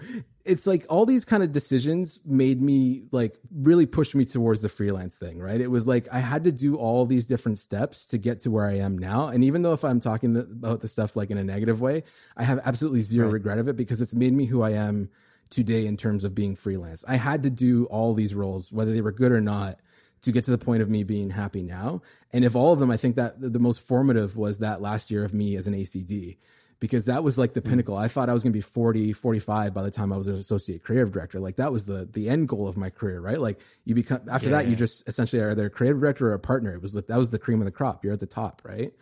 it's 0.48 0.66
like 0.66 0.86
all 0.88 1.04
these 1.04 1.24
kind 1.24 1.42
of 1.42 1.52
decisions 1.52 2.20
made 2.26 2.60
me 2.60 3.02
like 3.12 3.38
really 3.52 3.86
push 3.86 4.14
me 4.14 4.24
towards 4.24 4.62
the 4.62 4.68
freelance 4.68 5.16
thing, 5.16 5.38
right? 5.38 5.60
It 5.60 5.70
was 5.70 5.86
like 5.86 6.08
I 6.10 6.20
had 6.20 6.44
to 6.44 6.52
do 6.52 6.76
all 6.76 7.04
these 7.04 7.26
different 7.26 7.58
steps 7.58 8.06
to 8.08 8.18
get 8.18 8.40
to 8.40 8.50
where 8.50 8.66
I 8.66 8.78
am 8.78 8.96
now. 8.96 9.28
And 9.28 9.44
even 9.44 9.62
though 9.62 9.74
if 9.74 9.84
I'm 9.84 10.00
talking 10.00 10.36
about 10.36 10.80
the 10.80 10.88
stuff 10.88 11.16
like 11.16 11.30
in 11.30 11.36
a 11.38 11.44
negative 11.44 11.80
way, 11.80 12.02
I 12.36 12.44
have 12.44 12.60
absolutely 12.64 13.02
zero 13.02 13.26
right. 13.26 13.34
regret 13.34 13.58
of 13.58 13.68
it 13.68 13.76
because 13.76 14.00
it's 14.00 14.14
made 14.14 14.32
me 14.32 14.46
who 14.46 14.62
I 14.62 14.70
am 14.70 15.10
today 15.50 15.86
in 15.86 15.96
terms 15.96 16.24
of 16.24 16.34
being 16.34 16.56
freelance. 16.56 17.04
I 17.06 17.16
had 17.16 17.42
to 17.42 17.50
do 17.50 17.84
all 17.86 18.14
these 18.14 18.34
roles, 18.34 18.72
whether 18.72 18.92
they 18.92 19.02
were 19.02 19.12
good 19.12 19.32
or 19.32 19.40
not 19.40 19.78
to 20.22 20.32
get 20.32 20.44
to 20.44 20.50
the 20.50 20.58
point 20.58 20.82
of 20.82 20.88
me 20.88 21.04
being 21.04 21.30
happy 21.30 21.62
now. 21.62 22.02
And 22.32 22.44
if 22.44 22.56
all 22.56 22.72
of 22.72 22.80
them, 22.80 22.90
I 22.90 22.96
think 22.96 23.16
that 23.16 23.40
the 23.40 23.58
most 23.58 23.80
formative 23.80 24.36
was 24.36 24.58
that 24.58 24.80
last 24.80 25.10
year 25.10 25.24
of 25.24 25.34
me 25.34 25.56
as 25.56 25.66
an 25.66 25.74
ACD, 25.74 26.38
because 26.80 27.06
that 27.06 27.24
was 27.24 27.38
like 27.38 27.54
the 27.54 27.60
mm. 27.60 27.68
pinnacle. 27.68 27.96
I 27.96 28.08
thought 28.08 28.28
I 28.28 28.32
was 28.32 28.42
going 28.42 28.52
to 28.52 28.56
be 28.56 28.62
40, 28.62 29.12
45 29.12 29.74
by 29.74 29.82
the 29.82 29.90
time 29.90 30.12
I 30.12 30.16
was 30.16 30.28
an 30.28 30.36
associate 30.36 30.82
creative 30.82 31.12
director. 31.12 31.40
Like 31.40 31.56
that 31.56 31.72
was 31.72 31.86
the, 31.86 32.08
the 32.10 32.28
end 32.28 32.48
goal 32.48 32.68
of 32.68 32.76
my 32.76 32.90
career, 32.90 33.20
right? 33.20 33.40
Like 33.40 33.60
you 33.84 33.94
become, 33.94 34.20
after 34.30 34.50
yeah, 34.50 34.62
that, 34.62 34.68
you 34.68 34.76
just 34.76 35.08
essentially 35.08 35.42
are 35.42 35.50
either 35.50 35.66
a 35.66 35.70
creative 35.70 36.00
director 36.00 36.28
or 36.28 36.34
a 36.34 36.38
partner. 36.38 36.74
It 36.74 36.82
was 36.82 36.94
like 36.94 37.06
that 37.06 37.18
was 37.18 37.30
the 37.30 37.38
cream 37.38 37.60
of 37.60 37.64
the 37.64 37.72
crop. 37.72 38.04
You're 38.04 38.14
at 38.14 38.20
the 38.20 38.26
top, 38.26 38.62
right? 38.64 38.92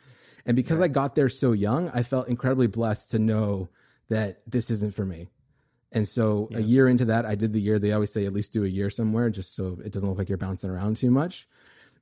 And 0.46 0.56
because 0.56 0.80
right. 0.80 0.90
I 0.90 0.92
got 0.92 1.14
there 1.14 1.28
so 1.28 1.52
young, 1.52 1.90
I 1.90 2.02
felt 2.02 2.28
incredibly 2.28 2.68
blessed 2.68 3.10
to 3.10 3.18
know 3.18 3.68
that 4.08 4.38
this 4.46 4.70
isn't 4.70 4.94
for 4.94 5.04
me. 5.04 5.28
And 5.92 6.06
so 6.06 6.48
yeah. 6.50 6.58
a 6.58 6.60
year 6.60 6.88
into 6.88 7.06
that, 7.06 7.24
I 7.24 7.34
did 7.34 7.52
the 7.52 7.60
year. 7.60 7.78
They 7.78 7.92
always 7.92 8.12
say 8.12 8.26
at 8.26 8.32
least 8.32 8.52
do 8.52 8.64
a 8.64 8.68
year 8.68 8.90
somewhere, 8.90 9.30
just 9.30 9.54
so 9.54 9.78
it 9.84 9.92
doesn't 9.92 10.08
look 10.08 10.18
like 10.18 10.28
you're 10.28 10.38
bouncing 10.38 10.70
around 10.70 10.96
too 10.96 11.10
much. 11.10 11.48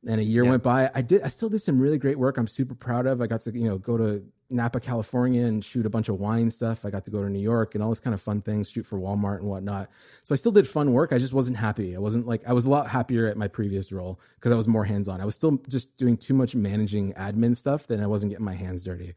And 0.07 0.21
a 0.21 0.25
year 0.25 0.45
yeah. 0.45 0.51
went 0.51 0.63
by. 0.63 0.91
I 0.95 1.01
did. 1.01 1.23
I 1.23 1.29
still 1.29 1.49
did 1.49 1.61
some 1.61 1.81
really 1.81 1.99
great 1.99 2.19
work. 2.19 2.37
I'm 2.37 2.47
super 2.47 2.75
proud 2.75 3.07
of. 3.07 3.23
I 3.23 3.27
got 3.27 3.41
to 3.43 3.53
you 3.57 3.69
know 3.69 3.79
go 3.79 3.97
to 3.97 4.23
Napa, 4.51 4.81
California, 4.81 5.47
and 5.47 5.65
shoot 5.65 5.87
a 5.87 5.91
bunch 5.91 6.09
of 6.09 6.17
wine 6.21 6.51
stuff. 6.51 6.85
I 6.85 6.91
got 6.91 7.05
to 7.05 7.11
go 7.11 7.23
to 7.23 7.31
New 7.31 7.41
York 7.41 7.75
and 7.75 7.83
all 7.83 7.89
this 7.89 8.01
kind 8.01 8.13
of 8.13 8.21
fun 8.21 8.43
things, 8.43 8.71
shoot 8.71 8.85
for 8.85 8.99
Walmart 8.99 9.39
and 9.39 9.49
whatnot. 9.49 9.91
So 10.23 10.35
I 10.35 10.37
still 10.37 10.53
did 10.53 10.67
fun 10.67 10.93
work. 10.93 11.13
I 11.13 11.19
just 11.19 11.33
wasn't 11.33 11.57
happy. 11.57 11.97
I 11.97 11.99
wasn't 11.99 12.27
like 12.27 12.47
I 12.47 12.53
was 12.53 12.67
a 12.67 12.71
lot 12.71 12.89
happier 12.89 13.27
at 13.27 13.37
my 13.37 13.49
previous 13.49 13.93
role 13.93 14.21
because 14.37 14.53
I 14.53 14.57
was 14.57 14.69
more 14.69 14.85
hands 14.85 15.09
on. 15.09 15.21
I 15.21 15.25
was 15.25 15.35
still 15.35 15.59
just 15.69 15.97
doing 15.97 16.17
too 16.17 16.35
much 16.35 16.55
managing 16.55 17.15
admin 17.15 17.57
stuff, 17.57 17.87
then 17.87 18.01
I 18.01 18.07
wasn't 18.07 18.31
getting 18.31 18.45
my 18.45 18.55
hands 18.55 18.85
dirty. 18.85 19.15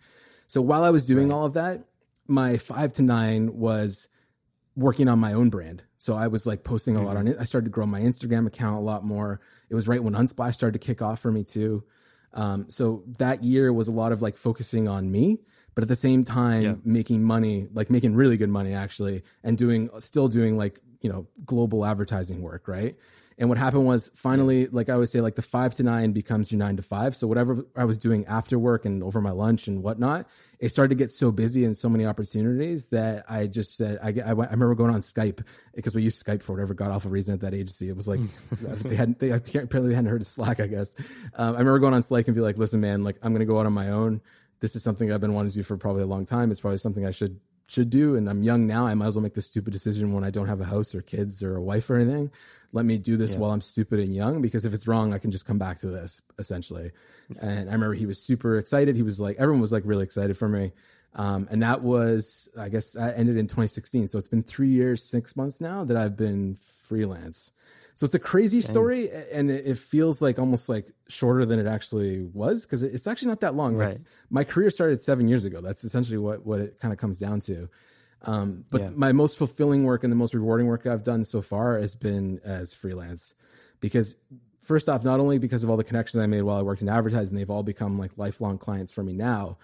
So 0.47 0.61
while 0.61 0.83
I 0.83 0.89
was 0.89 1.05
doing 1.05 1.29
right. 1.29 1.35
all 1.35 1.45
of 1.45 1.53
that, 1.53 1.83
my 2.27 2.57
five 2.57 2.93
to 2.93 3.03
nine 3.03 3.57
was 3.57 4.07
working 4.75 5.09
on 5.09 5.19
my 5.19 5.33
own 5.33 5.49
brand. 5.49 5.83
So 5.97 6.15
I 6.15 6.27
was 6.27 6.45
like 6.45 6.63
posting 6.63 6.95
a 6.95 6.99
mm-hmm. 6.99 7.07
lot 7.07 7.17
on 7.17 7.27
it. 7.27 7.37
I 7.39 7.43
started 7.43 7.65
to 7.65 7.71
grow 7.71 7.85
my 7.85 7.99
Instagram 7.99 8.47
account 8.47 8.77
a 8.77 8.81
lot 8.81 9.03
more. 9.03 9.41
It 9.69 9.75
was 9.75 9.87
right 9.87 10.01
when 10.01 10.13
Unsplash 10.13 10.55
started 10.55 10.79
to 10.79 10.85
kick 10.85 11.01
off 11.01 11.19
for 11.19 11.31
me 11.31 11.43
too. 11.43 11.83
Um, 12.33 12.69
so 12.69 13.03
that 13.17 13.43
year 13.43 13.71
was 13.71 13.87
a 13.87 13.91
lot 13.91 14.11
of 14.11 14.21
like 14.21 14.37
focusing 14.37 14.87
on 14.87 15.11
me, 15.11 15.39
but 15.75 15.83
at 15.83 15.87
the 15.87 15.95
same 15.95 16.23
time 16.23 16.63
yeah. 16.63 16.75
making 16.83 17.23
money, 17.23 17.67
like 17.73 17.89
making 17.89 18.15
really 18.15 18.37
good 18.37 18.49
money 18.49 18.73
actually, 18.73 19.23
and 19.43 19.57
doing 19.57 19.89
still 19.99 20.27
doing 20.27 20.57
like 20.57 20.79
you 21.01 21.09
know, 21.09 21.27
global 21.45 21.85
advertising 21.85 22.41
work, 22.41 22.67
right? 22.67 22.95
And 23.39 23.49
what 23.49 23.59
happened 23.59 23.85
was 23.85 24.09
finally, 24.15 24.65
like 24.67 24.89
I 24.89 24.93
always 24.93 25.11
say, 25.11 25.21
like 25.21 25.35
the 25.35 25.43
five 25.43 25.75
to 25.75 25.83
nine 25.83 26.11
becomes 26.11 26.51
your 26.51 26.57
nine 26.57 26.75
to 26.77 26.81
five. 26.81 27.15
So 27.15 27.27
whatever 27.27 27.67
I 27.75 27.85
was 27.85 27.99
doing 27.99 28.25
after 28.25 28.57
work 28.57 28.83
and 28.85 29.03
over 29.03 29.21
my 29.21 29.29
lunch 29.29 29.67
and 29.67 29.83
whatnot, 29.83 30.27
it 30.59 30.69
started 30.69 30.89
to 30.89 30.95
get 30.95 31.11
so 31.11 31.31
busy 31.31 31.63
and 31.63 31.77
so 31.77 31.87
many 31.87 32.03
opportunities 32.03 32.87
that 32.87 33.25
I 33.29 33.45
just 33.45 33.77
said, 33.77 33.99
I, 34.01 34.07
I, 34.07 34.29
I 34.29 34.31
remember 34.31 34.73
going 34.73 34.91
on 34.91 35.01
Skype 35.01 35.45
because 35.75 35.93
we 35.93 36.01
used 36.01 36.25
Skype 36.25 36.41
for 36.41 36.53
whatever 36.53 36.73
god 36.73 36.89
awful 36.89 37.11
reason 37.11 37.35
at 37.35 37.41
that 37.41 37.53
agency. 37.53 37.89
It 37.89 37.95
was 37.95 38.07
like, 38.07 38.21
they 38.61 38.95
hadn't, 38.95 39.19
they 39.19 39.29
apparently 39.29 39.93
hadn't 39.93 40.09
heard 40.09 40.21
of 40.21 40.27
Slack, 40.27 40.59
I 40.59 40.65
guess. 40.65 40.95
Um, 41.35 41.55
I 41.55 41.59
remember 41.59 41.77
going 41.77 41.93
on 41.93 42.01
Slack 42.01 42.27
and 42.27 42.33
be 42.33 42.41
like, 42.41 42.57
listen, 42.57 42.81
man, 42.81 43.03
like 43.03 43.17
I'm 43.21 43.33
going 43.33 43.39
to 43.39 43.45
go 43.45 43.59
out 43.59 43.67
on 43.67 43.73
my 43.73 43.89
own. 43.89 44.21
This 44.61 44.75
is 44.75 44.81
something 44.81 45.11
I've 45.11 45.21
been 45.21 45.35
wanting 45.35 45.51
to 45.51 45.57
do 45.57 45.63
for 45.63 45.77
probably 45.77 46.01
a 46.01 46.07
long 46.07 46.25
time. 46.25 46.49
It's 46.49 46.61
probably 46.61 46.77
something 46.77 47.05
I 47.05 47.11
should 47.11 47.39
should 47.67 47.89
do. 47.89 48.15
And 48.15 48.29
I'm 48.29 48.43
young 48.43 48.65
now. 48.65 48.85
I 48.85 48.93
might 48.93 49.07
as 49.07 49.15
well 49.15 49.23
make 49.23 49.33
this 49.33 49.47
stupid 49.47 49.71
decision 49.73 50.13
when 50.13 50.23
I 50.23 50.29
don't 50.29 50.47
have 50.47 50.61
a 50.61 50.65
house 50.65 50.95
or 50.95 51.01
kids 51.01 51.43
or 51.43 51.55
a 51.57 51.61
wife 51.61 51.89
or 51.89 51.95
anything. 51.95 52.31
Let 52.73 52.85
me 52.85 52.97
do 52.97 53.17
this 53.17 53.33
yeah. 53.33 53.39
while 53.39 53.51
I'm 53.51 53.61
stupid 53.61 53.99
and 53.99 54.13
young 54.13 54.41
because 54.41 54.65
if 54.65 54.73
it's 54.73 54.87
wrong, 54.87 55.13
I 55.13 55.19
can 55.19 55.31
just 55.31 55.45
come 55.45 55.57
back 55.57 55.79
to 55.79 55.87
this 55.87 56.21
essentially. 56.37 56.91
And 57.39 57.69
I 57.69 57.73
remember 57.73 57.93
he 57.93 58.05
was 58.05 58.21
super 58.21 58.57
excited. 58.57 58.95
He 58.95 59.03
was 59.03 59.19
like, 59.19 59.37
everyone 59.37 59.61
was 59.61 59.71
like 59.71 59.83
really 59.85 60.03
excited 60.03 60.37
for 60.37 60.47
me. 60.47 60.71
Um, 61.15 61.47
and 61.49 61.63
that 61.63 61.81
was, 61.81 62.49
I 62.59 62.69
guess, 62.69 62.93
that 62.93 63.17
ended 63.17 63.37
in 63.37 63.47
2016. 63.47 64.07
So 64.07 64.17
it's 64.17 64.27
been 64.27 64.43
three 64.43 64.69
years, 64.69 65.03
six 65.03 65.35
months 65.35 65.59
now 65.59 65.83
that 65.83 65.97
I've 65.97 66.15
been 66.15 66.55
freelance. 66.55 67.51
So 67.97 68.05
it's 68.05 68.13
a 68.13 68.19
crazy 68.19 68.61
story, 68.61 69.09
and 69.33 69.49
it 69.49 69.75
feels 69.75 70.21
like 70.21 70.37
almost 70.37 70.69
like 70.69 70.91
shorter 71.07 71.47
than 71.47 71.57
it 71.57 71.65
actually 71.65 72.21
was 72.31 72.63
because 72.63 72.83
it's 72.83 73.07
actually 73.07 73.29
not 73.29 73.41
that 73.41 73.55
long. 73.55 73.75
Right. 73.75 73.93
Like 73.93 74.01
my 74.29 74.43
career 74.43 74.69
started 74.69 75.01
seven 75.01 75.27
years 75.27 75.45
ago. 75.45 75.61
That's 75.61 75.83
essentially 75.83 76.19
what 76.19 76.45
what 76.45 76.59
it 76.59 76.79
kind 76.79 76.93
of 76.93 76.99
comes 76.99 77.17
down 77.17 77.39
to. 77.41 77.67
Um, 78.21 78.65
but 78.69 78.81
yeah. 78.81 78.89
my 78.95 79.13
most 79.13 79.39
fulfilling 79.39 79.83
work 79.83 80.03
and 80.03 80.11
the 80.11 80.15
most 80.15 80.35
rewarding 80.35 80.67
work 80.67 80.85
I've 80.85 81.01
done 81.01 81.23
so 81.23 81.41
far 81.41 81.79
has 81.79 81.95
been 81.95 82.39
as 82.45 82.75
freelance, 82.75 83.33
because 83.79 84.15
first 84.61 84.89
off, 84.89 85.03
not 85.03 85.19
only 85.19 85.39
because 85.39 85.63
of 85.63 85.71
all 85.71 85.77
the 85.77 85.83
connections 85.83 86.21
I 86.21 86.27
made 86.27 86.43
while 86.43 86.57
I 86.57 86.61
worked 86.61 86.83
in 86.83 86.89
advertising, 86.89 87.35
they've 87.35 87.49
all 87.49 87.63
become 87.63 87.97
like 87.97 88.11
lifelong 88.15 88.59
clients 88.59 88.91
for 88.91 89.01
me 89.01 89.13
now. 89.13 89.57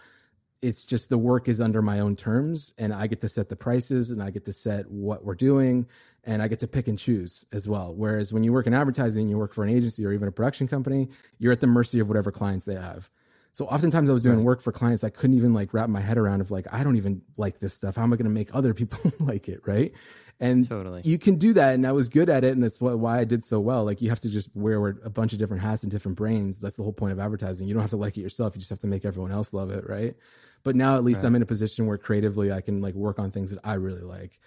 It's 0.59 0.87
just 0.87 1.09
the 1.09 1.19
work 1.19 1.47
is 1.47 1.61
under 1.61 1.83
my 1.83 1.99
own 1.99 2.15
terms, 2.15 2.73
and 2.79 2.95
I 2.95 3.05
get 3.05 3.19
to 3.19 3.29
set 3.29 3.49
the 3.49 3.55
prices, 3.55 4.09
and 4.09 4.23
I 4.23 4.31
get 4.31 4.45
to 4.45 4.53
set 4.53 4.89
what 4.89 5.23
we're 5.23 5.35
doing, 5.35 5.85
and 6.25 6.41
I 6.41 6.47
get 6.47 6.59
to 6.59 6.67
pick 6.67 6.87
and 6.87 6.97
choose 6.97 7.45
as 7.51 7.67
well. 7.67 7.93
Whereas 7.93 8.31
when 8.31 8.43
you 8.43 8.53
work 8.53 8.67
in 8.67 8.73
advertising, 8.73 9.27
you 9.27 9.37
work 9.37 9.53
for 9.53 9.63
an 9.63 9.69
agency 9.69 10.05
or 10.05 10.13
even 10.13 10.27
a 10.27 10.31
production 10.31 10.67
company, 10.67 11.09
you're 11.37 11.51
at 11.51 11.59
the 11.59 11.67
mercy 11.67 11.99
of 11.99 12.07
whatever 12.07 12.31
clients 12.31 12.65
they 12.65 12.75
have. 12.75 13.09
So 13.53 13.65
oftentimes 13.65 14.09
I 14.09 14.13
was 14.13 14.23
doing 14.23 14.43
work 14.43 14.61
for 14.61 14.71
clients 14.71 15.03
I 15.03 15.11
couldn't 15.11 15.35
even 15.35 15.53
like 15.53 15.75
wrap 15.75 15.87
my 15.87 16.01
head 16.01 16.17
around 16.17 16.41
of 16.41 16.49
like 16.49 16.65
I 16.73 16.83
don't 16.83 16.95
even 16.95 17.21
like 17.37 17.59
this 17.59 17.75
stuff. 17.75 17.97
How 17.97 18.03
am 18.03 18.11
I 18.11 18.15
going 18.15 18.25
to 18.25 18.31
make 18.31 18.53
other 18.55 18.73
people 18.73 18.99
like 19.19 19.47
it, 19.47 19.61
right? 19.65 19.91
And 20.39 20.67
totally. 20.67 21.01
you 21.05 21.19
can 21.19 21.35
do 21.35 21.53
that, 21.53 21.75
and 21.75 21.85
I 21.85 21.91
was 21.91 22.09
good 22.09 22.27
at 22.27 22.43
it, 22.43 22.53
and 22.53 22.63
that's 22.63 22.81
what, 22.81 22.97
why 22.97 23.19
I 23.19 23.23
did 23.23 23.43
so 23.43 23.59
well. 23.59 23.85
Like 23.85 24.01
you 24.01 24.09
have 24.09 24.19
to 24.21 24.29
just 24.29 24.49
wear 24.55 24.87
a 24.87 25.09
bunch 25.09 25.33
of 25.33 25.39
different 25.39 25.61
hats 25.61 25.83
and 25.83 25.91
different 25.91 26.17
brains. 26.17 26.59
That's 26.59 26.75
the 26.75 26.83
whole 26.83 26.93
point 26.93 27.13
of 27.13 27.19
advertising. 27.19 27.67
You 27.67 27.75
don't 27.75 27.81
have 27.81 27.91
to 27.91 27.97
like 27.97 28.17
it 28.17 28.21
yourself. 28.21 28.55
You 28.55 28.59
just 28.59 28.71
have 28.71 28.79
to 28.79 28.87
make 28.87 29.05
everyone 29.05 29.31
else 29.31 29.53
love 29.53 29.69
it, 29.69 29.87
right? 29.87 30.15
But 30.63 30.75
now 30.75 30.95
at 30.95 31.03
least 31.03 31.23
right. 31.23 31.29
I'm 31.29 31.35
in 31.35 31.43
a 31.43 31.45
position 31.45 31.85
where 31.85 31.99
creatively 31.99 32.51
I 32.51 32.61
can 32.61 32.81
like 32.81 32.95
work 32.95 33.19
on 33.19 33.29
things 33.29 33.51
that 33.51 33.59
I 33.63 33.75
really 33.75 34.01
like 34.01 34.39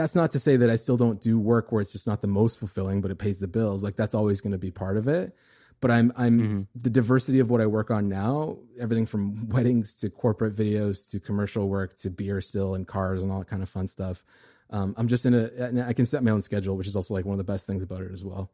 that's 0.00 0.16
not 0.16 0.30
to 0.30 0.38
say 0.38 0.56
that 0.56 0.70
I 0.70 0.76
still 0.76 0.96
don't 0.96 1.20
do 1.20 1.38
work 1.38 1.70
where 1.70 1.82
it's 1.82 1.92
just 1.92 2.06
not 2.06 2.22
the 2.22 2.26
most 2.26 2.58
fulfilling, 2.58 3.02
but 3.02 3.10
it 3.10 3.18
pays 3.18 3.38
the 3.38 3.46
bills. 3.46 3.84
Like 3.84 3.96
that's 3.96 4.14
always 4.14 4.40
going 4.40 4.52
to 4.52 4.58
be 4.58 4.70
part 4.70 4.96
of 4.96 5.08
it. 5.08 5.36
But 5.82 5.90
I'm 5.90 6.10
I'm 6.16 6.40
mm-hmm. 6.40 6.60
the 6.74 6.88
diversity 6.88 7.38
of 7.38 7.50
what 7.50 7.60
I 7.60 7.66
work 7.66 7.90
on 7.90 8.08
now, 8.08 8.56
everything 8.80 9.04
from 9.04 9.48
weddings 9.50 9.94
to 9.96 10.08
corporate 10.08 10.54
videos 10.54 11.10
to 11.10 11.20
commercial 11.20 11.68
work 11.68 11.98
to 11.98 12.08
beer 12.08 12.40
still 12.40 12.74
and 12.74 12.86
cars 12.86 13.22
and 13.22 13.30
all 13.30 13.40
that 13.40 13.48
kind 13.48 13.62
of 13.62 13.68
fun 13.68 13.86
stuff. 13.86 14.22
Um, 14.70 14.94
I'm 14.96 15.06
just 15.06 15.26
in 15.26 15.34
a 15.34 15.86
I 15.86 15.92
can 15.92 16.06
set 16.06 16.24
my 16.24 16.30
own 16.30 16.40
schedule, 16.40 16.78
which 16.78 16.86
is 16.86 16.96
also 16.96 17.12
like 17.12 17.26
one 17.26 17.38
of 17.38 17.44
the 17.46 17.52
best 17.52 17.66
things 17.66 17.82
about 17.82 18.00
it 18.00 18.10
as 18.10 18.24
well. 18.24 18.50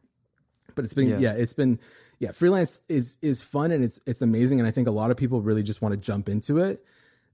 But 0.75 0.85
it's 0.85 0.95
been 0.95 1.11
yeah, 1.11 1.19
yeah 1.19 1.33
it's 1.35 1.55
been 1.55 1.79
yeah, 2.19 2.33
freelance 2.33 2.81
is 2.89 3.19
is 3.23 3.45
fun 3.45 3.71
and 3.71 3.85
it's 3.85 4.01
it's 4.05 4.21
amazing 4.21 4.59
and 4.59 4.67
I 4.67 4.73
think 4.73 4.89
a 4.89 4.93
lot 4.93 5.13
of 5.13 5.17
people 5.17 5.43
really 5.43 5.63
just 5.63 5.81
want 5.81 5.95
to 5.95 6.01
jump 6.01 6.29
into 6.29 6.59
it 6.59 6.85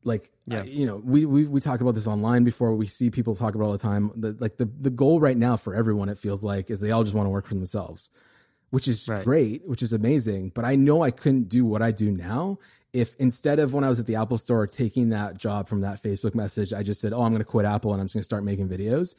like 0.04 0.30
yeah. 0.46 0.60
Uh, 0.60 0.64
you 0.64 0.86
know 0.86 0.96
we 1.04 1.24
we 1.26 1.46
we 1.46 1.60
talk 1.60 1.80
about 1.80 1.94
this 1.94 2.06
online 2.06 2.44
before 2.44 2.74
we 2.74 2.86
see 2.86 3.10
people 3.10 3.34
talk 3.34 3.54
about 3.54 3.64
all 3.64 3.72
the 3.72 3.78
time 3.78 4.10
the, 4.16 4.36
like 4.40 4.56
the 4.56 4.66
the 4.80 4.90
goal 4.90 5.20
right 5.20 5.36
now 5.36 5.56
for 5.56 5.74
everyone 5.74 6.08
it 6.08 6.18
feels 6.18 6.42
like 6.42 6.70
is 6.70 6.80
they 6.80 6.90
all 6.90 7.04
just 7.04 7.14
want 7.14 7.26
to 7.26 7.30
work 7.30 7.46
for 7.46 7.54
themselves 7.54 8.10
which 8.70 8.88
is 8.88 9.08
right. 9.08 9.24
great 9.24 9.66
which 9.66 9.82
is 9.82 9.92
amazing 9.92 10.50
but 10.54 10.64
i 10.64 10.74
know 10.74 11.02
i 11.02 11.10
couldn't 11.10 11.48
do 11.48 11.64
what 11.64 11.82
i 11.82 11.90
do 11.90 12.10
now 12.10 12.58
if 12.92 13.14
instead 13.16 13.58
of 13.58 13.74
when 13.74 13.84
i 13.84 13.88
was 13.88 14.00
at 14.00 14.06
the 14.06 14.16
apple 14.16 14.38
store 14.38 14.66
taking 14.66 15.10
that 15.10 15.36
job 15.38 15.68
from 15.68 15.80
that 15.80 16.02
facebook 16.02 16.34
message 16.34 16.72
i 16.72 16.82
just 16.82 17.00
said 17.00 17.12
oh 17.12 17.22
i'm 17.22 17.32
going 17.32 17.38
to 17.38 17.44
quit 17.44 17.64
apple 17.64 17.92
and 17.92 18.00
i'm 18.00 18.06
just 18.06 18.14
going 18.14 18.22
to 18.22 18.24
start 18.24 18.44
making 18.44 18.68
videos 18.68 19.14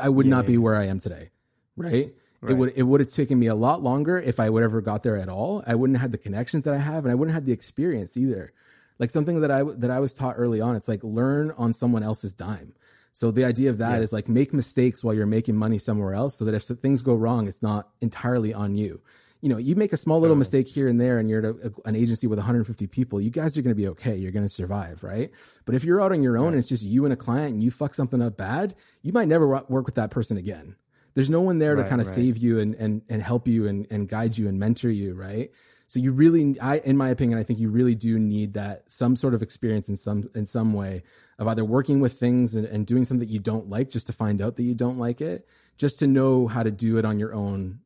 i 0.00 0.08
would 0.08 0.26
yeah, 0.26 0.30
not 0.30 0.44
yeah. 0.44 0.48
be 0.48 0.58
where 0.58 0.76
i 0.76 0.86
am 0.86 1.00
today 1.00 1.30
right 1.76 2.14
Right. 2.40 2.52
It 2.52 2.54
would 2.54 2.72
it 2.76 2.82
would 2.84 3.00
have 3.00 3.10
taken 3.10 3.36
me 3.36 3.48
a 3.48 3.54
lot 3.56 3.82
longer 3.82 4.16
if 4.16 4.38
I 4.38 4.48
would 4.48 4.62
ever 4.62 4.80
got 4.80 5.02
there 5.02 5.16
at 5.16 5.28
all. 5.28 5.64
I 5.66 5.74
wouldn't 5.74 5.96
have 5.96 6.02
had 6.02 6.12
the 6.12 6.18
connections 6.18 6.64
that 6.66 6.72
I 6.72 6.78
have, 6.78 7.04
and 7.04 7.10
I 7.10 7.16
wouldn't 7.16 7.34
have 7.34 7.42
had 7.42 7.46
the 7.46 7.52
experience 7.52 8.16
either 8.16 8.52
like 8.98 9.10
something 9.10 9.40
that 9.40 9.50
I 9.50 9.62
that 9.62 9.90
I 9.90 10.00
was 10.00 10.14
taught 10.14 10.34
early 10.36 10.60
on. 10.60 10.76
It's 10.76 10.88
like 10.88 11.02
learn 11.02 11.52
on 11.56 11.72
someone 11.72 12.02
else's 12.02 12.32
dime. 12.32 12.74
So 13.12 13.30
the 13.30 13.44
idea 13.44 13.70
of 13.70 13.78
that 13.78 13.96
yeah. 13.96 14.00
is 14.00 14.12
like 14.12 14.28
make 14.28 14.52
mistakes 14.52 15.02
while 15.02 15.14
you're 15.14 15.26
making 15.26 15.56
money 15.56 15.78
somewhere 15.78 16.14
else, 16.14 16.38
so 16.38 16.44
that 16.44 16.54
if 16.54 16.62
things 16.64 17.02
go 17.02 17.14
wrong, 17.14 17.48
it's 17.48 17.62
not 17.62 17.88
entirely 18.00 18.54
on 18.54 18.76
you. 18.76 19.00
You 19.40 19.48
know, 19.48 19.56
you 19.56 19.76
make 19.76 19.92
a 19.92 19.96
small 19.96 20.18
little 20.18 20.36
mistake 20.36 20.66
here 20.66 20.88
and 20.88 21.00
there, 21.00 21.18
and 21.18 21.28
you're 21.28 21.46
at 21.46 21.54
a, 21.64 21.72
an 21.84 21.94
agency 21.96 22.26
with 22.26 22.38
150 22.38 22.86
people. 22.88 23.20
You 23.20 23.30
guys 23.30 23.56
are 23.56 23.62
going 23.62 23.74
to 23.74 23.80
be 23.80 23.88
okay. 23.88 24.16
You're 24.16 24.32
going 24.32 24.44
to 24.44 24.48
survive, 24.48 25.04
right? 25.04 25.30
But 25.64 25.76
if 25.76 25.84
you're 25.84 26.00
out 26.00 26.12
on 26.12 26.22
your 26.22 26.36
own 26.36 26.44
right. 26.44 26.52
and 26.54 26.58
it's 26.58 26.68
just 26.68 26.84
you 26.84 27.04
and 27.04 27.12
a 27.12 27.16
client, 27.16 27.52
and 27.52 27.62
you 27.62 27.70
fuck 27.70 27.94
something 27.94 28.20
up 28.20 28.36
bad, 28.36 28.74
you 29.02 29.12
might 29.12 29.28
never 29.28 29.46
work 29.46 29.86
with 29.86 29.94
that 29.94 30.10
person 30.10 30.36
again. 30.36 30.76
There's 31.14 31.30
no 31.30 31.40
one 31.40 31.58
there 31.58 31.74
right, 31.74 31.82
to 31.82 31.88
kind 31.88 32.00
of 32.00 32.06
right. 32.06 32.14
save 32.14 32.36
you 32.36 32.60
and 32.60 32.74
and 32.76 33.02
and 33.08 33.22
help 33.22 33.48
you 33.48 33.66
and 33.66 33.86
and 33.90 34.08
guide 34.08 34.38
you 34.38 34.48
and 34.48 34.58
mentor 34.58 34.90
you, 34.90 35.14
right? 35.14 35.50
So 35.88 35.98
you 35.98 36.12
really, 36.12 36.54
I, 36.60 36.80
in 36.80 36.98
my 36.98 37.08
opinion, 37.08 37.38
I 37.38 37.42
think 37.42 37.58
you 37.58 37.70
really 37.70 37.94
do 37.94 38.18
need 38.18 38.52
that 38.52 38.90
some 38.90 39.16
sort 39.16 39.32
of 39.32 39.42
experience 39.42 39.88
in 39.88 39.96
some 39.96 40.28
in 40.34 40.44
some 40.44 40.74
way 40.74 41.02
of 41.38 41.48
either 41.48 41.64
working 41.64 42.00
with 42.00 42.12
things 42.12 42.54
and, 42.54 42.66
and 42.66 42.86
doing 42.86 43.06
something 43.06 43.26
that 43.26 43.32
you 43.32 43.40
don't 43.40 43.70
like 43.70 43.88
just 43.88 44.06
to 44.08 44.12
find 44.12 44.42
out 44.42 44.56
that 44.56 44.64
you 44.64 44.74
don't 44.74 44.98
like 44.98 45.22
it, 45.22 45.48
just 45.78 45.98
to 46.00 46.06
know 46.06 46.46
how 46.46 46.62
to 46.62 46.70
do 46.70 46.98
it 46.98 47.06
on 47.06 47.18
your 47.18 47.32
own 47.32 47.80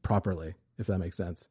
properly, 0.00 0.54
if 0.78 0.86
that 0.86 0.98
makes 0.98 1.18
sense. 1.18 1.50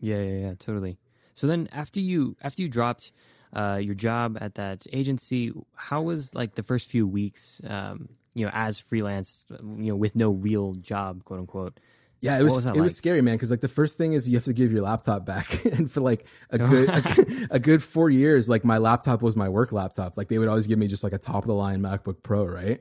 Yeah, 0.00 0.22
yeah, 0.22 0.46
yeah, 0.46 0.54
totally. 0.58 0.96
So 1.34 1.46
then 1.46 1.68
after 1.70 2.00
you 2.00 2.34
after 2.40 2.62
you 2.62 2.70
dropped 2.70 3.12
uh, 3.52 3.78
your 3.78 3.94
job 3.94 4.38
at 4.40 4.54
that 4.54 4.86
agency, 4.90 5.52
how 5.74 6.00
was 6.00 6.34
like 6.34 6.54
the 6.54 6.62
first 6.62 6.88
few 6.88 7.06
weeks, 7.06 7.60
um, 7.66 8.08
you 8.32 8.46
know, 8.46 8.52
as 8.54 8.80
freelance, 8.80 9.44
you 9.50 9.90
know, 9.90 9.96
with 9.96 10.16
no 10.16 10.30
real 10.30 10.72
job, 10.76 11.24
quote 11.24 11.40
unquote? 11.40 11.78
Yeah, 12.20 12.38
it 12.38 12.42
was, 12.42 12.52
was 12.52 12.66
it 12.66 12.74
like? 12.74 12.80
was 12.82 12.96
scary, 12.96 13.22
man. 13.22 13.34
Because 13.34 13.50
like 13.50 13.62
the 13.62 13.68
first 13.68 13.96
thing 13.96 14.12
is 14.12 14.28
you 14.28 14.36
have 14.36 14.44
to 14.44 14.52
give 14.52 14.72
your 14.72 14.82
laptop 14.82 15.24
back, 15.24 15.64
and 15.64 15.90
for 15.90 16.00
like 16.00 16.26
a 16.50 16.58
good 16.70 16.88
a, 16.88 17.54
a, 17.54 17.58
good 17.58 17.82
four 17.82 18.10
years, 18.10 18.48
like 18.48 18.64
my 18.64 18.78
laptop 18.78 19.22
was 19.22 19.36
my 19.36 19.48
work 19.48 19.72
laptop. 19.72 20.16
Like 20.16 20.28
they 20.28 20.38
would 20.38 20.48
always 20.48 20.66
give 20.66 20.78
me 20.78 20.86
just 20.86 21.02
like 21.02 21.14
a 21.14 21.18
top 21.18 21.44
of 21.44 21.46
the 21.46 21.54
line 21.54 21.80
MacBook 21.80 22.22
Pro, 22.22 22.44
right? 22.44 22.80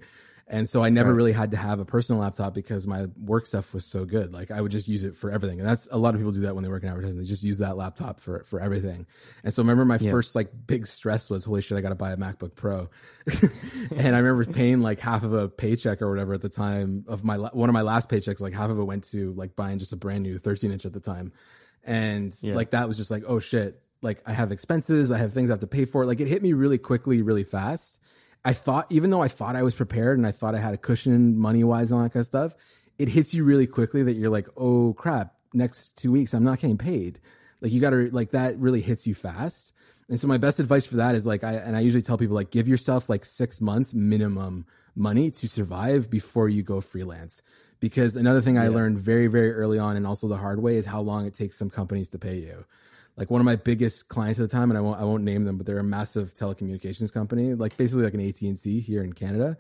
And 0.52 0.68
so 0.68 0.84
I 0.84 0.90
never 0.90 1.12
right. 1.12 1.18
really 1.18 1.32
had 1.32 1.52
to 1.52 1.58
have 1.58 1.80
a 1.80 1.86
personal 1.86 2.24
laptop 2.24 2.56
because 2.56 2.88
my 2.88 3.06
work 3.24 3.46
stuff 3.46 3.72
was 3.72 3.86
so 3.86 4.04
good. 4.04 4.34
Like 4.34 4.50
I 4.50 4.60
would 4.60 4.72
just 4.72 4.88
use 4.88 5.04
it 5.04 5.16
for 5.16 5.30
everything. 5.30 5.60
And 5.60 5.70
that's 5.70 5.88
a 5.92 5.98
lot 5.98 6.16
of 6.16 6.20
people 6.20 6.32
do 6.32 6.42
that 6.42 6.56
when 6.56 6.64
they 6.64 6.72
work 6.72 6.82
in 6.82 6.90
advertising. 6.90 7.20
They 7.20 7.26
just 7.28 7.44
use 7.44 7.60
that 7.60 7.78
laptop 7.78 8.20
for, 8.20 8.44
for 8.46 8.60
everything. 8.60 9.06
And 9.44 9.54
so 9.54 9.62
I 9.62 9.64
remember 9.64 9.86
my 9.86 10.00
yeah. 10.00 10.10
first 10.10 10.36
like 10.36 10.50
big 10.66 10.88
stress 10.88 11.30
was, 11.30 11.44
holy 11.44 11.62
shit, 11.62 11.78
I 11.78 11.82
got 11.82 11.90
to 11.90 11.96
buy 11.96 12.14
a 12.14 12.18
MacBook 12.18 12.56
Pro. 12.56 12.90
and 13.96 14.16
I 14.16 14.20
remember 14.20 14.44
paying 14.46 14.82
like 14.82 15.00
half 15.00 15.22
of 15.22 15.34
a 15.34 15.50
paycheck 15.50 16.02
or 16.02 16.10
whatever 16.10 16.34
at 16.34 16.42
the 16.42 16.50
time 16.50 17.06
of 17.08 17.24
my, 17.24 17.38
one 17.38 17.70
of 17.70 17.74
my 17.74 17.84
last 17.84 18.10
paychecks, 18.10 18.42
like 18.42 18.54
half 18.54 18.72
of 18.72 18.80
it 18.80 18.84
went 18.84 19.04
to 19.12 19.34
like 19.34 19.56
buying 19.56 19.78
just 19.78 19.94
a 19.94 19.98
brand 19.98 20.24
new 20.24 20.40
13 20.40 20.72
inch 20.72 20.84
at 20.84 20.94
the 20.94 21.00
time. 21.00 21.32
And 21.84 22.36
yeah. 22.42 22.56
like 22.56 22.72
that 22.72 22.88
was 22.88 22.98
just 22.98 23.12
like, 23.12 23.22
oh 23.28 23.38
shit, 23.38 23.80
like 24.02 24.20
I 24.26 24.34
have 24.34 24.52
expenses, 24.52 25.12
I 25.12 25.20
have 25.20 25.32
things 25.32 25.52
I 25.52 25.54
have 25.54 25.60
to 25.60 25.68
pay 25.68 25.86
for. 25.86 26.08
Like 26.08 26.22
it 26.22 26.28
hit 26.28 26.42
me 26.42 26.54
really 26.54 26.80
quickly, 26.80 27.22
really 27.22 27.44
fast 27.44 28.00
I 28.46 28.54
thought, 28.54 28.88
even 28.90 29.10
though 29.10 29.22
I 29.22 29.28
thought 29.28 29.56
I 29.56 29.64
was 29.64 29.76
prepared 29.76 30.18
and 30.18 30.26
I 30.26 30.32
thought 30.32 30.56
I 30.56 30.60
had 30.60 30.74
a 30.74 30.78
cushion 30.78 31.38
money 31.38 31.64
wise 31.64 31.92
and 31.92 31.98
all 31.98 32.04
that 32.04 32.14
kind 32.14 32.22
of 32.22 32.26
stuff, 32.26 32.56
it 32.98 33.10
hits 33.10 33.34
you 33.34 33.44
really 33.44 33.68
quickly 33.68 34.04
that 34.04 34.14
you're 34.14 34.30
like, 34.30 34.48
oh 34.56 34.94
crap, 34.94 35.34
next 35.54 35.98
two 35.98 36.12
weeks 36.12 36.34
I'm 36.34 36.44
not 36.44 36.60
getting 36.60 36.78
paid. 36.78 37.20
Like 37.62 37.72
you 37.72 37.82
got 37.82 37.90
to 37.92 38.10
like 38.12 38.32
that 38.32 38.58
really 38.58 38.82
hits 38.82 39.06
you 39.08 39.16
fast. 39.16 39.74
And 40.08 40.20
so 40.20 40.28
my 40.28 40.38
best 40.38 40.60
advice 40.60 40.86
for 40.86 40.96
that 40.98 41.16
is 41.16 41.28
like 41.28 41.44
I 41.44 41.54
and 41.54 41.76
I 41.76 41.82
usually 41.82 42.02
tell 42.02 42.18
people 42.18 42.36
like 42.36 42.52
give 42.52 42.68
yourself 42.68 43.10
like 43.10 43.26
6 43.26 43.62
months 43.62 43.94
minimum 43.94 44.66
money 44.96 45.30
to 45.32 45.48
survive 45.48 46.10
before 46.10 46.50
you 46.50 46.64
go 46.64 46.82
freelance. 46.82 47.44
Because 47.80 48.16
another 48.16 48.42
thing 48.42 48.56
yeah. 48.56 48.64
I 48.64 48.68
learned 48.70 49.00
very 49.00 49.28
very 49.28 49.52
early 49.52 49.80
on 49.80 49.98
and 49.98 50.08
also 50.08 50.28
the 50.28 50.38
hard 50.38 50.62
way 50.62 50.78
is 50.78 50.86
how 50.86 51.02
long 51.02 51.26
it 51.26 51.34
takes 51.34 51.58
some 51.58 51.70
companies 51.70 52.10
to 52.10 52.20
pay 52.20 52.38
you 52.38 52.66
like 53.20 53.30
one 53.30 53.42
of 53.42 53.46
my 53.46 53.58
biggest 53.58 54.08
clients 54.08 54.40
at 54.40 54.50
the 54.50 54.56
time, 54.56 54.72
and 54.72 54.78
I 54.78 54.82
won't 54.82 55.00
I 55.00 55.04
won't 55.04 55.26
name 55.26 55.44
them, 55.44 55.58
but 55.58 55.68
they're 55.68 55.78
a 55.78 55.84
massive 55.84 56.34
telecommunications 56.34 57.14
company, 57.14 57.54
like 57.54 57.76
basically 57.76 58.06
like 58.06 58.14
an 58.14 58.22
AT 58.22 58.42
and 58.42 58.58
T 58.58 58.80
here 58.80 59.04
in 59.04 59.12
Canada. 59.12 59.58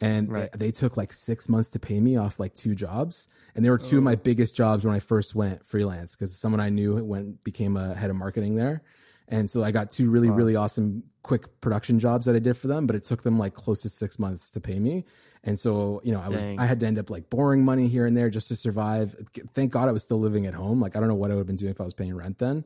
And 0.00 0.32
right. 0.32 0.50
they, 0.52 0.66
they, 0.66 0.72
took 0.72 0.96
like 0.96 1.12
six 1.12 1.48
months 1.48 1.68
to 1.70 1.78
pay 1.78 2.00
me 2.00 2.16
off 2.16 2.40
like 2.40 2.54
two 2.54 2.74
jobs, 2.74 3.28
and 3.54 3.64
they 3.64 3.70
were 3.70 3.78
two 3.78 3.96
oh. 3.96 3.98
of 3.98 4.04
my 4.04 4.14
oh. 4.14 4.16
biggest 4.16 4.56
jobs 4.56 4.84
when 4.84 4.94
I 4.94 5.00
first 5.00 5.34
went 5.34 5.66
freelance 5.66 6.16
because 6.16 6.36
someone 6.36 6.60
I 6.60 6.70
knew 6.70 7.04
went 7.04 7.44
became 7.44 7.76
a 7.76 7.94
head 7.94 8.10
of 8.10 8.16
marketing 8.16 8.54
there, 8.54 8.82
And 9.28 9.50
so 9.50 9.62
I 9.62 9.72
got 9.72 9.90
two 9.90 10.10
really, 10.10 10.30
wow. 10.30 10.36
really 10.36 10.56
awesome 10.56 11.04
quick 11.22 11.60
production 11.60 12.00
jobs 12.00 12.26
that 12.26 12.34
I 12.34 12.40
did 12.40 12.56
for 12.56 12.66
them, 12.66 12.86
but 12.86 12.96
it 12.96 13.04
took 13.04 13.22
them 13.22 13.38
like 13.38 13.54
close 13.54 13.82
to 13.82 13.88
six 13.88 14.18
months 14.18 14.50
to 14.52 14.60
pay 14.60 14.78
me. 14.78 15.04
And 15.44 15.58
so, 15.58 16.00
you 16.04 16.12
know, 16.12 16.20
I 16.20 16.28
was, 16.28 16.42
Dang. 16.42 16.58
I 16.58 16.66
had 16.66 16.80
to 16.80 16.86
end 16.86 16.98
up 16.98 17.10
like 17.10 17.30
borrowing 17.30 17.64
money 17.64 17.88
here 17.88 18.06
and 18.06 18.16
there 18.16 18.28
just 18.28 18.48
to 18.48 18.56
survive. 18.56 19.14
Thank 19.54 19.72
God 19.72 19.88
I 19.88 19.92
was 19.92 20.02
still 20.02 20.18
living 20.18 20.46
at 20.46 20.54
home. 20.54 20.80
Like, 20.80 20.96
I 20.96 21.00
don't 21.00 21.08
know 21.08 21.14
what 21.14 21.30
I 21.30 21.34
would 21.34 21.40
have 21.40 21.46
been 21.46 21.56
doing 21.56 21.70
if 21.70 21.80
I 21.80 21.84
was 21.84 21.94
paying 21.94 22.16
rent 22.16 22.38
then. 22.38 22.64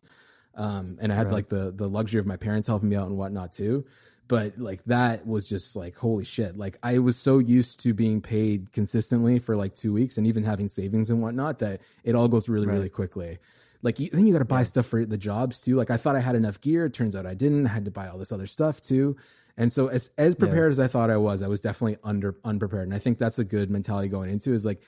Um, 0.57 0.99
and 1.01 1.13
I 1.13 1.17
had 1.17 1.27
right. 1.27 1.35
like 1.35 1.49
the, 1.49 1.71
the 1.71 1.89
luxury 1.89 2.19
of 2.19 2.27
my 2.27 2.37
parents 2.37 2.67
helping 2.67 2.89
me 2.89 2.97
out 2.97 3.09
and 3.09 3.19
whatnot 3.19 3.53
too. 3.53 3.85
But 4.29 4.59
like 4.59 4.83
that 4.85 5.27
was 5.27 5.49
just 5.49 5.77
like, 5.77 5.97
holy 5.97 6.25
shit. 6.25 6.57
Like 6.57 6.77
I 6.83 6.99
was 6.99 7.17
so 7.17 7.39
used 7.39 7.81
to 7.81 7.95
being 7.95 8.21
paid 8.21 8.73
consistently 8.73 9.39
for 9.39 9.57
like 9.57 9.75
two 9.75 9.93
weeks 9.93 10.19
and 10.19 10.27
even 10.27 10.43
having 10.43 10.69
savings 10.69 11.11
and 11.11 11.23
whatnot 11.23 11.61
that 11.61 11.81
it 12.03 12.15
all 12.15 12.27
goes 12.27 12.49
really, 12.49 12.67
right. 12.67 12.75
really 12.75 12.89
quickly 12.89 13.39
like 13.83 14.01
you, 14.01 14.11
then 14.11 14.27
you 14.27 14.33
got 14.33 14.41
to 14.41 14.45
buy 14.45 14.65
stuff 14.65 14.87
for 14.87 15.05
the 15.05 15.17
jobs 15.17 15.63
too. 15.63 15.77
Like 15.77 15.91
I 15.91 15.97
thought 15.97 16.17
I 16.17 16.21
had 16.21 16.35
enough 16.35 16.61
gear. 16.61 16.87
It 16.87 16.93
turns 16.93 17.15
out 17.15 17.25
I 17.25 17.35
didn't. 17.35 17.67
I 17.67 17.71
had 17.71 17.85
to 17.85 17.91
buy 17.93 18.09
all 18.09 18.19
this 18.19 18.33
other 18.33 18.49
stuff 18.49 18.81
too. 18.81 19.17
And 19.57 19.73
so 19.73 19.87
as 19.87 20.11
as 20.19 20.35
prepared 20.35 20.71
yeah. 20.71 20.71
as 20.71 20.81
I 20.81 20.89
thought 20.89 21.09
I 21.09 21.17
was, 21.17 21.41
I 21.41 21.49
was 21.49 21.61
definitely 21.61 21.99
under 22.03 22.35
unprepared. 22.45 22.89
And 22.89 22.95
I 22.95 22.99
think 22.99 23.19
that's 23.19 23.39
a 23.39 23.45
good 23.45 23.71
mentality 23.71 24.09
going 24.09 24.31
into 24.31 24.53
is 24.53 24.67
like 24.67 24.83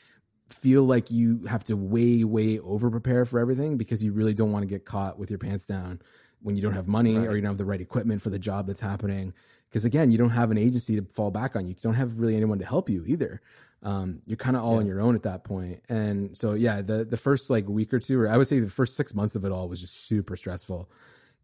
feel 0.48 0.82
like 0.82 1.10
you 1.10 1.46
have 1.46 1.64
to 1.64 1.76
way 1.76 2.24
way 2.24 2.58
over 2.60 2.90
prepare 2.90 3.24
for 3.24 3.38
everything 3.38 3.76
because 3.76 4.04
you 4.04 4.12
really 4.12 4.34
don't 4.34 4.52
want 4.52 4.62
to 4.62 4.68
get 4.68 4.84
caught 4.84 5.18
with 5.18 5.30
your 5.30 5.38
pants 5.38 5.66
down 5.66 6.00
when 6.40 6.56
you 6.56 6.62
don't 6.62 6.72
have 6.72 6.88
money 6.88 7.16
right. 7.16 7.28
or 7.28 7.36
you 7.36 7.42
don't 7.42 7.50
have 7.50 7.58
the 7.58 7.64
right 7.64 7.80
equipment 7.80 8.22
for 8.22 8.30
the 8.30 8.38
job 8.38 8.66
that's 8.66 8.80
happening. 8.80 9.34
Because 9.68 9.84
again, 9.84 10.10
you 10.10 10.16
don't 10.16 10.30
have 10.30 10.50
an 10.50 10.56
agency 10.56 10.96
to 10.96 11.02
fall 11.12 11.30
back 11.30 11.54
on. 11.54 11.66
You 11.66 11.74
don't 11.74 11.94
have 11.94 12.18
really 12.18 12.36
anyone 12.36 12.58
to 12.60 12.64
help 12.64 12.88
you 12.88 13.04
either 13.06 13.42
um, 13.82 14.22
you're 14.26 14.36
kind 14.36 14.56
of 14.56 14.64
all 14.64 14.74
yeah. 14.74 14.80
on 14.80 14.86
your 14.86 15.00
own 15.00 15.14
at 15.14 15.22
that. 15.22 15.46
And 15.88 16.36
so, 16.36 16.54
yeah, 16.54 16.82
the 16.82 17.04
the 17.04 17.16
first 17.16 17.48
like 17.50 17.68
week 17.68 17.92
or 17.94 18.00
two, 18.00 18.20
or 18.20 18.28
I 18.28 18.36
would 18.36 18.48
say 18.48 18.58
the 18.58 18.70
first 18.70 18.96
six 18.96 19.14
months 19.14 19.36
of 19.36 19.44
it 19.44 19.52
all 19.52 19.68
was 19.68 19.80
just 19.80 20.06
super 20.06 20.36
stressful. 20.36 20.90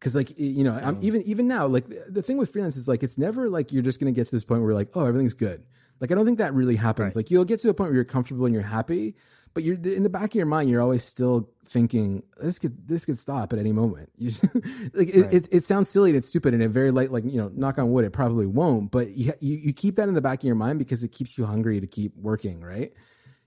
Cause 0.01 0.15
like 0.17 0.37
you 0.37 0.65
know, 0.65 0.75
I'm 0.75 0.99
even 1.01 1.23
even 1.23 1.49
now, 1.49 1.67
like 1.67 1.87
the 2.09 2.21
thing 2.21 2.37
with 2.37 2.51
freelance 2.51 2.77
is 2.77 2.89
like 2.89 3.03
it's 3.03 3.17
never 3.17 3.49
like 3.49 3.73
you're 3.73 3.83
just 3.83 4.01
gonna 4.01 4.13
get 4.13 4.27
to 4.27 4.33
this 4.33 4.45
point 4.45 4.61
where 4.61 4.71
you're 4.71 4.79
like, 4.79 4.91
oh, 4.95 5.07
everything's 5.07 5.35
good. 5.35 5.65
Like 6.05 6.13
I 6.13 6.17
don't 6.17 6.27
think 6.27 6.37
that 6.37 6.53
really 6.53 6.77
happens. 6.77 7.17
Right. 7.17 7.21
Like 7.21 7.31
you'll 7.31 7.47
get 7.47 7.61
to 7.61 7.71
a 7.71 7.73
point 7.73 7.89
where 7.89 7.95
you're 7.95 8.05
comfortable 8.05 8.45
and 8.45 8.53
you're 8.53 8.63
happy, 8.63 9.15
but 9.55 9.63
you're 9.63 9.77
in 9.77 10.03
the 10.03 10.11
back 10.11 10.33
of 10.33 10.35
your 10.35 10.45
mind, 10.45 10.69
you're 10.69 10.83
always 10.83 11.03
still 11.03 11.49
thinking 11.65 12.25
this 12.37 12.59
could 12.59 12.87
this 12.87 13.07
could 13.07 13.19
stop 13.19 13.55
at 13.55 13.59
any 13.59 13.73
moment. 13.73 14.11
like 14.21 15.09
it, 15.09 15.23
right. 15.23 15.33
it, 15.33 15.49
it, 15.51 15.65
sounds 15.65 15.89
silly 15.89 16.11
and 16.11 16.19
it's 16.19 16.29
stupid 16.29 16.53
and 16.53 16.63
it 16.63 16.69
very 16.69 16.91
light 16.91 17.11
like 17.11 17.25
you 17.25 17.39
know 17.39 17.51
knock 17.55 17.79
on 17.79 17.91
wood 17.91 18.05
it 18.05 18.11
probably 18.11 18.45
won't, 18.45 18.91
but 18.91 19.13
you, 19.17 19.33
you, 19.41 19.57
you 19.57 19.73
keep 19.73 19.97
that 19.97 20.07
in 20.07 20.15
the 20.15 20.21
back 20.21 20.41
of 20.41 20.45
your 20.45 20.57
mind 20.57 20.79
because 20.79 21.03
it 21.05 21.11
keeps 21.11 21.39
you 21.39 21.47
hungry 21.47 21.81
to 21.81 21.87
keep 21.87 22.15
working, 22.19 22.61
right? 22.61 22.93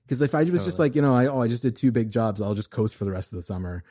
Because 0.01 0.23
if 0.23 0.33
I 0.33 0.39
was 0.39 0.47
totally. 0.47 0.65
just 0.65 0.79
like 0.79 0.95
you 0.95 1.03
know 1.03 1.15
I 1.15 1.27
oh 1.27 1.43
I 1.43 1.47
just 1.47 1.61
did 1.61 1.75
two 1.75 1.91
big 1.91 2.09
jobs, 2.09 2.41
I'll 2.41 2.55
just 2.55 2.71
coast 2.71 2.95
for 2.95 3.05
the 3.05 3.11
rest 3.11 3.33
of 3.33 3.35
the 3.35 3.43
summer. 3.43 3.83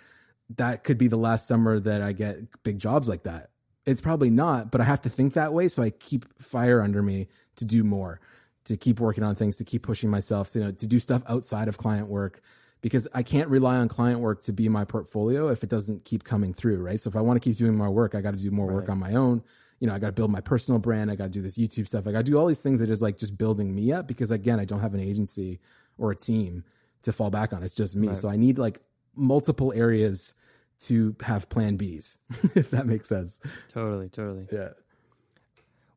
That 0.56 0.82
could 0.82 0.98
be 0.98 1.06
the 1.06 1.16
last 1.16 1.46
summer 1.46 1.78
that 1.78 2.02
I 2.02 2.10
get 2.10 2.38
big 2.64 2.80
jobs 2.80 3.08
like 3.08 3.22
that. 3.22 3.50
It's 3.84 4.00
probably 4.00 4.30
not, 4.30 4.72
but 4.72 4.80
I 4.80 4.84
have 4.84 5.02
to 5.02 5.08
think 5.08 5.34
that 5.34 5.52
way, 5.52 5.68
so 5.68 5.84
I 5.84 5.90
keep 5.90 6.24
fire 6.42 6.82
under 6.82 7.00
me 7.00 7.28
to 7.54 7.64
do 7.64 7.84
more 7.84 8.20
to 8.66 8.76
keep 8.76 9.00
working 9.00 9.24
on 9.24 9.34
things, 9.34 9.56
to 9.56 9.64
keep 9.64 9.82
pushing 9.82 10.10
myself, 10.10 10.50
to, 10.52 10.58
you 10.58 10.64
know, 10.66 10.70
to 10.70 10.86
do 10.86 10.98
stuff 10.98 11.22
outside 11.28 11.68
of 11.68 11.78
client 11.78 12.08
work 12.08 12.40
because 12.80 13.08
I 13.14 13.22
can't 13.22 13.48
rely 13.48 13.76
on 13.76 13.88
client 13.88 14.20
work 14.20 14.42
to 14.42 14.52
be 14.52 14.68
my 14.68 14.84
portfolio 14.84 15.48
if 15.48 15.64
it 15.64 15.70
doesn't 15.70 16.04
keep 16.04 16.24
coming 16.24 16.52
through, 16.52 16.82
right? 16.82 17.00
So 17.00 17.08
if 17.08 17.16
I 17.16 17.20
want 17.20 17.40
to 17.40 17.48
keep 17.48 17.56
doing 17.56 17.74
more 17.74 17.90
work, 17.90 18.14
I 18.14 18.20
got 18.20 18.36
to 18.36 18.42
do 18.42 18.50
more 18.50 18.66
right. 18.66 18.74
work 18.74 18.88
on 18.88 18.98
my 18.98 19.14
own. 19.14 19.42
You 19.80 19.86
know, 19.86 19.94
I 19.94 19.98
got 19.98 20.08
to 20.08 20.12
build 20.12 20.30
my 20.30 20.40
personal 20.40 20.78
brand. 20.78 21.10
I 21.10 21.16
got 21.16 21.24
to 21.24 21.30
do 21.30 21.42
this 21.42 21.58
YouTube 21.58 21.88
stuff. 21.88 22.06
I 22.06 22.12
got 22.12 22.18
to 22.18 22.30
do 22.30 22.38
all 22.38 22.46
these 22.46 22.60
things 22.60 22.80
that 22.80 22.90
is 22.90 23.02
like 23.02 23.18
just 23.18 23.36
building 23.36 23.74
me 23.74 23.92
up 23.92 24.06
because 24.06 24.30
again, 24.30 24.60
I 24.60 24.64
don't 24.64 24.80
have 24.80 24.94
an 24.94 25.00
agency 25.00 25.60
or 25.98 26.12
a 26.12 26.16
team 26.16 26.64
to 27.02 27.12
fall 27.12 27.30
back 27.30 27.52
on. 27.52 27.62
It's 27.62 27.74
just 27.74 27.96
me. 27.96 28.08
Right. 28.08 28.18
So 28.18 28.28
I 28.28 28.36
need 28.36 28.58
like 28.58 28.80
multiple 29.14 29.72
areas 29.72 30.34
to 30.78 31.16
have 31.22 31.48
plan 31.48 31.78
Bs, 31.78 32.18
if 32.56 32.70
that 32.70 32.86
makes 32.86 33.08
sense. 33.08 33.40
Totally, 33.68 34.08
totally. 34.08 34.46
Yeah. 34.52 34.70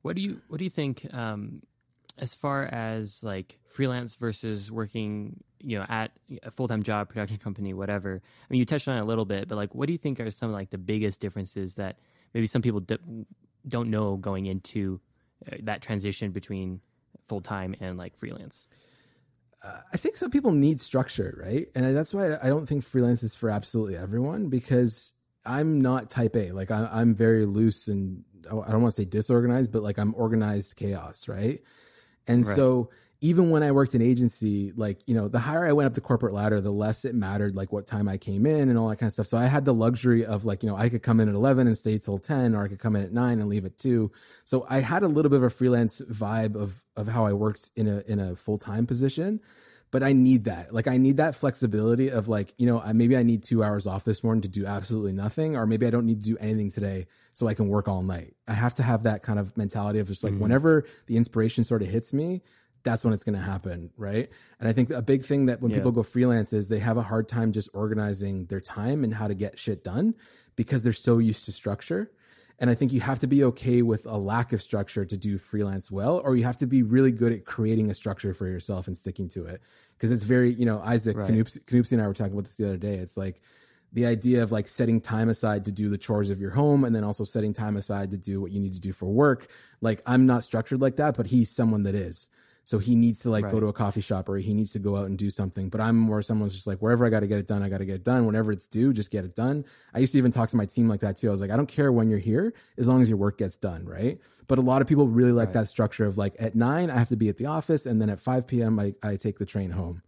What 0.02 0.16
do 0.16 0.22
you 0.22 0.42
what 0.48 0.58
do 0.58 0.64
you 0.64 0.70
think 0.70 1.06
um, 1.14 1.62
as 2.20 2.36
far 2.36 2.64
as 2.66 3.24
like 3.24 3.58
freelance 3.68 4.16
versus 4.16 4.72
working, 4.72 5.44
you 5.60 5.80
know, 5.80 5.86
at 5.88 6.12
a 6.44 6.52
full 6.52 6.68
time 6.68 6.84
job, 6.84 7.10
production 7.10 7.38
company, 7.38 7.74
whatever. 7.74 8.22
I 8.22 8.46
mean, 8.50 8.60
you 8.60 8.66
touched 8.66 8.88
on 8.88 8.98
it 8.98 9.02
a 9.02 9.06
little 9.06 9.26
bit, 9.26 9.48
but 9.48 9.56
like, 9.56 9.74
what 9.74 9.88
do 9.88 9.94
you 9.94 9.98
think 9.98 10.20
are 10.20 10.30
some 10.30 10.52
like 10.52 10.70
the 10.70 10.78
biggest 10.78 11.22
differences 11.22 11.76
that 11.76 11.98
maybe 12.34 12.48
some 12.48 12.62
people 12.62 12.82
don't 13.68 13.90
know 13.90 14.18
going 14.18 14.46
into 14.46 15.00
uh, 15.52 15.58
that 15.64 15.82
transition 15.82 16.32
between 16.32 16.82
full 17.28 17.42
time 17.42 17.76
and 17.80 17.98
like 17.98 18.18
freelance? 18.18 18.68
Uh, 19.64 19.82
I 19.94 19.98
think 19.98 20.16
some 20.16 20.32
people 20.32 20.52
need 20.52 20.80
structure, 20.80 21.38
right? 21.44 21.68
And 21.76 21.96
that's 21.96 22.14
why 22.14 22.38
I 22.42 22.48
don't 22.48 22.66
think 22.66 22.84
freelance 22.84 23.24
is 23.24 23.36
for 23.36 23.50
absolutely 23.50 23.98
everyone 23.98 24.48
because 24.48 25.14
I'm 25.46 25.82
not 25.82 26.10
type 26.10 26.36
A. 26.36 26.52
Like 26.52 26.72
I, 26.72 27.02
am 27.02 27.14
very 27.14 27.46
loose 27.46 27.88
and 27.88 28.24
I 28.48 28.72
don't 28.72 28.82
want 28.82 28.94
to 28.94 29.02
say 29.02 29.06
disorganized, 29.06 29.72
but 29.72 29.84
like 29.84 29.98
I'm 29.98 30.16
organized 30.16 30.78
chaos, 30.78 31.28
right? 31.28 31.62
And 32.30 32.46
right. 32.46 32.56
so 32.56 32.90
even 33.22 33.50
when 33.50 33.64
I 33.64 33.72
worked 33.72 33.96
in 33.96 34.02
agency, 34.02 34.72
like, 34.76 35.00
you 35.06 35.14
know, 35.14 35.28
the 35.28 35.40
higher 35.40 35.66
I 35.66 35.74
went 35.74 35.88
up 35.88 35.94
the 35.94 36.02
corporate 36.02 36.34
ladder, 36.34 36.62
the 36.62 36.72
less 36.72 37.04
it 37.04 37.14
mattered, 37.14 37.54
like 37.54 37.72
what 37.72 37.86
time 37.86 38.08
I 38.08 38.18
came 38.18 38.46
in 38.46 38.70
and 38.70 38.78
all 38.78 38.88
that 38.88 38.96
kind 38.96 39.08
of 39.08 39.14
stuff. 39.14 39.28
So 39.28 39.38
I 39.38 39.48
had 39.48 39.66
the 39.66 39.74
luxury 39.74 40.26
of 40.26 40.46
like, 40.46 40.64
you 40.64 40.70
know, 40.70 40.78
I 40.78 40.88
could 40.88 41.04
come 41.04 41.20
in 41.20 41.28
at 41.28 41.36
11 41.36 41.68
and 41.68 41.78
stay 41.78 41.98
till 41.98 42.18
10, 42.18 42.56
or 42.56 42.64
I 42.64 42.68
could 42.70 42.80
come 42.80 42.96
in 42.96 43.04
at 43.04 43.12
nine 43.12 43.40
and 43.42 43.50
leave 43.50 43.66
at 43.66 43.78
two. 43.78 44.12
So 44.46 44.66
I 44.70 44.80
had 44.80 45.04
a 45.04 45.08
little 45.08 45.30
bit 45.30 45.38
of 45.38 45.44
a 45.44 45.50
freelance 45.50 46.02
vibe 46.02 46.56
of, 46.56 46.82
of 46.96 47.10
how 47.10 47.26
I 47.26 47.34
worked 47.34 47.72
in 47.76 47.88
a, 47.90 48.00
in 48.08 48.20
a 48.20 48.38
full 48.38 48.58
time 48.58 48.88
position. 48.88 49.42
But 49.92 50.04
I 50.04 50.14
need 50.14 50.44
that. 50.44 50.74
Like, 50.74 50.88
I 50.88 50.98
need 50.98 51.18
that 51.18 51.34
flexibility 51.34 52.10
of 52.10 52.28
like, 52.28 52.54
you 52.58 52.68
know, 52.68 52.84
maybe 52.94 53.18
I 53.18 53.24
need 53.24 53.44
two 53.44 53.64
hours 53.64 53.88
off 53.88 54.04
this 54.04 54.24
morning 54.24 54.44
to 54.44 54.48
do 54.48 54.66
absolutely 54.66 55.14
nothing, 55.14 55.56
or 55.56 55.66
maybe 55.66 55.88
I 55.88 55.90
don't 55.90 56.06
need 56.06 56.24
to 56.24 56.30
do 56.30 56.38
anything 56.40 56.72
today 56.72 57.08
so 57.32 57.48
I 57.48 57.56
can 57.56 57.68
work 57.68 57.88
all 57.88 58.04
night. 58.04 58.36
I 58.48 58.54
have 58.54 58.76
to 58.76 58.84
have 58.84 59.04
that 59.04 59.24
kind 59.24 59.40
of 59.40 59.58
mentality 59.58 60.00
of 60.00 60.08
just 60.08 60.24
like, 60.24 60.34
mm-hmm. 60.34 60.44
whenever 60.44 60.86
the 61.08 61.18
inspiration 61.18 61.64
sort 61.64 61.82
of 61.82 61.88
hits 61.88 62.14
me, 62.14 62.44
that's 62.84 63.04
when 63.04 63.14
it's 63.14 63.24
going 63.24 63.38
to 63.38 63.42
happen, 63.42 63.92
right? 63.98 64.30
And 64.60 64.70
I 64.70 64.74
think 64.74 64.90
a 64.90 65.02
big 65.02 65.24
thing 65.24 65.48
that 65.48 65.62
when 65.62 65.72
yeah. 65.72 65.78
people 65.78 65.92
go 65.92 66.04
freelance 66.04 66.54
is 66.54 66.70
they 66.70 66.80
have 66.80 66.98
a 66.98 67.02
hard 67.02 67.28
time 67.28 67.52
just 67.52 67.70
organizing 67.74 68.46
their 68.46 68.62
time 68.62 69.04
and 69.04 69.14
how 69.14 69.28
to 69.28 69.34
get 69.34 69.60
shit 69.60 69.84
done 69.84 70.16
because 70.56 70.84
they're 70.84 70.94
so 70.94 71.18
used 71.18 71.46
to 71.46 71.52
structure. 71.52 72.12
And 72.60 72.70
I 72.70 72.76
think 72.76 72.92
you 72.92 73.00
have 73.00 73.20
to 73.20 73.28
be 73.28 73.44
okay 73.46 73.82
with 73.82 74.06
a 74.06 74.18
lack 74.18 74.52
of 74.52 74.62
structure 74.62 75.06
to 75.06 75.18
do 75.18 75.38
freelance 75.38 75.90
well, 75.90 76.22
or 76.24 76.36
you 76.36 76.44
have 76.44 76.58
to 76.58 76.68
be 76.68 76.84
really 76.84 77.14
good 77.14 77.32
at 77.32 77.46
creating 77.46 77.90
a 77.90 77.94
structure 77.94 78.34
for 78.34 78.48
yourself 78.48 78.88
and 78.88 78.98
sticking 78.98 79.30
to 79.30 79.46
it. 79.46 79.62
Because 79.96 80.12
it's 80.12 80.24
very, 80.24 80.54
you 80.54 80.66
know, 80.66 80.82
Isaac 80.84 81.16
right. 81.18 81.30
And 81.30 81.38
I 81.38 82.08
were 82.08 82.14
talking 82.14 82.34
about 82.34 82.44
this 82.44 82.58
the 82.58 82.68
other 82.68 82.78
day. 82.78 82.96
It's 82.96 83.18
like 83.18 83.42
the 83.94 84.06
idea 84.06 84.44
of 84.44 84.52
like 84.52 84.68
setting 84.68 85.02
time 85.02 85.30
aside 85.30 85.66
to 85.66 85.72
do 85.72 85.90
the 85.90 85.98
chores 85.98 86.30
of 86.30 86.40
your 86.40 86.52
home 86.52 86.84
and 86.84 86.96
then 86.96 87.04
also 87.04 87.24
setting 87.24 87.54
time 87.54 87.78
aside 87.78 88.12
to 88.12 88.18
do 88.18 88.42
what 88.42 88.52
you 88.52 88.60
need 88.60 88.74
to 88.74 88.82
do 88.82 88.94
for 88.94 89.08
work. 89.08 89.48
Like 89.82 90.02
I'm 90.06 90.26
not 90.26 90.44
structured 90.44 90.82
like 90.82 90.98
that, 90.98 91.16
but 91.16 91.28
he's 91.28 91.50
someone 91.50 91.84
that 91.84 91.96
is. 91.96 92.30
So 92.70 92.78
he 92.78 92.96
needs 92.96 93.24
to 93.24 93.32
like 93.32 93.46
right. 93.46 93.52
go 93.52 93.60
to 93.60 93.66
a 93.66 93.74
coffee 93.74 94.00
shop 94.00 94.30
or 94.30 94.38
he 94.38 94.54
needs 94.54 94.74
to 94.74 94.80
go 94.80 94.96
out 94.96 95.08
and 95.08 95.18
do 95.18 95.32
something. 95.32 95.70
But 95.70 95.82
I'm 95.82 95.98
more 95.98 96.22
someone's 96.22 96.54
just 96.54 96.68
like 96.68 96.78
wherever 96.78 97.04
I 97.04 97.10
got 97.10 97.22
to 97.22 97.28
get 97.28 97.40
it 97.40 97.48
done, 97.48 97.64
I 97.64 97.68
got 97.68 97.80
to 97.80 97.86
get 97.86 97.96
it 97.96 98.04
done. 98.04 98.28
Whenever 98.28 98.52
it's 98.52 98.68
due, 98.68 98.94
just 98.94 99.10
get 99.10 99.26
it 99.26 99.34
done. 99.34 99.66
I 99.92 99.98
used 99.98 100.12
to 100.12 100.20
even 100.20 100.30
talk 100.30 100.50
to 100.50 100.56
my 100.56 100.68
team 100.68 100.88
like 100.88 101.00
that 101.00 101.18
too. 101.18 101.30
I 101.30 101.32
was 101.32 101.42
like, 101.42 101.50
I 101.50 101.58
don't 101.58 101.66
care 101.66 101.92
when 101.92 102.12
you're 102.12 102.20
here 102.20 102.54
as 102.78 102.88
long 102.88 103.02
as 103.02 103.10
your 103.10 103.18
work 103.18 103.40
gets 103.40 103.58
done, 103.58 103.88
right? 103.88 104.20
But 104.46 104.60
a 104.60 104.62
lot 104.62 104.84
of 104.84 104.88
people 104.88 105.08
really 105.08 105.32
like 105.32 105.48
right. 105.48 105.54
that 105.54 105.68
structure 105.68 106.06
of 106.06 106.20
like 106.20 106.36
at 106.38 106.54
nine 106.54 106.92
I 106.92 107.00
have 107.00 107.10
to 107.10 107.16
be 107.16 107.28
at 107.28 107.38
the 107.38 107.48
office 107.48 107.88
and 107.88 108.00
then 108.00 108.12
at 108.12 108.20
five 108.20 108.46
p.m. 108.46 108.80
I, 108.80 108.94
I 109.02 109.16
take 109.16 109.40
the 109.40 109.48
train 109.48 109.72
home. 109.72 110.04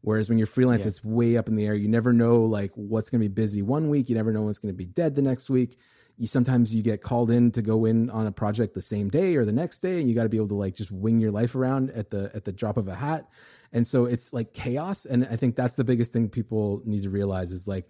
Whereas 0.00 0.28
when 0.28 0.36
you're 0.36 0.48
freelance, 0.48 0.82
yeah. 0.82 0.88
it's 0.88 1.04
way 1.04 1.36
up 1.36 1.46
in 1.46 1.54
the 1.54 1.64
air. 1.64 1.76
You 1.76 1.86
never 1.86 2.12
know 2.12 2.42
like 2.42 2.72
what's 2.74 3.08
going 3.08 3.22
to 3.22 3.28
be 3.28 3.32
busy 3.32 3.62
one 3.62 3.88
week. 3.88 4.08
You 4.08 4.16
never 4.16 4.32
know 4.32 4.42
what's 4.42 4.58
going 4.58 4.74
to 4.74 4.76
be 4.76 4.86
dead 4.86 5.14
the 5.14 5.22
next 5.22 5.48
week 5.48 5.78
you 6.20 6.26
sometimes 6.26 6.74
you 6.74 6.82
get 6.82 7.00
called 7.00 7.30
in 7.30 7.50
to 7.50 7.62
go 7.62 7.86
in 7.86 8.10
on 8.10 8.26
a 8.26 8.30
project 8.32 8.74
the 8.74 8.82
same 8.82 9.08
day 9.08 9.36
or 9.36 9.46
the 9.46 9.54
next 9.54 9.80
day 9.80 9.98
and 9.98 10.08
you 10.08 10.14
got 10.14 10.24
to 10.24 10.28
be 10.28 10.36
able 10.36 10.48
to 10.48 10.54
like 10.54 10.74
just 10.74 10.92
wing 10.92 11.18
your 11.18 11.30
life 11.30 11.54
around 11.54 11.88
at 11.92 12.10
the 12.10 12.30
at 12.34 12.44
the 12.44 12.52
drop 12.52 12.76
of 12.76 12.86
a 12.88 12.94
hat. 12.94 13.26
And 13.72 13.86
so 13.86 14.04
it's 14.04 14.32
like 14.32 14.52
chaos 14.52 15.06
and 15.06 15.26
i 15.30 15.36
think 15.36 15.56
that's 15.56 15.76
the 15.76 15.84
biggest 15.84 16.12
thing 16.12 16.28
people 16.28 16.82
need 16.84 17.02
to 17.04 17.10
realize 17.10 17.52
is 17.52 17.66
like 17.66 17.88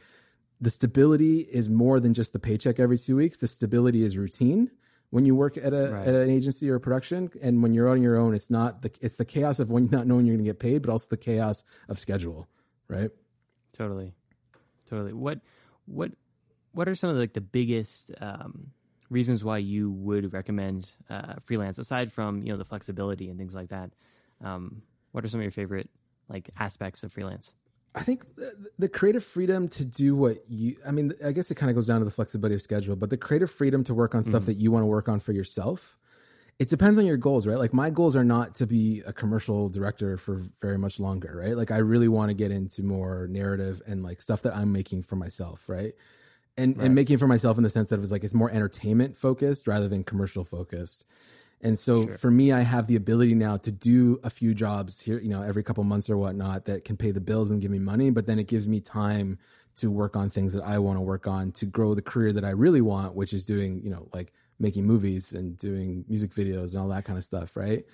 the 0.60 0.70
stability 0.70 1.40
is 1.40 1.68
more 1.68 1.98
than 1.98 2.14
just 2.14 2.32
the 2.32 2.38
paycheck 2.38 2.78
every 2.78 2.98
two 2.98 3.16
weeks. 3.16 3.38
The 3.38 3.48
stability 3.48 4.04
is 4.04 4.16
routine. 4.16 4.70
When 5.08 5.24
you 5.24 5.34
work 5.34 5.56
at 5.56 5.72
a 5.72 5.90
right. 5.90 6.06
at 6.06 6.14
an 6.14 6.30
agency 6.30 6.70
or 6.70 6.76
a 6.76 6.80
production 6.80 7.30
and 7.42 7.64
when 7.64 7.72
you're 7.72 7.88
on 7.88 8.00
your 8.00 8.16
own 8.16 8.32
it's 8.32 8.48
not 8.48 8.82
the 8.82 8.92
it's 9.00 9.16
the 9.16 9.24
chaos 9.24 9.58
of 9.58 9.68
when 9.68 9.86
not 9.90 10.06
knowing 10.06 10.24
you're 10.24 10.36
going 10.36 10.44
to 10.44 10.48
get 10.48 10.60
paid 10.60 10.82
but 10.82 10.90
also 10.92 11.08
the 11.10 11.16
chaos 11.16 11.64
of 11.88 11.98
schedule 11.98 12.48
right? 12.86 13.10
Totally. 13.72 14.12
Totally. 14.86 15.14
What 15.14 15.40
what 15.86 16.12
what 16.72 16.88
are 16.88 16.94
some 16.94 17.10
of 17.10 17.16
the, 17.16 17.22
like 17.22 17.32
the 17.32 17.40
biggest 17.40 18.10
um, 18.20 18.68
reasons 19.08 19.44
why 19.44 19.58
you 19.58 19.90
would 19.90 20.32
recommend 20.32 20.92
uh, 21.08 21.34
freelance 21.42 21.78
aside 21.78 22.12
from 22.12 22.42
you 22.42 22.52
know 22.52 22.58
the 22.58 22.64
flexibility 22.64 23.28
and 23.28 23.38
things 23.38 23.54
like 23.54 23.68
that? 23.68 23.90
Um, 24.42 24.82
what 25.12 25.24
are 25.24 25.28
some 25.28 25.40
of 25.40 25.44
your 25.44 25.50
favorite 25.50 25.90
like 26.28 26.50
aspects 26.58 27.02
of 27.04 27.12
freelance? 27.12 27.54
I 27.94 28.02
think 28.02 28.24
the 28.78 28.88
creative 28.88 29.24
freedom 29.24 29.68
to 29.70 29.84
do 29.84 30.14
what 30.14 30.44
you, 30.48 30.76
I 30.86 30.92
mean, 30.92 31.12
I 31.24 31.32
guess 31.32 31.50
it 31.50 31.56
kind 31.56 31.70
of 31.70 31.74
goes 31.74 31.88
down 31.88 31.98
to 31.98 32.04
the 32.04 32.10
flexibility 32.10 32.54
of 32.54 32.62
schedule, 32.62 32.94
but 32.94 33.10
the 33.10 33.16
creative 33.16 33.50
freedom 33.50 33.82
to 33.84 33.94
work 33.94 34.14
on 34.14 34.22
stuff 34.22 34.42
mm. 34.42 34.46
that 34.46 34.56
you 34.58 34.70
want 34.70 34.82
to 34.82 34.86
work 34.86 35.08
on 35.08 35.18
for 35.18 35.32
yourself. 35.32 35.96
It 36.60 36.68
depends 36.68 36.98
on 36.98 37.06
your 37.06 37.16
goals, 37.16 37.48
right? 37.48 37.58
Like 37.58 37.74
my 37.74 37.90
goals 37.90 38.14
are 38.14 38.22
not 38.22 38.54
to 38.56 38.66
be 38.66 39.02
a 39.06 39.12
commercial 39.12 39.68
director 39.70 40.16
for 40.18 40.42
very 40.60 40.78
much 40.78 41.00
longer, 41.00 41.40
right? 41.42 41.56
Like 41.56 41.70
I 41.72 41.78
really 41.78 42.06
want 42.06 42.28
to 42.28 42.34
get 42.34 42.52
into 42.52 42.84
more 42.84 43.26
narrative 43.28 43.82
and 43.86 44.04
like 44.04 44.22
stuff 44.22 44.42
that 44.42 44.54
I'm 44.54 44.70
making 44.70 45.02
for 45.02 45.16
myself, 45.16 45.68
right? 45.68 45.94
And 46.56 46.76
right. 46.76 46.86
and 46.86 46.94
making 46.94 47.18
for 47.18 47.26
myself 47.26 47.56
in 47.56 47.62
the 47.62 47.70
sense 47.70 47.90
that 47.90 47.96
it 47.96 48.00
was 48.00 48.12
like 48.12 48.24
it's 48.24 48.34
more 48.34 48.50
entertainment 48.50 49.16
focused 49.16 49.66
rather 49.66 49.88
than 49.88 50.04
commercial 50.04 50.44
focused. 50.44 51.04
And 51.62 51.78
so 51.78 52.06
sure. 52.06 52.16
for 52.16 52.30
me, 52.30 52.52
I 52.52 52.60
have 52.60 52.86
the 52.86 52.96
ability 52.96 53.34
now 53.34 53.58
to 53.58 53.70
do 53.70 54.18
a 54.24 54.30
few 54.30 54.54
jobs 54.54 55.00
here, 55.00 55.18
you 55.18 55.28
know, 55.28 55.42
every 55.42 55.62
couple 55.62 55.84
months 55.84 56.08
or 56.08 56.16
whatnot 56.16 56.64
that 56.64 56.84
can 56.84 56.96
pay 56.96 57.10
the 57.10 57.20
bills 57.20 57.50
and 57.50 57.60
give 57.60 57.70
me 57.70 57.78
money. 57.78 58.10
But 58.10 58.26
then 58.26 58.38
it 58.38 58.46
gives 58.46 58.66
me 58.66 58.80
time 58.80 59.38
to 59.76 59.90
work 59.90 60.16
on 60.16 60.28
things 60.28 60.54
that 60.54 60.64
I 60.64 60.78
want 60.78 60.96
to 60.96 61.02
work 61.02 61.26
on 61.26 61.52
to 61.52 61.66
grow 61.66 61.94
the 61.94 62.02
career 62.02 62.32
that 62.32 62.44
I 62.44 62.50
really 62.50 62.80
want, 62.80 63.14
which 63.14 63.32
is 63.32 63.44
doing, 63.44 63.82
you 63.82 63.90
know, 63.90 64.08
like 64.14 64.32
making 64.58 64.86
movies 64.86 65.32
and 65.32 65.56
doing 65.56 66.04
music 66.08 66.30
videos 66.32 66.72
and 66.72 66.82
all 66.82 66.88
that 66.88 67.04
kind 67.04 67.18
of 67.18 67.24
stuff. 67.24 67.56
Right. 67.56 67.84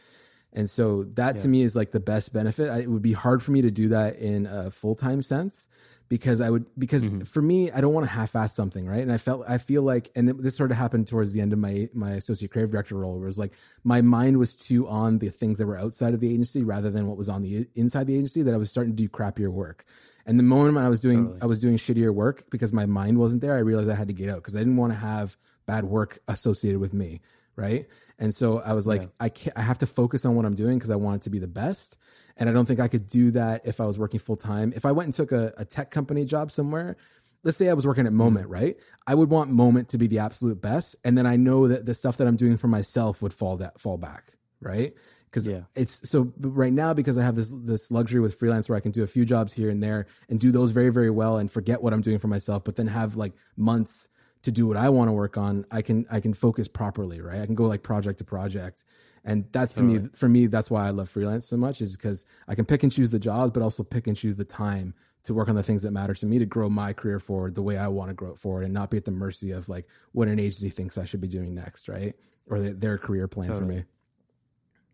And 0.53 0.71
so 0.71 1.03
that 1.15 1.37
yeah. 1.37 1.43
to 1.43 1.49
me 1.49 1.63
is 1.63 1.75
like 1.75 1.91
the 1.91 2.01
best 2.01 2.33
benefit. 2.33 2.71
I, 2.71 2.81
it 2.81 2.91
would 2.91 3.03
be 3.03 3.13
hard 3.13 3.43
for 3.43 3.51
me 3.51 3.63
to 3.63 3.71
do 3.71 3.89
that 3.89 4.17
in 4.17 4.47
a 4.47 4.71
full 4.71 4.95
time 4.95 5.23
sense 5.23 5.67
because 6.09 6.41
I 6.41 6.51
would 6.51 6.67
because 6.79 7.09
mm-hmm. 7.09 7.23
for 7.23 7.43
me 7.43 7.71
I 7.71 7.81
don't 7.81 7.93
want 7.93 8.07
to 8.07 8.13
half-ass 8.13 8.55
something 8.55 8.87
right 8.87 9.01
and 9.01 9.13
I 9.13 9.19
felt 9.19 9.45
I 9.49 9.59
feel 9.59 9.83
like 9.83 10.11
and 10.15 10.29
this 10.29 10.57
sort 10.57 10.71
of 10.71 10.77
happened 10.77 11.09
towards 11.09 11.33
the 11.33 11.41
end 11.41 11.53
of 11.53 11.59
my 11.59 11.89
my 11.95 12.13
associate 12.13 12.51
creative 12.51 12.71
director 12.71 12.97
role 12.97 13.15
where 13.15 13.25
it 13.25 13.27
was 13.27 13.39
like 13.39 13.55
my 13.83 14.03
mind 14.03 14.39
was 14.39 14.55
too 14.55 14.87
on 14.89 15.19
the 15.19 15.31
things 15.31 15.59
that 15.59 15.67
were 15.67 15.79
outside 15.79 16.15
of 16.15 16.21
the 16.21 16.33
agency 16.33 16.63
rather 16.63 16.91
than 16.91 17.07
what 17.07 17.17
was 17.17 17.29
on 17.29 17.43
the 17.43 17.67
inside 17.75 18.07
the 18.07 18.15
agency 18.15 18.43
that 18.43 18.55
I 18.55 18.57
was 18.57 18.71
starting 18.71 18.93
to 18.93 18.97
do 18.97 19.09
crappier 19.09 19.51
work 19.51 19.85
and 20.27 20.39
the 20.39 20.45
moment 20.45 20.79
I 20.79 20.89
was 20.89 21.01
doing 21.01 21.25
totally. 21.25 21.43
I 21.43 21.47
was 21.47 21.61
doing 21.61 21.77
shittier 21.77 22.15
work 22.15 22.51
because 22.51 22.73
my 22.73 22.87
mind 22.87 23.19
wasn't 23.19 23.43
there 23.43 23.55
I 23.55 23.61
realized 23.61 23.91
I 23.91 23.95
had 23.95 24.09
to 24.09 24.15
get 24.15 24.29
out 24.29 24.37
because 24.37 24.57
I 24.57 24.61
didn't 24.61 24.77
want 24.77 24.93
to 24.93 24.99
have 24.99 25.37
bad 25.67 25.85
work 25.85 26.21
associated 26.29 26.81
with 26.81 26.95
me 26.95 27.21
right 27.57 27.87
and 28.19 28.33
so 28.33 28.61
I 28.61 28.75
was 28.75 28.87
like 28.87 29.03
yeah. 29.03 29.09
I 29.19 29.29
can't, 29.29 29.59
I 29.59 29.63
have 29.63 29.79
to 29.79 29.87
focus 29.87 30.25
on 30.25 30.37
what 30.37 30.45
I'm 30.45 30.55
doing 30.55 30.79
because 30.79 30.91
I 30.91 30.97
want 30.97 31.17
it 31.17 31.23
to 31.25 31.31
be 31.31 31.41
the 31.41 31.49
best 31.49 31.97
and 32.37 32.49
I 32.49 32.53
don't 32.53 32.67
think 32.67 32.81
I 32.81 32.89
could 32.89 33.07
do 33.07 33.31
that 33.33 33.67
if 33.67 33.81
I 33.81 33.87
was 33.87 33.99
working 33.99 34.21
full 34.21 34.37
time. 34.37 34.73
If 34.77 34.85
I 34.85 34.93
went 34.93 35.07
and 35.07 35.15
took 35.15 35.33
a, 35.33 35.53
a 35.57 35.65
tech 35.65 35.91
company 35.91 36.25
job 36.25 36.51
somewhere, 36.51 36.97
let's 37.45 37.57
say 37.57 37.69
I 37.69 37.75
was 37.75 37.87
working 37.87 38.07
at 38.07 38.11
mm-hmm. 38.11 38.19
Moment, 38.19 38.49
right? 38.49 38.77
I 39.07 39.15
would 39.15 39.31
want 39.31 39.51
Moment 39.51 39.91
to 39.91 39.99
be 39.99 40.07
the 40.07 40.19
absolute 40.19 40.61
best, 40.61 40.97
and 41.05 41.17
then 41.17 41.27
I 41.27 41.37
know 41.37 41.69
that 41.69 41.87
the 41.87 41.95
stuff 41.95 42.19
that 42.19 42.27
I'm 42.27 42.37
doing 42.37 42.57
for 42.59 42.69
myself 42.69 43.23
would 43.23 43.33
fall 43.33 43.57
that 43.59 43.81
fall 43.81 43.97
back, 43.97 44.33
right? 44.61 44.95
Because 45.27 45.49
yeah. 45.49 45.63
it's 45.75 46.09
so 46.09 46.33
right 46.39 46.73
now 46.73 46.95
because 46.95 47.19
I 47.19 47.23
have 47.23 47.37
this 47.37 47.49
this 47.49 47.91
luxury 47.91 48.21
with 48.21 48.35
freelance 48.35 48.69
where 48.69 48.77
I 48.77 48.81
can 48.81 48.91
do 48.91 49.03
a 49.03 49.07
few 49.07 49.25
jobs 49.25 49.53
here 49.53 49.71
and 49.71 49.83
there 49.83 50.07
and 50.29 50.41
do 50.41 50.51
those 50.51 50.71
very 50.71 50.91
very 50.91 51.11
well 51.11 51.37
and 51.37 51.51
forget 51.51 51.83
what 51.83 51.93
I'm 51.93 52.01
doing 52.01 52.19
for 52.19 52.29
myself, 52.29 52.65
but 52.65 52.77
then 52.77 52.87
have 52.89 53.17
like 53.17 53.33
months 53.57 54.09
to 54.43 54.53
do 54.53 54.67
what 54.67 54.77
I 54.77 54.89
want 54.91 55.09
to 55.09 55.13
work 55.13 55.37
on. 55.37 55.67
I 55.71 55.83
can 55.83 56.07
I 56.11 56.21
can 56.21 56.33
focus 56.33 56.69
properly, 56.69 57.21
right? 57.21 57.41
I 57.41 57.47
can 57.47 57.55
go 57.55 57.65
like 57.65 57.83
project 57.83 58.19
to 58.19 58.25
project 58.25 58.85
and 59.27 59.45
that's 59.51 59.75
totally. 59.75 59.99
to 59.99 60.01
me, 60.05 60.09
for 60.15 60.29
me, 60.29 60.47
that's 60.47 60.71
why 60.71 60.87
I 60.87 60.91
love 60.91 61.11
freelance 61.11 61.47
so 61.47 61.57
much 61.57 61.81
is 61.81 61.97
because 61.97 62.25
I 62.47 62.55
can 62.55 62.65
pick 62.65 62.85
and 62.85 62.93
choose 62.93 63.11
the 63.11 63.19
jobs, 63.19 63.51
but 63.51 63.63
also 63.63 63.83
pick 63.83 64.07
and 64.07 64.17
choose 64.17 64.37
the 64.37 64.45
time 64.45 64.95
to 65.25 65.35
work 65.35 65.49
on 65.49 65.57
the 65.57 65.63
things 65.65 65.83
that 65.83 65.91
matter 65.91 66.15
to 66.15 66.25
me 66.25 66.39
to 66.39 66.47
grow 66.47 66.71
my 66.71 66.93
career 66.93 67.19
forward 67.19 67.57
the 67.57 67.63
way 67.63 67.77
I 67.77 67.89
want 67.89 68.11
to 68.11 68.15
grow 68.15 68.31
it 68.31 68.39
forward 68.39 68.63
and 68.63 68.73
not 68.73 68.91
be 68.91 68.97
at 68.97 69.05
the 69.05 69.11
mercy 69.11 69.51
of 69.51 69.69
like 69.69 69.89
what 70.13 70.29
an 70.29 70.39
agency 70.39 70.71
thinks 70.71 70.97
I 70.97 71.05
should 71.05 71.21
be 71.21 71.27
doing 71.27 71.53
next, 71.57 71.89
right? 71.89 72.15
Or 72.49 72.61
the, 72.61 72.73
their 72.73 72.97
career 72.97 73.27
plan 73.27 73.49
totally. 73.49 73.67
for 73.67 73.73
me. 73.73 73.85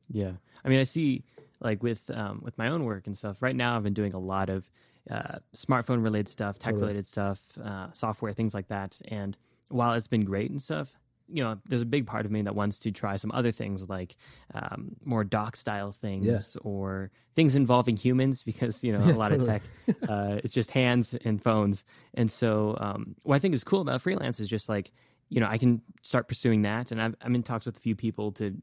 Yeah. 0.08 0.32
I 0.64 0.68
mean, 0.70 0.80
I 0.80 0.84
see 0.84 1.24
like 1.60 1.82
with 1.82 2.10
um, 2.10 2.40
with 2.42 2.56
my 2.56 2.68
own 2.68 2.84
work 2.84 3.06
and 3.06 3.16
stuff. 3.16 3.42
Right 3.42 3.54
now, 3.54 3.76
I've 3.76 3.82
been 3.82 3.92
doing 3.92 4.14
a 4.14 4.18
lot 4.18 4.48
of 4.48 4.70
uh, 5.10 5.40
smartphone 5.54 6.02
related 6.02 6.28
stuff, 6.28 6.58
tech 6.58 6.74
related 6.74 7.06
totally. 7.06 7.36
stuff, 7.36 7.58
uh, 7.62 7.92
software, 7.92 8.32
things 8.32 8.54
like 8.54 8.68
that. 8.68 8.98
And 9.08 9.36
while 9.68 9.92
it's 9.92 10.08
been 10.08 10.24
great 10.24 10.50
and 10.50 10.60
stuff, 10.60 10.96
you 11.32 11.42
know, 11.42 11.58
there's 11.66 11.82
a 11.82 11.86
big 11.86 12.06
part 12.06 12.26
of 12.26 12.32
me 12.32 12.42
that 12.42 12.54
wants 12.54 12.78
to 12.80 12.92
try 12.92 13.16
some 13.16 13.32
other 13.32 13.50
things 13.50 13.88
like 13.88 14.16
um, 14.54 14.96
more 15.04 15.24
doc 15.24 15.56
style 15.56 15.90
things 15.90 16.26
yeah. 16.26 16.40
or 16.62 17.10
things 17.34 17.56
involving 17.56 17.96
humans 17.96 18.42
because, 18.42 18.84
you 18.84 18.92
know, 18.92 19.02
yeah, 19.04 19.12
a 19.12 19.14
lot 19.14 19.30
totally. 19.30 19.54
of 19.54 19.62
tech, 19.88 20.08
uh, 20.08 20.40
it's 20.44 20.52
just 20.52 20.70
hands 20.70 21.14
and 21.24 21.42
phones. 21.42 21.84
And 22.14 22.30
so, 22.30 22.76
um, 22.78 23.16
what 23.22 23.36
I 23.36 23.38
think 23.38 23.54
is 23.54 23.64
cool 23.64 23.80
about 23.80 24.02
freelance 24.02 24.40
is 24.40 24.48
just 24.48 24.68
like, 24.68 24.92
you 25.30 25.40
know, 25.40 25.48
I 25.48 25.56
can 25.56 25.80
start 26.02 26.28
pursuing 26.28 26.62
that. 26.62 26.92
And 26.92 27.00
i 27.00 27.10
I'm 27.22 27.34
in 27.34 27.42
talks 27.42 27.64
with 27.64 27.76
a 27.76 27.80
few 27.80 27.96
people 27.96 28.32
to, 28.32 28.54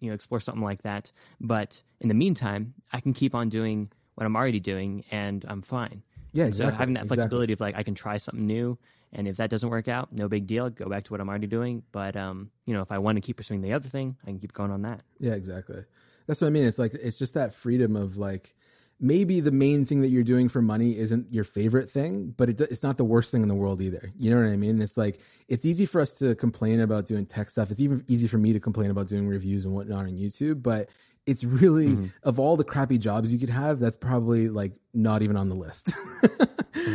you 0.00 0.08
know, 0.08 0.14
explore 0.14 0.40
something 0.40 0.64
like 0.64 0.82
that. 0.82 1.12
But 1.40 1.82
in 2.00 2.08
the 2.08 2.14
meantime, 2.14 2.74
I 2.92 3.00
can 3.00 3.12
keep 3.12 3.34
on 3.34 3.48
doing 3.48 3.92
what 4.16 4.26
I'm 4.26 4.34
already 4.34 4.60
doing 4.60 5.04
and 5.12 5.44
I'm 5.46 5.62
fine. 5.62 6.02
Yeah, 6.32 6.46
exactly. 6.46 6.72
So 6.72 6.78
having 6.78 6.94
that 6.94 7.06
flexibility 7.06 7.52
exactly. 7.52 7.70
of 7.70 7.74
like, 7.74 7.80
I 7.80 7.82
can 7.84 7.94
try 7.94 8.16
something 8.16 8.46
new 8.46 8.78
and 9.12 9.26
if 9.26 9.36
that 9.38 9.50
doesn't 9.50 9.68
work 9.68 9.88
out, 9.88 10.12
no 10.12 10.28
big 10.28 10.46
deal. 10.46 10.70
Go 10.70 10.88
back 10.88 11.04
to 11.04 11.12
what 11.12 11.20
I'm 11.20 11.28
already 11.28 11.46
doing. 11.46 11.82
But 11.92 12.16
um, 12.16 12.50
you 12.66 12.74
know, 12.74 12.82
if 12.82 12.92
I 12.92 12.98
want 12.98 13.16
to 13.16 13.20
keep 13.20 13.36
pursuing 13.36 13.60
the 13.60 13.72
other 13.72 13.88
thing, 13.88 14.16
I 14.22 14.26
can 14.26 14.38
keep 14.38 14.52
going 14.52 14.70
on 14.70 14.82
that. 14.82 15.02
Yeah, 15.18 15.32
exactly. 15.32 15.84
That's 16.26 16.40
what 16.40 16.48
I 16.48 16.50
mean. 16.50 16.64
It's 16.64 16.78
like 16.78 16.94
it's 16.94 17.18
just 17.18 17.34
that 17.34 17.54
freedom 17.54 17.96
of 17.96 18.16
like 18.16 18.54
maybe 19.00 19.40
the 19.40 19.50
main 19.50 19.86
thing 19.86 20.02
that 20.02 20.08
you're 20.08 20.22
doing 20.22 20.48
for 20.48 20.60
money 20.60 20.96
isn't 20.98 21.32
your 21.32 21.42
favorite 21.42 21.90
thing, 21.90 22.34
but 22.36 22.50
it, 22.50 22.60
it's 22.60 22.82
not 22.82 22.98
the 22.98 23.04
worst 23.04 23.32
thing 23.32 23.42
in 23.42 23.48
the 23.48 23.54
world 23.54 23.80
either. 23.80 24.12
You 24.16 24.30
know 24.30 24.36
what 24.36 24.52
I 24.52 24.56
mean? 24.56 24.80
It's 24.80 24.98
like 24.98 25.20
it's 25.48 25.64
easy 25.64 25.86
for 25.86 26.00
us 26.00 26.18
to 26.18 26.34
complain 26.34 26.80
about 26.80 27.06
doing 27.06 27.26
tech 27.26 27.50
stuff. 27.50 27.70
It's 27.70 27.80
even 27.80 28.04
easy 28.06 28.28
for 28.28 28.38
me 28.38 28.52
to 28.52 28.60
complain 28.60 28.90
about 28.90 29.08
doing 29.08 29.26
reviews 29.26 29.64
and 29.64 29.74
whatnot 29.74 30.06
on 30.06 30.18
YouTube, 30.18 30.62
but 30.62 30.88
it's 31.26 31.44
really 31.44 31.88
mm-hmm. 31.88 32.06
of 32.22 32.38
all 32.38 32.56
the 32.56 32.64
crappy 32.64 32.98
jobs 32.98 33.32
you 33.32 33.38
could 33.38 33.50
have, 33.50 33.78
that's 33.78 33.96
probably 33.96 34.48
like 34.48 34.74
not 34.94 35.22
even 35.22 35.36
on 35.36 35.48
the 35.48 35.54
list. 35.54 35.94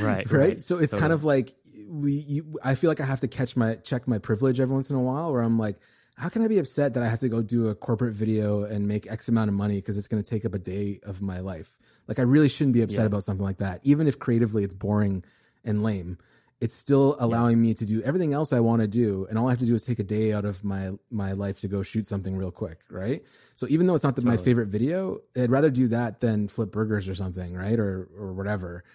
right, 0.01 0.03
right. 0.03 0.32
Right. 0.32 0.63
So 0.63 0.78
it's 0.78 0.91
totally. 0.91 1.01
kind 1.01 1.13
of 1.13 1.24
like 1.24 1.55
we 2.01 2.13
you, 2.27 2.59
I 2.63 2.75
feel 2.75 2.89
like 2.89 3.01
I 3.01 3.05
have 3.05 3.21
to 3.21 3.27
catch 3.27 3.55
my 3.55 3.75
check 3.75 4.07
my 4.07 4.19
privilege 4.19 4.59
every 4.59 4.73
once 4.73 4.89
in 4.89 4.95
a 4.95 5.01
while 5.01 5.31
where 5.31 5.41
I'm 5.41 5.57
like 5.57 5.77
how 6.17 6.29
can 6.29 6.41
I 6.41 6.47
be 6.47 6.59
upset 6.59 6.93
that 6.93 7.03
I 7.03 7.09
have 7.09 7.19
to 7.19 7.29
go 7.29 7.41
do 7.41 7.67
a 7.67 7.75
corporate 7.75 8.13
video 8.13 8.63
and 8.63 8.87
make 8.87 9.09
X 9.09 9.27
amount 9.27 9.49
of 9.49 9.53
money 9.53 9.75
because 9.75 9.97
it's 9.97 10.07
going 10.07 10.23
to 10.23 10.29
take 10.29 10.45
up 10.45 10.53
a 10.53 10.59
day 10.59 10.99
of 11.03 11.21
my 11.21 11.39
life? 11.39 11.77
Like, 12.07 12.19
I 12.19 12.21
really 12.21 12.47
shouldn't 12.47 12.73
be 12.73 12.81
upset 12.81 13.01
yeah. 13.01 13.07
about 13.07 13.23
something 13.23 13.45
like 13.45 13.57
that. 13.57 13.81
Even 13.83 14.07
if 14.07 14.17
creatively 14.17 14.63
it's 14.63 14.73
boring 14.73 15.23
and 15.65 15.83
lame, 15.83 16.17
it's 16.61 16.75
still 16.75 17.17
allowing 17.19 17.57
yeah. 17.57 17.69
me 17.69 17.73
to 17.73 17.85
do 17.85 18.01
everything 18.03 18.31
else 18.31 18.53
I 18.53 18.61
want 18.61 18.81
to 18.81 18.87
do. 18.87 19.27
And 19.29 19.37
all 19.37 19.47
I 19.47 19.51
have 19.51 19.59
to 19.59 19.65
do 19.65 19.75
is 19.75 19.83
take 19.83 19.99
a 19.99 20.03
day 20.03 20.31
out 20.31 20.45
of 20.45 20.63
my, 20.63 20.91
my 21.11 21.33
life 21.33 21.59
to 21.61 21.67
go 21.67 21.83
shoot 21.83 22.07
something 22.07 22.37
real 22.37 22.51
quick. 22.51 22.79
Right. 22.89 23.21
So 23.55 23.67
even 23.69 23.85
though 23.85 23.95
it's 23.95 24.03
not 24.03 24.15
the, 24.15 24.21
totally. 24.21 24.37
my 24.37 24.43
favorite 24.43 24.67
video, 24.67 25.19
I'd 25.35 25.51
rather 25.51 25.69
do 25.69 25.89
that 25.89 26.21
than 26.21 26.47
flip 26.47 26.71
burgers 26.71 27.09
or 27.09 27.15
something. 27.15 27.55
Right. 27.55 27.77
Or, 27.77 28.07
or 28.17 28.31
whatever 28.31 28.85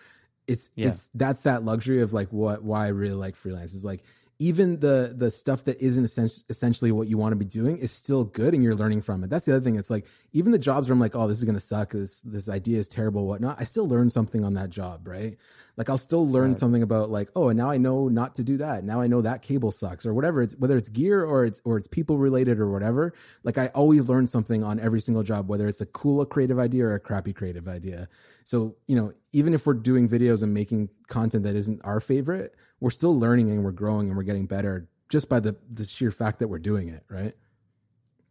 it's 0.51 0.71
yeah. 0.75 0.89
it's 0.89 1.09
that's 1.15 1.45
that 1.45 1.65
luxury 1.65 2.03
of 2.03 2.13
like 2.13 2.29
what 2.33 2.63
why 2.63 2.87
I 2.87 2.89
really 2.89 3.15
like 3.15 3.37
freelance 3.37 3.73
is 3.73 3.85
like 3.85 4.01
even 4.41 4.81
the 4.81 5.15
the 5.15 5.31
stuff 5.31 5.65
that 5.65 5.79
isn't 5.83 6.05
essentially 6.49 6.91
what 6.91 7.07
you 7.09 7.19
want 7.19 7.33
to 7.33 7.37
be 7.37 7.45
doing 7.45 7.77
is 7.77 7.93
still 7.93 8.25
good 8.25 8.55
and 8.55 8.65
you're 8.65 8.75
learning 8.75 9.03
from 9.03 9.23
it. 9.23 9.29
That's 9.29 9.45
the 9.45 9.55
other 9.55 9.63
thing. 9.63 9.77
It's 9.77 9.91
like 9.91 10.07
even 10.33 10.51
the 10.51 10.59
jobs 10.59 10.89
where 10.89 10.95
I'm 10.95 10.99
like, 10.99 11.15
oh, 11.15 11.29
this 11.29 11.39
is 11.39 11.45
gonna 11.45 11.61
suck. 11.61 11.91
This 11.93 12.23
this 12.23 12.49
idea 12.49 12.79
is 12.79 12.89
terrible, 12.89 13.27
whatnot. 13.27 13.61
I 13.61 13.65
still 13.65 13.87
learn 13.87 14.09
something 14.09 14.43
on 14.43 14.55
that 14.55 14.71
job, 14.71 15.07
right? 15.07 15.37
Like 15.77 15.91
I'll 15.91 15.99
still 15.99 16.27
learn 16.27 16.49
right. 16.49 16.57
something 16.57 16.83
about 16.83 17.11
like, 17.11 17.29
oh, 17.37 17.51
and 17.51 17.59
now 17.59 17.71
I 17.71 17.77
know 17.77 18.09
not 18.09 18.35
to 18.37 18.45
do 18.45 18.57
that. 18.57 18.83
Now 18.83 19.03
I 19.03 19.09
know 19.09 19.21
that 19.21 19.43
cable 19.43 19.73
sucks 19.73 20.07
or 20.07 20.15
whatever. 20.15 20.41
It's 20.41 20.57
whether 20.57 20.79
it's 20.79 20.89
gear 20.89 21.23
or 21.23 21.45
it's 21.45 21.61
or 21.67 21.77
it's 21.77 21.87
people 21.87 22.17
related 22.17 22.59
or 22.61 22.71
whatever. 22.71 23.13
Like 23.45 23.59
I 23.59 23.67
always 23.69 24.09
learn 24.09 24.27
something 24.27 24.65
on 24.65 24.81
every 24.81 25.03
single 25.03 25.23
job, 25.23 25.51
whether 25.51 25.69
it's 25.69 25.83
a 25.83 25.87
cool 25.87 26.25
creative 26.25 26.59
idea 26.59 26.87
or 26.87 26.95
a 26.95 27.01
crappy 27.01 27.35
creative 27.35 27.69
idea. 27.69 28.09
So 28.45 28.77
you 28.89 28.97
know, 28.97 29.13
even 29.33 29.53
if 29.53 29.67
we're 29.67 29.75
doing 29.75 30.09
videos 30.09 30.43
and 30.43 30.55
making 30.55 30.89
content 31.09 31.45
that 31.45 31.57
isn't 31.57 31.83
our 31.85 32.01
favorite 32.01 32.55
we're 32.81 32.91
still 32.91 33.19
learning 33.19 33.51
and 33.51 33.63
we're 33.63 33.73
growing 33.73 34.09
and 34.09 34.17
we're 34.17 34.23
getting 34.23 34.47
better 34.47 34.89
just 35.09 35.29
by 35.29 35.41
the 35.41 35.57
the 35.73 35.85
sheer 35.85 36.11
fact 36.11 36.39
that 36.39 36.49
we're 36.49 36.59
doing 36.59 36.89
it, 36.89 37.05
right? 37.09 37.35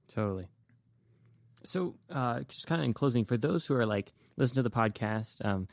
Totally. 0.07 0.47
So, 1.65 1.95
uh, 2.09 2.41
just 2.47 2.67
kind 2.67 2.81
of 2.81 2.85
in 2.85 2.93
closing, 2.93 3.25
for 3.25 3.37
those 3.37 3.65
who 3.65 3.75
are 3.75 3.85
like 3.85 4.13
listen 4.37 4.55
to 4.55 4.63
the 4.63 4.71
podcast, 4.71 5.43
um, 5.45 5.67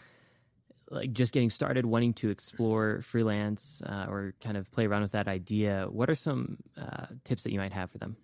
like 0.91 1.13
just 1.13 1.33
getting 1.33 1.51
started, 1.51 1.87
wanting 1.87 2.13
to 2.15 2.31
explore 2.31 3.01
freelance 3.03 3.83
uh, 3.87 4.07
or 4.09 4.35
kind 4.43 4.57
of 4.57 4.71
play 4.73 4.87
around 4.87 5.03
with 5.03 5.13
that 5.13 5.29
idea, 5.29 5.87
what 5.89 6.11
are 6.11 6.15
some 6.15 6.59
uh, 6.77 7.07
tips 7.25 7.45
that 7.45 7.53
you 7.53 7.59
might 7.59 7.73
have 7.73 7.91
for 7.91 7.99
them? 7.99 8.17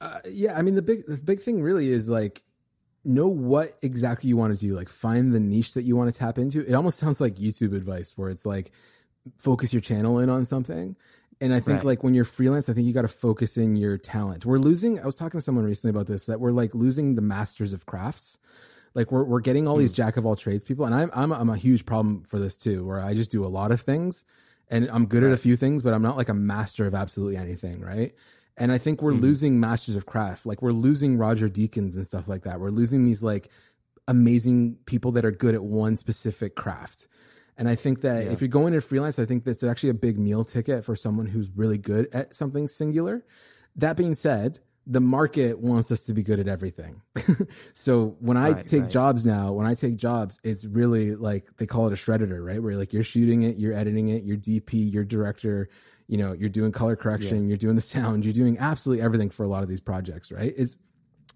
Uh, 0.00 0.20
yeah, 0.26 0.56
I 0.56 0.62
mean 0.62 0.74
the 0.74 0.82
big 0.82 1.06
the 1.06 1.20
big 1.22 1.40
thing 1.40 1.62
really 1.62 1.88
is 1.88 2.08
like 2.08 2.42
know 3.04 3.28
what 3.28 3.78
exactly 3.82 4.28
you 4.28 4.36
want 4.36 4.54
to 4.54 4.60
do. 4.60 4.74
Like 4.74 4.88
find 4.88 5.34
the 5.34 5.40
niche 5.40 5.74
that 5.74 5.82
you 5.82 5.96
want 5.96 6.12
to 6.12 6.18
tap 6.18 6.38
into. 6.38 6.66
It 6.66 6.74
almost 6.74 6.98
sounds 6.98 7.20
like 7.20 7.36
YouTube 7.36 7.74
advice, 7.74 8.16
where 8.16 8.30
it's 8.30 8.46
like 8.46 8.72
focus 9.36 9.72
your 9.72 9.80
channel 9.80 10.18
in 10.18 10.30
on 10.30 10.44
something. 10.44 10.96
And 11.40 11.54
I 11.54 11.60
think 11.60 11.78
right. 11.78 11.84
like 11.84 12.04
when 12.04 12.14
you're 12.14 12.24
freelance, 12.24 12.68
I 12.68 12.72
think 12.72 12.86
you 12.86 12.92
got 12.92 13.02
to 13.02 13.08
focus 13.08 13.56
in 13.56 13.76
your 13.76 13.96
talent. 13.96 14.44
We're 14.44 14.58
losing. 14.58 14.98
I 15.00 15.06
was 15.06 15.16
talking 15.16 15.38
to 15.38 15.44
someone 15.44 15.64
recently 15.64 15.90
about 15.90 16.08
this 16.08 16.26
that 16.26 16.40
we're 16.40 16.50
like 16.50 16.74
losing 16.74 17.14
the 17.14 17.22
masters 17.22 17.72
of 17.72 17.86
crafts. 17.86 18.38
Like 18.94 19.12
we're 19.12 19.22
we're 19.22 19.40
getting 19.40 19.68
all 19.68 19.76
mm. 19.76 19.80
these 19.80 19.92
jack 19.92 20.16
of 20.16 20.26
all 20.26 20.34
trades 20.34 20.64
people, 20.64 20.84
and 20.84 20.94
I'm 20.94 21.10
I'm 21.14 21.32
I'm 21.32 21.50
a 21.50 21.56
huge 21.56 21.86
problem 21.86 22.24
for 22.24 22.40
this 22.40 22.56
too, 22.56 22.84
where 22.84 23.00
I 23.00 23.14
just 23.14 23.30
do 23.30 23.44
a 23.44 23.46
lot 23.46 23.70
of 23.70 23.80
things, 23.80 24.24
and 24.68 24.90
I'm 24.90 25.06
good 25.06 25.22
right. 25.22 25.28
at 25.28 25.34
a 25.34 25.40
few 25.40 25.56
things, 25.56 25.84
but 25.84 25.94
I'm 25.94 26.02
not 26.02 26.16
like 26.16 26.28
a 26.28 26.34
master 26.34 26.86
of 26.86 26.94
absolutely 26.94 27.36
anything, 27.36 27.80
right? 27.80 28.14
And 28.56 28.72
I 28.72 28.78
think 28.78 29.00
we're 29.00 29.12
mm. 29.12 29.20
losing 29.20 29.60
masters 29.60 29.94
of 29.94 30.06
craft. 30.06 30.44
Like 30.44 30.60
we're 30.60 30.72
losing 30.72 31.16
Roger 31.16 31.48
Deakins 31.48 31.94
and 31.94 32.04
stuff 32.04 32.28
like 32.28 32.42
that. 32.42 32.58
We're 32.58 32.70
losing 32.70 33.04
these 33.04 33.22
like 33.22 33.48
amazing 34.08 34.78
people 34.86 35.12
that 35.12 35.24
are 35.24 35.30
good 35.30 35.54
at 35.54 35.62
one 35.62 35.94
specific 35.96 36.56
craft. 36.56 37.06
And 37.58 37.68
I 37.68 37.74
think 37.74 38.02
that 38.02 38.24
yeah. 38.24 38.30
if 38.30 38.40
you're 38.40 38.48
going 38.48 38.72
into 38.72 38.86
freelance, 38.86 39.18
I 39.18 39.24
think 39.24 39.44
that's 39.44 39.64
actually 39.64 39.90
a 39.90 39.94
big 39.94 40.18
meal 40.18 40.44
ticket 40.44 40.84
for 40.84 40.94
someone 40.94 41.26
who's 41.26 41.48
really 41.54 41.78
good 41.78 42.08
at 42.14 42.34
something 42.34 42.68
singular. 42.68 43.24
That 43.76 43.96
being 43.96 44.14
said, 44.14 44.60
the 44.86 45.00
market 45.00 45.58
wants 45.58 45.92
us 45.92 46.02
to 46.06 46.14
be 46.14 46.22
good 46.22 46.40
at 46.40 46.48
everything. 46.48 47.02
so 47.74 48.16
when 48.20 48.36
I 48.38 48.52
Right, 48.52 48.66
take 48.66 48.82
right. 48.82 48.90
jobs 48.90 49.26
now, 49.26 49.52
when 49.52 49.66
I 49.66 49.74
take 49.74 49.96
jobs, 49.96 50.40
it's 50.42 50.64
really 50.64 51.14
like 51.14 51.46
they 51.58 51.66
call 51.66 51.88
it 51.88 51.92
a 51.92 51.96
shredder, 51.96 52.42
right? 52.44 52.62
Where 52.62 52.74
like 52.74 52.92
you're 52.94 53.02
shooting 53.02 53.42
it, 53.42 53.58
you're 53.58 53.74
editing 53.74 54.08
it, 54.08 54.22
you're 54.24 54.38
DP, 54.38 54.90
you're 54.90 55.04
director, 55.04 55.68
you 56.06 56.16
know, 56.16 56.32
you're 56.32 56.48
doing 56.48 56.72
color 56.72 56.96
correction, 56.96 57.48
you're 57.48 57.58
doing 57.58 57.74
the 57.74 57.80
sound, 57.96 58.24
you're 58.24 58.32
doing 58.32 58.56
absolutely 58.58 59.04
everything 59.04 59.28
for 59.28 59.42
a 59.42 59.48
lot 59.48 59.62
of 59.62 59.68
these 59.68 59.82
projects, 59.82 60.32
right? 60.32 60.54
It's 60.56 60.76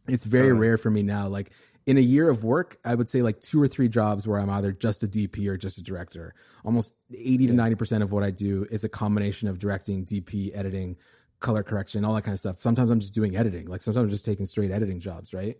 it's 0.08 0.24
very 0.24 0.52
rare 0.52 0.78
for 0.78 0.90
me 0.90 1.02
now. 1.02 1.28
Like 1.28 1.52
in 1.86 1.98
a 1.98 2.00
year 2.00 2.30
of 2.30 2.44
work, 2.44 2.78
I 2.84 2.94
would 2.94 3.10
say 3.10 3.22
like 3.22 3.40
two 3.40 3.60
or 3.60 3.68
three 3.68 3.88
jobs 3.88 4.26
where 4.26 4.38
I'm 4.38 4.50
either 4.50 4.72
just 4.72 5.02
a 5.02 5.06
DP 5.06 5.48
or 5.48 5.56
just 5.56 5.78
a 5.78 5.82
director. 5.82 6.34
Almost 6.64 6.94
80 7.12 7.48
to 7.48 7.52
90% 7.54 8.02
of 8.02 8.12
what 8.12 8.22
I 8.22 8.30
do 8.30 8.66
is 8.70 8.84
a 8.84 8.88
combination 8.88 9.48
of 9.48 9.58
directing, 9.58 10.04
DP, 10.04 10.56
editing, 10.56 10.96
color 11.40 11.62
correction, 11.62 12.04
all 12.04 12.14
that 12.14 12.22
kind 12.22 12.32
of 12.32 12.38
stuff. 12.38 12.62
Sometimes 12.62 12.90
I'm 12.90 13.00
just 13.00 13.14
doing 13.14 13.36
editing. 13.36 13.66
Like 13.66 13.80
sometimes 13.80 14.04
I'm 14.04 14.10
just 14.10 14.24
taking 14.24 14.46
straight 14.46 14.70
editing 14.70 15.00
jobs, 15.00 15.34
right? 15.34 15.58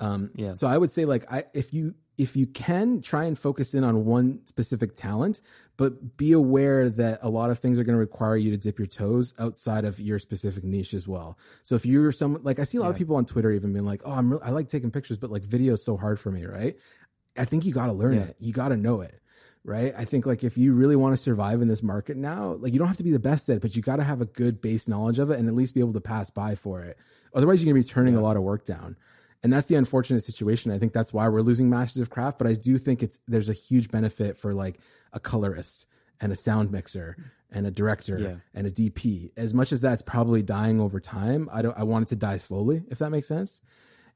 Um, 0.00 0.30
yeah. 0.34 0.54
So 0.54 0.66
I 0.66 0.76
would 0.78 0.90
say 0.90 1.04
like 1.04 1.30
I 1.30 1.44
if 1.54 1.72
you 1.72 1.94
if 2.18 2.36
you 2.36 2.46
can 2.46 3.00
try 3.00 3.24
and 3.24 3.38
focus 3.38 3.74
in 3.74 3.82
on 3.84 4.04
one 4.04 4.40
specific 4.46 4.94
talent, 4.94 5.40
but 5.78 6.16
be 6.18 6.32
aware 6.32 6.90
that 6.90 7.20
a 7.22 7.28
lot 7.30 7.48
of 7.50 7.58
things 7.58 7.78
are 7.78 7.84
going 7.84 7.94
to 7.94 8.00
require 8.00 8.36
you 8.36 8.50
to 8.50 8.56
dip 8.58 8.78
your 8.78 8.86
toes 8.86 9.32
outside 9.38 9.84
of 9.84 9.98
your 10.00 10.18
specific 10.18 10.62
niche 10.64 10.92
as 10.92 11.06
well. 11.08 11.38
So 11.62 11.76
if 11.76 11.86
you're 11.86 12.12
someone 12.12 12.42
like 12.42 12.58
I 12.58 12.64
see 12.64 12.76
a 12.78 12.80
lot 12.82 12.90
of 12.90 12.96
people 12.98 13.16
on 13.16 13.24
Twitter 13.24 13.50
even 13.52 13.72
being 13.72 13.86
like, 13.86 14.02
"Oh, 14.04 14.12
I'm 14.12 14.32
re- 14.34 14.40
I 14.42 14.50
like 14.50 14.68
taking 14.68 14.90
pictures, 14.90 15.18
but 15.18 15.30
like 15.30 15.44
video 15.44 15.74
is 15.74 15.84
so 15.84 15.96
hard 15.96 16.18
for 16.18 16.30
me," 16.30 16.44
right? 16.44 16.76
I 17.38 17.44
think 17.44 17.64
you 17.64 17.72
got 17.72 17.86
to 17.86 17.92
learn 17.92 18.14
Yeah. 18.14 18.22
it. 18.24 18.36
You 18.38 18.52
got 18.52 18.68
to 18.68 18.76
know 18.76 19.00
it. 19.02 19.14
Right. 19.62 19.92
I 19.96 20.06
think 20.06 20.24
like 20.24 20.42
if 20.42 20.56
you 20.56 20.72
really 20.72 20.96
want 20.96 21.12
to 21.12 21.18
survive 21.18 21.60
in 21.60 21.68
this 21.68 21.82
market 21.82 22.16
now, 22.16 22.52
like 22.54 22.72
you 22.72 22.78
don't 22.78 22.88
have 22.88 22.96
to 22.96 23.02
be 23.04 23.12
the 23.12 23.18
best 23.18 23.46
at 23.50 23.56
it, 23.56 23.60
but 23.62 23.76
you 23.76 23.82
got 23.82 23.96
to 23.96 24.04
have 24.04 24.22
a 24.22 24.24
good 24.24 24.62
base 24.62 24.88
knowledge 24.88 25.18
of 25.18 25.30
it 25.30 25.38
and 25.38 25.48
at 25.48 25.54
least 25.54 25.74
be 25.74 25.80
able 25.80 25.92
to 25.92 26.00
pass 26.00 26.30
by 26.30 26.54
for 26.54 26.80
it. 26.82 26.96
Otherwise, 27.34 27.62
you're 27.62 27.70
going 27.70 27.82
to 27.82 27.86
be 27.86 27.92
turning 27.92 28.16
a 28.16 28.22
lot 28.22 28.38
of 28.38 28.42
work 28.42 28.64
down. 28.64 28.96
And 29.42 29.52
that's 29.52 29.66
the 29.68 29.74
unfortunate 29.76 30.20
situation. 30.20 30.70
I 30.70 30.78
think 30.78 30.92
that's 30.92 31.12
why 31.14 31.26
we're 31.28 31.40
losing 31.40 31.70
masters 31.70 32.02
of 32.02 32.10
craft, 32.10 32.36
but 32.38 32.46
I 32.46 32.52
do 32.52 32.76
think 32.76 33.02
it's 33.02 33.18
there's 33.26 33.48
a 33.48 33.54
huge 33.54 33.90
benefit 33.90 34.36
for 34.36 34.52
like 34.54 34.78
a 35.12 35.20
colorist 35.20 35.86
and 36.20 36.30
a 36.30 36.36
sound 36.36 36.70
mixer 36.70 37.16
and 37.50 37.66
a 37.66 37.70
director 37.70 38.18
Yeah. 38.18 38.34
and 38.54 38.66
a 38.66 38.70
DP. 38.70 39.30
As 39.38 39.54
much 39.54 39.72
as 39.72 39.80
that's 39.80 40.02
probably 40.02 40.42
dying 40.42 40.78
over 40.80 41.00
time, 41.00 41.48
I 41.50 41.62
don't 41.62 41.76
I 41.78 41.84
want 41.84 42.02
it 42.04 42.08
to 42.10 42.16
die 42.16 42.36
slowly, 42.36 42.84
if 42.90 42.98
that 42.98 43.10
makes 43.10 43.26
sense. 43.28 43.62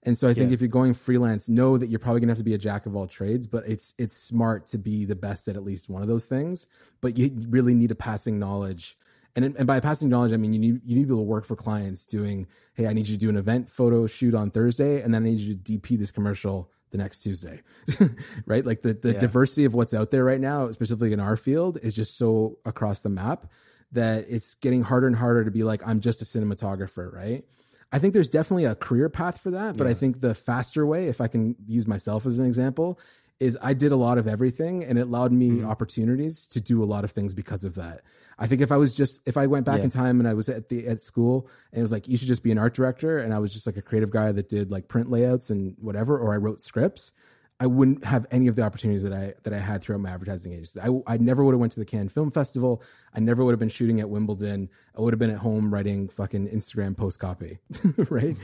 And 0.06 0.18
so 0.18 0.28
I 0.28 0.34
think 0.34 0.50
Yeah. 0.50 0.54
if 0.54 0.60
you're 0.60 0.68
going 0.68 0.92
freelance, 0.92 1.48
know 1.48 1.78
that 1.78 1.88
you're 1.88 1.98
probably 1.98 2.20
gonna 2.20 2.32
have 2.32 2.38
to 2.38 2.44
be 2.44 2.52
a 2.52 2.58
jack 2.58 2.84
of 2.84 2.94
all 2.94 3.06
trades, 3.06 3.46
but 3.46 3.66
it's 3.66 3.94
it's 3.96 4.14
smart 4.14 4.66
to 4.68 4.78
be 4.78 5.06
the 5.06 5.16
best 5.16 5.48
at 5.48 5.56
at 5.56 5.62
least 5.64 5.88
one 5.88 6.02
of 6.02 6.08
those 6.08 6.26
things. 6.26 6.66
But 7.00 7.16
you 7.16 7.34
really 7.48 7.72
need 7.74 7.90
a 7.90 7.94
passing 7.94 8.38
knowledge. 8.38 8.98
And, 9.36 9.44
and 9.56 9.66
by 9.66 9.80
passing 9.80 10.08
knowledge, 10.08 10.32
I 10.32 10.36
mean 10.36 10.52
you 10.52 10.58
need 10.60 10.80
you 10.84 10.94
need 10.94 11.02
to 11.02 11.06
be 11.08 11.12
able 11.14 11.18
to 11.24 11.28
work 11.28 11.44
for 11.44 11.56
clients 11.56 12.06
doing, 12.06 12.46
hey, 12.74 12.86
I 12.86 12.92
need 12.92 13.08
you 13.08 13.14
to 13.14 13.18
do 13.20 13.28
an 13.28 13.36
event 13.36 13.70
photo 13.70 14.06
shoot 14.06 14.34
on 14.34 14.50
Thursday, 14.50 15.00
and 15.02 15.12
then 15.12 15.22
I 15.22 15.26
need 15.26 15.40
you 15.40 15.54
to 15.56 15.60
DP 15.60 15.98
this 15.98 16.10
commercial 16.12 16.70
the 16.90 16.98
next 16.98 17.22
Tuesday. 17.22 17.60
right? 18.46 18.64
Like 18.64 18.82
the, 18.82 18.94
the 18.94 19.12
Yeah. 19.14 19.18
diversity 19.18 19.64
of 19.64 19.74
what's 19.74 19.92
out 19.92 20.10
there 20.12 20.22
right 20.24 20.40
now, 20.40 20.70
specifically 20.70 21.12
in 21.12 21.18
our 21.20 21.36
field, 21.36 21.78
is 21.82 21.96
just 21.96 22.16
so 22.16 22.58
across 22.64 23.00
the 23.00 23.08
map 23.08 23.46
that 23.90 24.26
it's 24.28 24.54
getting 24.54 24.82
harder 24.82 25.06
and 25.08 25.16
harder 25.16 25.44
to 25.44 25.50
be 25.50 25.64
like, 25.64 25.86
I'm 25.86 25.98
just 26.00 26.22
a 26.22 26.24
cinematographer, 26.24 27.12
right? 27.12 27.44
I 27.92 27.98
think 27.98 28.12
there's 28.14 28.28
definitely 28.28 28.64
a 28.64 28.74
career 28.74 29.08
path 29.08 29.40
for 29.40 29.50
that, 29.52 29.76
but 29.76 29.86
I 29.86 29.94
think 29.94 30.20
the 30.20 30.34
faster 30.34 30.84
way, 30.86 31.06
if 31.06 31.20
I 31.20 31.28
can 31.28 31.54
use 31.66 31.86
myself 31.86 32.26
as 32.26 32.38
an 32.40 32.46
example, 32.46 32.98
is 33.40 33.58
I 33.60 33.74
did 33.74 33.92
a 33.92 33.96
lot 33.96 34.16
of 34.16 34.26
everything 34.28 34.84
and 34.84 34.98
it 34.98 35.02
allowed 35.02 35.32
me 35.32 35.50
mm-hmm. 35.50 35.66
opportunities 35.66 36.46
to 36.48 36.60
do 36.60 36.82
a 36.82 36.86
lot 36.86 37.04
of 37.04 37.10
things 37.10 37.34
because 37.34 37.64
of 37.64 37.74
that. 37.74 38.02
I 38.38 38.46
think 38.46 38.60
if 38.60 38.70
I 38.70 38.76
was 38.76 38.96
just 38.96 39.26
if 39.26 39.36
I 39.36 39.46
went 39.46 39.66
back 39.66 39.78
Yeah. 39.78 39.84
in 39.84 39.90
time 39.90 40.20
and 40.20 40.28
I 40.28 40.34
was 40.34 40.48
at 40.48 40.68
the 40.68 40.86
at 40.86 41.02
school 41.02 41.48
and 41.72 41.80
it 41.80 41.82
was 41.82 41.92
like 41.92 42.08
you 42.08 42.16
should 42.16 42.28
just 42.28 42.42
be 42.42 42.52
an 42.52 42.58
art 42.58 42.74
director 42.74 43.18
and 43.18 43.34
I 43.34 43.38
was 43.38 43.52
just 43.52 43.66
like 43.66 43.76
a 43.76 43.82
creative 43.82 44.10
guy 44.10 44.32
that 44.32 44.48
did 44.48 44.70
like 44.70 44.88
print 44.88 45.10
layouts 45.10 45.50
and 45.50 45.76
whatever 45.80 46.18
or 46.18 46.32
I 46.32 46.36
wrote 46.36 46.60
scripts, 46.60 47.12
I 47.60 47.66
wouldn't 47.66 48.04
have 48.04 48.26
any 48.32 48.48
of 48.48 48.56
the 48.56 48.62
opportunities 48.62 49.04
that 49.04 49.12
I 49.12 49.34
that 49.44 49.52
I 49.52 49.58
had 49.58 49.80
throughout 49.80 50.00
my 50.00 50.10
advertising 50.10 50.52
agency. 50.52 50.80
I, 50.80 50.90
I 51.06 51.18
never 51.18 51.44
would 51.44 51.52
have 51.52 51.60
went 51.60 51.72
to 51.72 51.80
the 51.80 51.86
Cannes 51.86 52.08
Film 52.08 52.30
Festival. 52.30 52.82
I 53.14 53.20
never 53.20 53.44
would 53.44 53.52
have 53.52 53.60
been 53.60 53.68
shooting 53.68 54.00
at 54.00 54.10
Wimbledon. 54.10 54.70
I 54.96 55.00
would 55.00 55.12
have 55.12 55.20
been 55.20 55.30
at 55.30 55.38
home 55.38 55.72
writing 55.72 56.08
fucking 56.08 56.48
Instagram 56.48 56.96
post 56.96 57.20
copy, 57.20 57.58
right? 58.10 58.36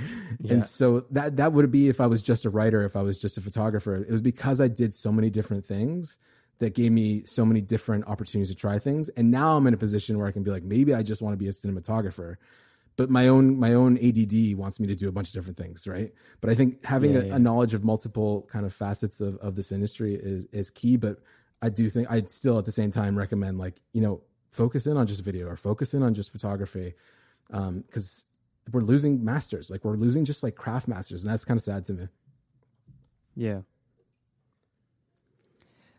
And 0.49 0.63
so 0.63 1.07
that 1.11 1.37
that 1.37 1.53
would 1.53 1.71
be 1.73 1.89
if 1.89 2.01
I 2.01 2.07
was 2.07 2.23
just 2.23 2.45
a 2.45 2.51
writer, 2.51 2.85
if 2.85 2.95
I 2.95 3.03
was 3.03 3.19
just 3.19 3.37
a 3.37 3.41
photographer. 3.41 3.97
It 3.97 4.11
was 4.11 4.23
because 4.23 4.61
I 4.61 4.69
did 4.69 4.95
so 4.95 5.11
many 5.11 5.29
different 5.29 5.67
things 5.67 6.17
that 6.61 6.75
gave 6.75 6.93
me 6.93 7.25
so 7.25 7.45
many 7.45 7.61
different 7.61 8.07
opportunities 8.07 8.51
to 8.51 8.55
try 8.55 8.79
things. 8.79 9.09
And 9.11 9.31
now 9.31 9.57
I'm 9.57 9.67
in 9.67 9.75
a 9.75 9.79
position 9.79 10.19
where 10.19 10.29
I 10.29 10.31
can 10.31 10.43
be 10.43 10.51
like, 10.51 10.63
maybe 10.63 10.95
I 10.95 11.03
just 11.03 11.21
want 11.21 11.33
to 11.33 11.39
be 11.39 11.49
a 11.49 11.51
cinematographer 11.51 12.37
but 13.01 13.09
my 13.09 13.29
own 13.29 13.59
my 13.59 13.73
own 13.73 13.97
ADD 13.97 14.55
wants 14.59 14.79
me 14.79 14.87
to 14.87 14.95
do 14.95 15.09
a 15.09 15.13
bunch 15.13 15.29
of 15.29 15.33
different 15.33 15.57
things, 15.57 15.87
right? 15.89 16.13
But 16.43 16.51
I 16.51 16.55
think 16.55 16.85
having 16.85 17.15
Yeah, 17.15 17.21
a, 17.21 17.25
yeah. 17.29 17.37
a 17.37 17.39
knowledge 17.39 17.73
of 17.73 17.83
multiple 17.83 18.47
kind 18.53 18.67
of 18.67 18.75
facets 18.75 19.23
of, 19.23 19.37
of 19.37 19.55
this 19.55 19.73
industry 19.73 20.15
is 20.15 20.45
is 20.53 20.71
key. 20.71 20.99
But 20.99 21.17
I 21.63 21.71
do 21.71 21.89
think 21.89 22.11
I'd 22.11 22.29
still 22.29 22.59
at 22.59 22.67
the 22.67 22.73
same 22.73 22.91
time 22.91 23.17
recommend 23.17 23.57
like 23.57 23.81
you 23.95 24.03
know 24.03 24.21
focus 24.51 24.87
in 24.87 24.99
on 24.99 25.07
just 25.07 25.25
video 25.25 25.47
or 25.47 25.57
focus 25.57 25.95
in 25.95 26.03
on 26.03 26.13
just 26.13 26.31
photography 26.31 26.93
because 27.49 28.25
we're 28.71 28.83
losing 28.83 29.25
masters, 29.25 29.71
like 29.71 29.83
we're 29.83 29.97
losing 29.97 30.27
just 30.27 30.43
like 30.43 30.55
craft 30.55 30.87
masters, 30.87 31.25
and 31.25 31.33
that's 31.33 31.47
kind 31.47 31.57
of 31.57 31.63
sad 31.63 31.87
to 31.87 31.95
me. 31.95 32.09
Yeah. 33.35 33.61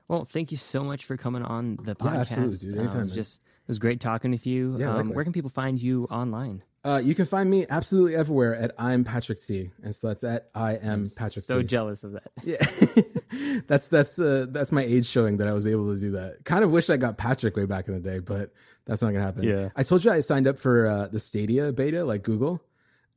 Well, 0.08 0.24
thank 0.26 0.52
you 0.52 0.58
so 0.58 0.84
much 0.84 1.06
for 1.06 1.18
coming 1.18 1.42
on 1.42 1.78
the 1.82 1.96
podcast. 1.96 2.14
Yeah, 2.14 2.20
absolutely, 2.20 2.58
dude. 2.58 2.78
Anytime, 2.78 3.00
it 3.00 3.04
was 3.04 3.16
just 3.16 3.42
it 3.42 3.68
was 3.68 3.80
great 3.80 4.00
talking 4.00 4.30
with 4.30 4.46
you. 4.46 4.78
Yeah, 4.78 4.98
um, 4.98 5.10
where 5.16 5.24
can 5.24 5.34
people 5.34 5.50
find 5.50 5.82
you 5.82 6.06
online? 6.12 6.62
Uh, 6.84 7.00
you 7.04 7.14
can 7.14 7.26
find 7.26 7.48
me 7.48 7.66
absolutely 7.70 8.16
everywhere 8.16 8.56
at 8.56 8.72
I'm 8.78 9.04
Patrick 9.04 9.40
T, 9.40 9.70
and 9.84 9.96
so 9.96 10.08
that's 10.08 10.24
at 10.24 10.48
I 10.56 10.74
am 10.74 11.08
Patrick 11.16 11.46
So 11.46 11.62
T. 11.62 11.68
jealous 11.68 12.04
of 12.04 12.14
that. 12.14 12.32
Yeah, 12.44 13.62
that's 13.68 13.90
that's 13.90 14.18
uh, 14.18 14.48
that's 14.50 14.72
my 14.72 14.82
age 14.82 15.06
showing 15.06 15.38
that 15.38 15.48
I 15.48 15.54
was 15.54 15.68
able 15.68 15.94
to 15.94 16.00
do 16.00 16.12
that. 16.12 16.44
Kind 16.44 16.64
of 16.64 16.72
wish 16.72 16.90
I 16.90 16.98
got 16.98 17.18
Patrick 17.20 17.56
way 17.56 17.66
back 17.66 17.88
in 17.88 17.94
the 17.94 18.00
day, 18.00 18.18
but 18.18 18.52
that's 18.86 19.04
not 19.04 19.12
gonna 19.12 19.24
happen. 19.24 19.44
Yeah. 19.44 19.70
I 19.76 19.84
told 19.84 20.04
you 20.04 20.12
I 20.12 20.22
signed 20.22 20.48
up 20.48 20.58
for 20.58 20.88
uh, 20.88 21.08
the 21.08 21.20
Stadia 21.20 21.72
beta, 21.72 22.04
like 22.04 22.24
Google, 22.24 22.64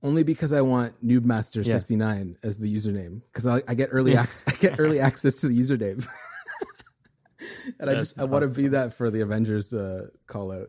only 0.02 0.24
because 0.24 0.52
I 0.52 0.60
want 0.60 1.02
Noobmaster 1.02 1.64
sixty 1.64 1.96
nine 1.96 2.36
as 2.42 2.58
the 2.58 2.72
username 2.72 3.22
because 3.32 3.46
I, 3.46 3.62
I 3.66 3.74
get 3.74 3.88
early 3.92 4.14
access. 4.14 4.44
I 4.54 4.60
get 4.60 4.78
early 4.78 5.00
access 5.00 5.40
to 5.40 5.48
the 5.48 5.58
username, 5.58 6.06
and 7.78 7.88
I 7.88 7.94
That's 7.94 8.00
just 8.00 8.20
I 8.20 8.24
want 8.24 8.44
to 8.44 8.50
be 8.50 8.68
that 8.68 8.92
for 8.92 9.10
the 9.10 9.22
Avengers 9.22 9.72
uh, 9.72 10.08
call 10.26 10.52
out. 10.52 10.68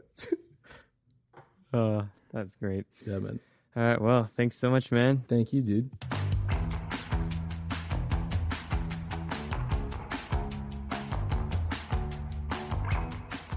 Uh, 1.73 2.03
that's 2.35 2.55
great. 2.57 2.85
yeah, 3.07 3.17
man. 3.19 3.39
All 3.75 3.83
right. 3.83 4.01
Well, 4.01 4.25
thanks 4.25 4.55
so 4.57 4.69
much, 4.69 4.91
man. 4.91 5.23
Thank 5.27 5.53
you, 5.53 5.61
dude. 5.61 5.89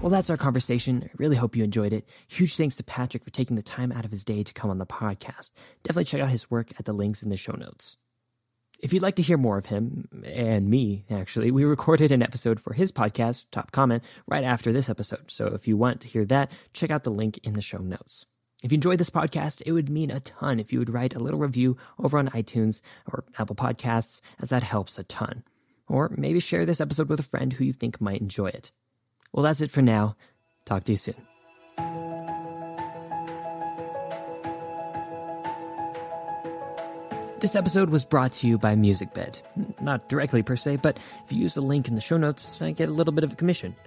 Well, 0.01 0.09
that's 0.09 0.29
our 0.29 0.37
conversation. 0.37 1.03
I 1.03 1.09
really 1.17 1.35
hope 1.35 1.57
you 1.57 1.63
enjoyed 1.63 1.91
it. 1.91 2.07
Huge 2.29 2.55
thanks 2.55 2.77
to 2.77 2.85
Patrick 2.85 3.23
for 3.25 3.31
taking 3.31 3.57
the 3.57 3.61
time 3.61 3.91
out 3.91 4.05
of 4.05 4.11
his 4.11 4.23
day 4.23 4.43
to 4.43 4.53
come 4.53 4.69
on 4.71 4.77
the 4.77 4.85
podcast. 4.85 5.51
Definitely 5.83 6.05
check 6.05 6.21
out 6.21 6.29
his 6.29 6.49
work 6.49 6.71
at 6.79 6.85
the 6.85 6.93
links 6.93 7.21
in 7.21 7.29
the 7.29 7.35
show 7.35 7.51
notes. 7.51 7.97
If 8.79 8.93
you'd 8.93 9.01
like 9.01 9.17
to 9.17 9.21
hear 9.21 9.37
more 9.37 9.57
of 9.57 9.65
him, 9.65 10.07
and 10.23 10.69
me, 10.69 11.03
actually, 11.09 11.51
we 11.51 11.65
recorded 11.65 12.13
an 12.13 12.23
episode 12.23 12.61
for 12.61 12.71
his 12.71 12.93
podcast, 12.93 13.45
Top 13.51 13.73
Comment, 13.73 14.01
right 14.25 14.45
after 14.45 14.71
this 14.71 14.89
episode. 14.89 15.29
So 15.29 15.47
if 15.47 15.67
you 15.67 15.75
want 15.75 15.99
to 16.01 16.07
hear 16.07 16.23
that, 16.25 16.49
check 16.71 16.89
out 16.91 17.03
the 17.03 17.11
link 17.11 17.37
in 17.43 17.53
the 17.53 17.61
show 17.61 17.79
notes. 17.79 18.25
If 18.61 18.73
you 18.73 18.75
enjoyed 18.75 18.99
this 18.99 19.09
podcast, 19.09 19.63
it 19.65 19.71
would 19.71 19.89
mean 19.89 20.11
a 20.11 20.19
ton 20.19 20.59
if 20.59 20.73
you 20.73 20.79
would 20.79 20.89
write 20.89 21.15
a 21.15 21.19
little 21.19 21.39
review 21.39 21.77
over 21.97 22.17
on 22.17 22.27
iTunes 22.29 22.81
or 23.09 23.23
Apple 23.37 23.55
Podcasts, 23.55 24.19
as 24.41 24.49
that 24.49 24.63
helps 24.63 24.99
a 24.99 25.03
ton. 25.03 25.43
Or 25.87 26.11
maybe 26.17 26.41
share 26.41 26.65
this 26.65 26.81
episode 26.81 27.07
with 27.07 27.21
a 27.21 27.23
friend 27.23 27.53
who 27.53 27.63
you 27.63 27.71
think 27.71 28.01
might 28.01 28.19
enjoy 28.19 28.47
it. 28.47 28.73
Well, 29.31 29.43
that's 29.43 29.61
it 29.61 29.71
for 29.71 29.81
now. 29.81 30.17
Talk 30.65 30.83
to 30.83 30.91
you 30.91 30.97
soon. 30.97 31.15
This 37.39 37.55
episode 37.55 37.89
was 37.89 38.03
brought 38.03 38.33
to 38.33 38.47
you 38.47 38.57
by 38.57 38.75
MusicBed. 38.75 39.41
Not 39.79 40.09
directly 40.09 40.43
per 40.43 40.57
se, 40.57 40.79
but 40.83 40.99
if 41.23 41.31
you 41.31 41.41
use 41.41 41.53
the 41.53 41.61
link 41.61 41.87
in 41.87 41.95
the 41.95 42.01
show 42.01 42.17
notes, 42.17 42.61
I 42.61 42.71
get 42.71 42.89
a 42.89 42.93
little 42.93 43.13
bit 43.13 43.23
of 43.23 43.31
a 43.31 43.37
commission. 43.37 43.77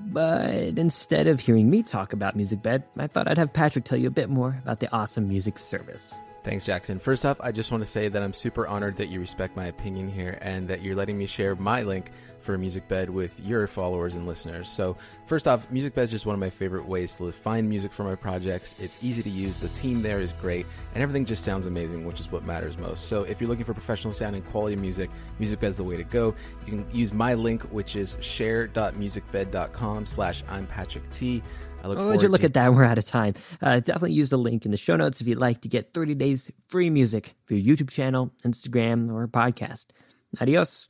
But 0.00 0.78
instead 0.78 1.26
of 1.26 1.40
hearing 1.40 1.70
me 1.70 1.82
talk 1.82 2.12
about 2.12 2.36
MusicBed, 2.36 2.84
I 2.98 3.06
thought 3.06 3.28
I'd 3.28 3.38
have 3.38 3.52
Patrick 3.52 3.84
tell 3.84 3.98
you 3.98 4.08
a 4.08 4.10
bit 4.10 4.28
more 4.28 4.58
about 4.62 4.80
the 4.80 4.92
awesome 4.92 5.28
music 5.28 5.58
service. 5.58 6.14
Thanks, 6.44 6.64
Jackson. 6.64 7.00
First 7.00 7.26
off, 7.26 7.40
I 7.40 7.50
just 7.50 7.72
want 7.72 7.82
to 7.82 7.90
say 7.90 8.08
that 8.08 8.22
I'm 8.22 8.32
super 8.32 8.68
honored 8.68 8.96
that 8.98 9.08
you 9.08 9.18
respect 9.18 9.56
my 9.56 9.66
opinion 9.66 10.08
here 10.08 10.38
and 10.40 10.68
that 10.68 10.80
you're 10.80 10.94
letting 10.94 11.18
me 11.18 11.26
share 11.26 11.56
my 11.56 11.82
link 11.82 12.12
for 12.46 12.56
MusicBed 12.56 13.10
with 13.10 13.38
your 13.40 13.66
followers 13.66 14.14
and 14.14 14.26
listeners. 14.26 14.68
So, 14.68 14.96
first 15.26 15.46
off, 15.46 15.68
MusicBed 15.70 15.98
is 15.98 16.10
just 16.10 16.24
one 16.24 16.34
of 16.34 16.40
my 16.40 16.48
favorite 16.48 16.86
ways 16.86 17.16
to 17.16 17.30
find 17.32 17.68
music 17.68 17.92
for 17.92 18.04
my 18.04 18.14
projects. 18.14 18.74
It's 18.78 18.96
easy 19.02 19.22
to 19.22 19.28
use, 19.28 19.60
the 19.60 19.68
team 19.68 20.00
there 20.00 20.20
is 20.20 20.32
great, 20.32 20.64
and 20.94 21.02
everything 21.02 21.24
just 21.26 21.44
sounds 21.44 21.66
amazing, 21.66 22.06
which 22.06 22.20
is 22.20 22.32
what 22.32 22.44
matters 22.44 22.78
most. 22.78 23.08
So, 23.08 23.24
if 23.24 23.40
you're 23.40 23.50
looking 23.50 23.64
for 23.66 23.74
professional 23.74 24.14
sounding 24.14 24.42
quality 24.42 24.76
music, 24.76 25.10
MusicBed 25.40 25.64
is 25.64 25.76
the 25.76 25.84
way 25.84 25.96
to 25.96 26.04
go. 26.04 26.34
You 26.64 26.72
can 26.72 26.86
use 26.90 27.12
my 27.12 27.34
link, 27.34 27.62
which 27.64 27.96
is 27.96 28.16
share.musicbed.com 28.20 30.06
slash 30.06 30.42
I'm 30.48 30.66
Patrick 30.66 31.10
T. 31.10 31.42
I 31.82 31.88
look 31.88 31.98
oh, 31.98 32.08
would 32.08 32.22
you 32.22 32.28
look 32.28 32.40
to- 32.40 32.46
at 32.46 32.54
that? 32.54 32.72
We're 32.72 32.84
out 32.84 32.98
of 32.98 33.04
time. 33.04 33.34
Uh, 33.60 33.80
definitely 33.80 34.12
use 34.12 34.30
the 34.30 34.38
link 34.38 34.64
in 34.64 34.70
the 34.70 34.76
show 34.76 34.96
notes 34.96 35.20
if 35.20 35.26
you'd 35.26 35.38
like 35.38 35.60
to 35.62 35.68
get 35.68 35.92
30 35.92 36.14
days 36.14 36.50
free 36.68 36.90
music 36.90 37.34
for 37.44 37.54
your 37.54 37.76
YouTube 37.76 37.90
channel, 37.90 38.32
Instagram, 38.44 39.12
or 39.12 39.28
podcast. 39.28 39.86
Adios. 40.40 40.88